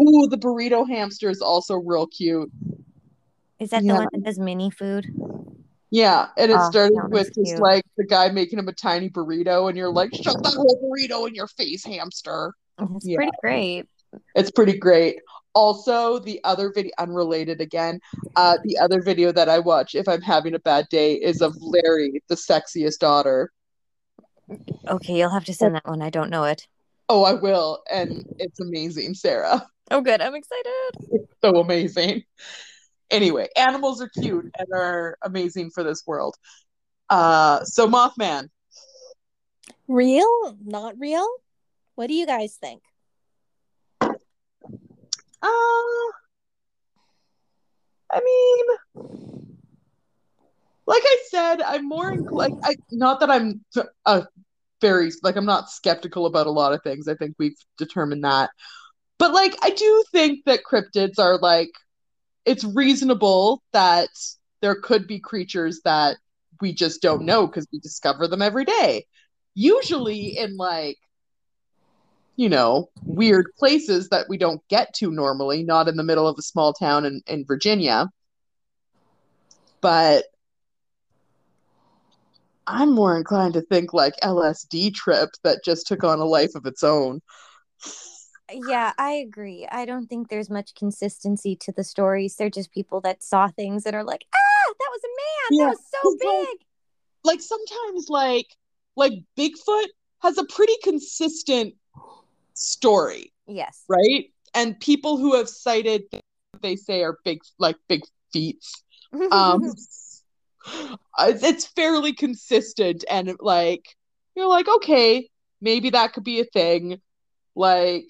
Ooh, 0.00 0.26
the 0.28 0.36
burrito 0.38 0.86
hamster 0.88 1.30
is 1.30 1.40
also 1.40 1.74
real 1.76 2.06
cute. 2.06 2.50
Is 3.58 3.70
that 3.70 3.82
Yeah. 3.82 3.92
the 3.94 3.98
one 4.00 4.08
that 4.12 4.22
does 4.24 4.38
mini 4.38 4.70
food? 4.70 5.06
Yeah, 5.90 6.28
and 6.36 6.50
it 6.50 6.58
Oh, 6.58 6.70
started 6.70 6.98
with 7.10 7.28
just 7.28 7.36
cute. 7.36 7.60
like 7.60 7.84
the 7.96 8.04
guy 8.04 8.28
making 8.28 8.58
him 8.58 8.68
a 8.68 8.72
tiny 8.72 9.08
burrito, 9.08 9.68
and 9.68 9.78
you're 9.78 9.88
like, 9.90 10.12
shove 10.12 10.42
that 10.42 10.54
whole 10.54 10.78
burrito 10.82 11.28
in 11.28 11.34
your 11.34 11.46
face, 11.46 11.84
hamster. 11.84 12.52
It's 12.78 13.06
Yeah. 13.06 13.16
pretty 13.16 13.32
great. 13.40 13.86
It's 14.34 14.50
pretty 14.50 14.76
great. 14.76 15.16
Also, 15.56 16.18
the 16.18 16.38
other 16.44 16.70
video, 16.70 16.92
unrelated 16.98 17.62
again, 17.62 17.98
uh, 18.36 18.58
the 18.64 18.78
other 18.78 19.00
video 19.00 19.32
that 19.32 19.48
I 19.48 19.58
watch 19.58 19.94
if 19.94 20.06
I'm 20.06 20.20
having 20.20 20.54
a 20.54 20.58
bad 20.58 20.86
day 20.90 21.14
is 21.14 21.40
of 21.40 21.56
Larry, 21.58 22.22
the 22.28 22.34
sexiest 22.34 22.98
daughter. 22.98 23.50
Okay, 24.86 25.16
you'll 25.16 25.30
have 25.30 25.46
to 25.46 25.54
send 25.54 25.74
that 25.74 25.86
one. 25.86 26.02
I 26.02 26.10
don't 26.10 26.28
know 26.28 26.44
it. 26.44 26.68
Oh, 27.08 27.24
I 27.24 27.32
will, 27.32 27.82
and 27.90 28.26
it's 28.38 28.60
amazing, 28.60 29.14
Sarah. 29.14 29.66
Oh, 29.90 30.02
good. 30.02 30.20
I'm 30.20 30.34
excited. 30.34 31.28
so 31.40 31.60
amazing. 31.60 32.24
Anyway, 33.10 33.48
animals 33.56 34.02
are 34.02 34.10
cute 34.20 34.50
and 34.58 34.68
are 34.74 35.16
amazing 35.22 35.70
for 35.70 35.84
this 35.84 36.02
world. 36.06 36.34
Uh, 37.08 37.64
so 37.64 37.88
Mothman, 37.88 38.50
Real? 39.88 40.58
Not 40.62 40.98
real? 40.98 41.26
What 41.94 42.08
do 42.08 42.14
you 42.14 42.26
guys 42.26 42.56
think? 42.60 42.82
Uh, 45.46 46.12
I 48.12 48.20
mean, 48.24 48.66
like 50.86 51.02
I 51.04 51.18
said, 51.28 51.62
I'm 51.62 51.88
more 51.88 52.16
like 52.30 52.52
I 52.64 52.76
not 52.90 53.20
that 53.20 53.30
I'm 53.30 53.64
a 54.06 54.26
very 54.80 55.10
like 55.22 55.36
I'm 55.36 55.46
not 55.46 55.70
skeptical 55.70 56.26
about 56.26 56.46
a 56.46 56.50
lot 56.50 56.72
of 56.72 56.82
things. 56.82 57.08
I 57.08 57.14
think 57.14 57.34
we've 57.38 57.56
determined 57.78 58.24
that. 58.24 58.50
But 59.18 59.32
like 59.32 59.54
I 59.62 59.70
do 59.70 60.04
think 60.12 60.44
that 60.46 60.60
cryptids 60.70 61.18
are 61.18 61.38
like 61.38 61.70
it's 62.44 62.64
reasonable 62.64 63.62
that 63.72 64.08
there 64.62 64.76
could 64.76 65.06
be 65.06 65.18
creatures 65.20 65.80
that 65.84 66.16
we 66.60 66.72
just 66.72 67.02
don't 67.02 67.24
know 67.24 67.46
because 67.46 67.66
we 67.72 67.78
discover 67.80 68.28
them 68.28 68.42
every 68.42 68.64
day. 68.64 69.06
Usually 69.54 70.36
in 70.38 70.56
like 70.56 70.98
you 72.36 72.48
know, 72.48 72.90
weird 73.04 73.46
places 73.58 74.08
that 74.10 74.28
we 74.28 74.36
don't 74.36 74.60
get 74.68 74.94
to 74.94 75.10
normally, 75.10 75.62
not 75.62 75.88
in 75.88 75.96
the 75.96 76.04
middle 76.04 76.28
of 76.28 76.36
a 76.38 76.42
small 76.42 76.72
town 76.72 77.04
in, 77.06 77.22
in 77.26 77.44
Virginia. 77.46 78.08
But 79.80 80.24
I'm 82.66 82.92
more 82.94 83.16
inclined 83.16 83.54
to 83.54 83.62
think 83.62 83.92
like 83.94 84.14
LSD 84.22 84.92
trip 84.94 85.30
that 85.44 85.64
just 85.64 85.86
took 85.86 86.04
on 86.04 86.18
a 86.20 86.24
life 86.24 86.54
of 86.54 86.66
its 86.66 86.82
own. 86.82 87.22
Yeah, 88.52 88.92
I 88.98 89.12
agree. 89.12 89.66
I 89.70 89.86
don't 89.86 90.06
think 90.06 90.28
there's 90.28 90.50
much 90.50 90.74
consistency 90.74 91.56
to 91.56 91.72
the 91.72 91.82
stories. 91.84 92.36
They're 92.36 92.50
just 92.50 92.70
people 92.70 93.00
that 93.00 93.22
saw 93.22 93.48
things 93.48 93.86
and 93.86 93.96
are 93.96 94.04
like, 94.04 94.24
ah, 94.34 94.72
that 94.78 94.90
was 94.90 95.00
a 95.04 95.08
man. 95.08 95.58
Yeah, 95.58 95.64
That 95.64 95.70
was 95.70 95.80
so 95.90 96.02
'cause, 96.02 96.16
like, 96.24 96.48
big. 96.48 96.66
Like 97.24 97.40
sometimes 97.40 98.08
like 98.08 98.46
like 98.94 99.12
Bigfoot 99.38 99.88
has 100.22 100.38
a 100.38 100.44
pretty 100.44 100.74
consistent 100.82 101.74
story, 102.56 103.32
Yes. 103.46 103.84
right? 103.88 104.32
And 104.54 104.78
people 104.80 105.18
who 105.18 105.36
have 105.36 105.48
sighted 105.48 106.02
they 106.62 106.76
say 106.76 107.02
are 107.02 107.18
big 107.24 107.40
like 107.58 107.76
big 107.88 108.02
feats. 108.32 108.82
um 109.30 109.60
it's 111.18 111.66
fairly 111.66 112.12
consistent 112.12 113.04
and 113.08 113.36
like 113.40 113.84
you're 114.34 114.48
like 114.48 114.68
okay 114.68 115.28
maybe 115.60 115.90
that 115.90 116.12
could 116.12 116.24
be 116.24 116.40
a 116.40 116.44
thing 116.44 117.00
like 117.54 118.08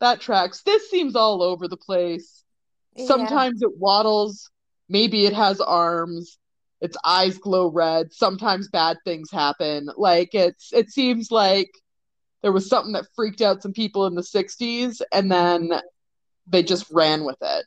that 0.00 0.20
tracks 0.20 0.62
this 0.62 0.90
seems 0.90 1.16
all 1.16 1.42
over 1.42 1.66
the 1.66 1.76
place 1.76 2.44
Yeah. 2.94 3.06
sometimes 3.06 3.62
it 3.62 3.70
waddles 3.78 4.50
maybe 4.88 5.24
it 5.26 5.32
has 5.32 5.60
arms 5.60 6.38
its 6.80 6.96
eyes 7.04 7.38
glow 7.38 7.68
red 7.68 8.12
sometimes 8.12 8.68
bad 8.68 8.96
things 9.04 9.30
happen 9.30 9.88
like 9.96 10.34
it's 10.34 10.72
it 10.72 10.90
seems 10.90 11.30
like 11.30 11.70
there 12.42 12.52
was 12.52 12.68
something 12.68 12.92
that 12.92 13.06
freaked 13.14 13.40
out 13.40 13.62
some 13.62 13.72
people 13.72 14.06
in 14.06 14.14
the 14.14 14.22
60s 14.22 15.00
and 15.12 15.30
then 15.30 15.72
they 16.46 16.62
just 16.62 16.90
ran 16.90 17.24
with 17.24 17.38
it. 17.42 17.66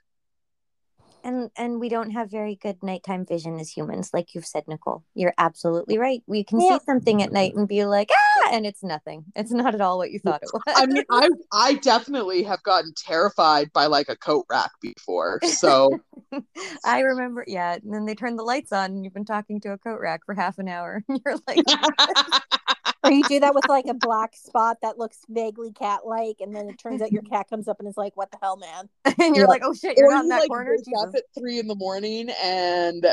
And 1.23 1.51
and 1.55 1.79
we 1.79 1.87
don't 1.87 2.09
have 2.11 2.31
very 2.31 2.55
good 2.55 2.81
nighttime 2.81 3.27
vision 3.27 3.59
as 3.59 3.69
humans 3.69 4.09
like 4.11 4.33
you've 4.33 4.45
said 4.45 4.63
nicole. 4.67 5.03
You're 5.13 5.35
absolutely 5.37 5.99
right. 5.99 6.23
We 6.25 6.43
can 6.43 6.59
Yeah. 6.59 6.79
see 6.79 6.85
something 6.85 7.21
at 7.21 7.31
night 7.31 7.53
and 7.53 7.67
be 7.67 7.85
like 7.85 8.09
ah! 8.11 8.49
And 8.51 8.65
it's 8.65 8.81
nothing. 8.81 9.25
It's 9.35 9.51
not 9.51 9.75
at 9.75 9.81
all 9.81 9.99
what 9.99 10.09
you 10.09 10.17
thought 10.17 10.41
it 10.41 10.49
was 10.51 10.63
I 10.67 10.87
mean, 10.87 11.03
I 11.11 11.29
I 11.53 11.75
definitely 11.75 12.41
have 12.43 12.63
gotten 12.63 12.93
terrified 12.97 13.71
by 13.71 13.85
like 13.85 14.09
a 14.09 14.15
coat 14.15 14.45
rack 14.49 14.71
before. 14.81 15.39
So. 15.43 15.99
I 16.85 17.01
remember 17.01 17.43
yeah 17.45 17.73
and 17.73 17.93
then 17.93 18.05
they 18.05 18.15
turn 18.15 18.35
the 18.37 18.43
lights 18.43 18.71
on 18.71 18.91
and 18.91 19.03
you've 19.03 19.13
been 19.13 19.25
talking 19.25 19.59
to 19.61 19.73
a 19.73 19.77
coat 19.77 19.99
rack 19.99 20.21
for 20.25 20.33
half 20.33 20.57
an 20.59 20.69
hour 20.69 21.03
and 21.07 21.19
you're 21.25 21.35
like 21.45 21.59
Or 23.03 23.11
you 23.11 23.23
do 23.23 23.39
that 23.39 23.55
with 23.55 23.67
like 23.67 23.85
a 23.87 23.93
black 23.95 24.35
spot 24.35 24.77
that 24.83 24.97
looks 24.99 25.19
vaguely 25.29 25.71
cat 25.71 26.01
like, 26.05 26.37
and 26.39 26.55
then 26.55 26.69
it 26.69 26.77
turns 26.77 27.01
out 27.01 27.11
your 27.11 27.23
cat 27.23 27.47
comes 27.49 27.67
up 27.67 27.79
and 27.79 27.87
is 27.89 27.97
like, 27.97 28.15
What 28.15 28.29
the 28.31 28.37
hell, 28.41 28.57
man? 28.57 28.89
and 29.05 29.35
you're 29.35 29.45
Yeah. 29.45 29.49
like 29.49 29.61
oh 29.65 29.73
shit 29.73 29.97
you're 29.97 30.07
or 30.07 30.11
not 30.15 30.23
in 30.23 30.29
that 30.29 30.39
like 30.41 30.49
corner 30.49 30.75
wake 30.77 30.95
up 31.07 31.15
at 31.15 31.23
three 31.37 31.57
in 31.59 31.67
the 31.67 31.75
morning 31.75 32.29
and 32.43 33.05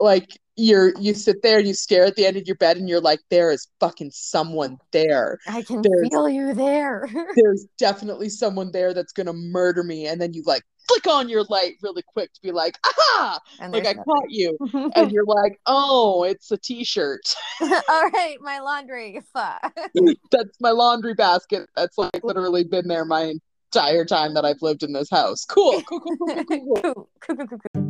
like 0.00 0.30
you're 0.56 0.92
you 1.00 1.14
sit 1.14 1.42
there 1.42 1.58
and 1.58 1.66
you 1.66 1.74
stare 1.74 2.04
at 2.04 2.14
the 2.16 2.24
end 2.26 2.36
of 2.36 2.46
your 2.46 2.56
bed 2.56 2.76
and 2.76 2.88
you're 2.88 3.00
like, 3.00 3.18
there 3.30 3.50
is 3.50 3.66
fucking 3.80 4.10
someone 4.12 4.76
there. 4.92 5.38
I 5.48 5.62
can 5.62 5.82
There's- 5.82 6.08
feel 6.10 6.28
you 6.28 6.54
there 6.54 7.08
There's 7.36 7.66
definitely 7.78 8.28
someone 8.28 8.70
there 8.70 8.94
that's 8.94 9.12
gonna 9.12 9.32
murder 9.32 9.82
me. 9.82 10.06
And 10.06 10.20
then 10.20 10.32
you 10.32 10.42
like 10.46 10.62
flick 10.88 11.06
on 11.06 11.28
your 11.28 11.44
light 11.44 11.74
really 11.82 12.02
quick 12.02 12.32
to 12.32 12.40
be 12.42 12.52
like, 12.52 12.78
aha! 12.84 13.40
and 13.60 13.72
Like 13.72 13.86
I 13.86 13.94
there's 13.94 14.04
caught 14.04 14.30
you. 14.30 14.56
And 14.94 15.10
you're 15.12 15.24
like, 15.24 15.60
oh, 15.66 16.24
it's 16.24 16.50
a 16.50 16.56
t-shirt. 16.56 17.34
all 17.60 17.70
right 18.10 18.36
my 18.40 18.60
laundry 18.60 19.20
Fuck. 19.32 19.74
that's 20.30 20.60
my 20.60 20.70
laundry 20.70 21.14
basket. 21.14 21.68
That's 21.76 21.98
like 21.98 22.22
literally 22.22 22.64
been 22.64 22.88
there 22.88 23.04
my 23.04 23.34
entire 23.74 24.04
time 24.04 24.34
that 24.34 24.44
I've 24.44 24.62
lived 24.62 24.82
in 24.82 24.92
this 24.92 25.10
house. 25.10 25.44
Cool, 25.44 25.82
cool, 25.82 26.00
cool, 26.00 26.16
cool, 26.16 26.44
cool, 26.44 26.44
cool, 26.44 26.82
cool. 26.82 26.82
Cool, 26.82 27.08
cool, 27.20 27.36
cool, 27.36 27.46
cool, 27.46 27.58
cool. 27.74 27.84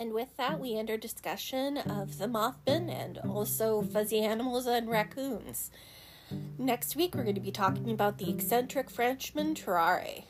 And 0.00 0.12
with 0.12 0.36
that, 0.36 0.60
we 0.60 0.76
end 0.76 0.90
our 0.90 0.96
discussion 0.96 1.76
of 1.76 2.18
the 2.18 2.26
Mothman 2.26 2.88
and 2.88 3.18
also 3.18 3.82
fuzzy 3.82 4.20
animals 4.20 4.66
and 4.66 4.88
raccoons. 4.88 5.72
Next 6.58 6.96
week, 6.96 7.14
we're 7.14 7.22
going 7.22 7.34
to 7.34 7.40
be 7.40 7.52
talking 7.52 7.90
about 7.90 8.18
the 8.18 8.30
eccentric 8.30 8.90
Frenchman 8.90 9.54
Tarrare. 9.54 10.24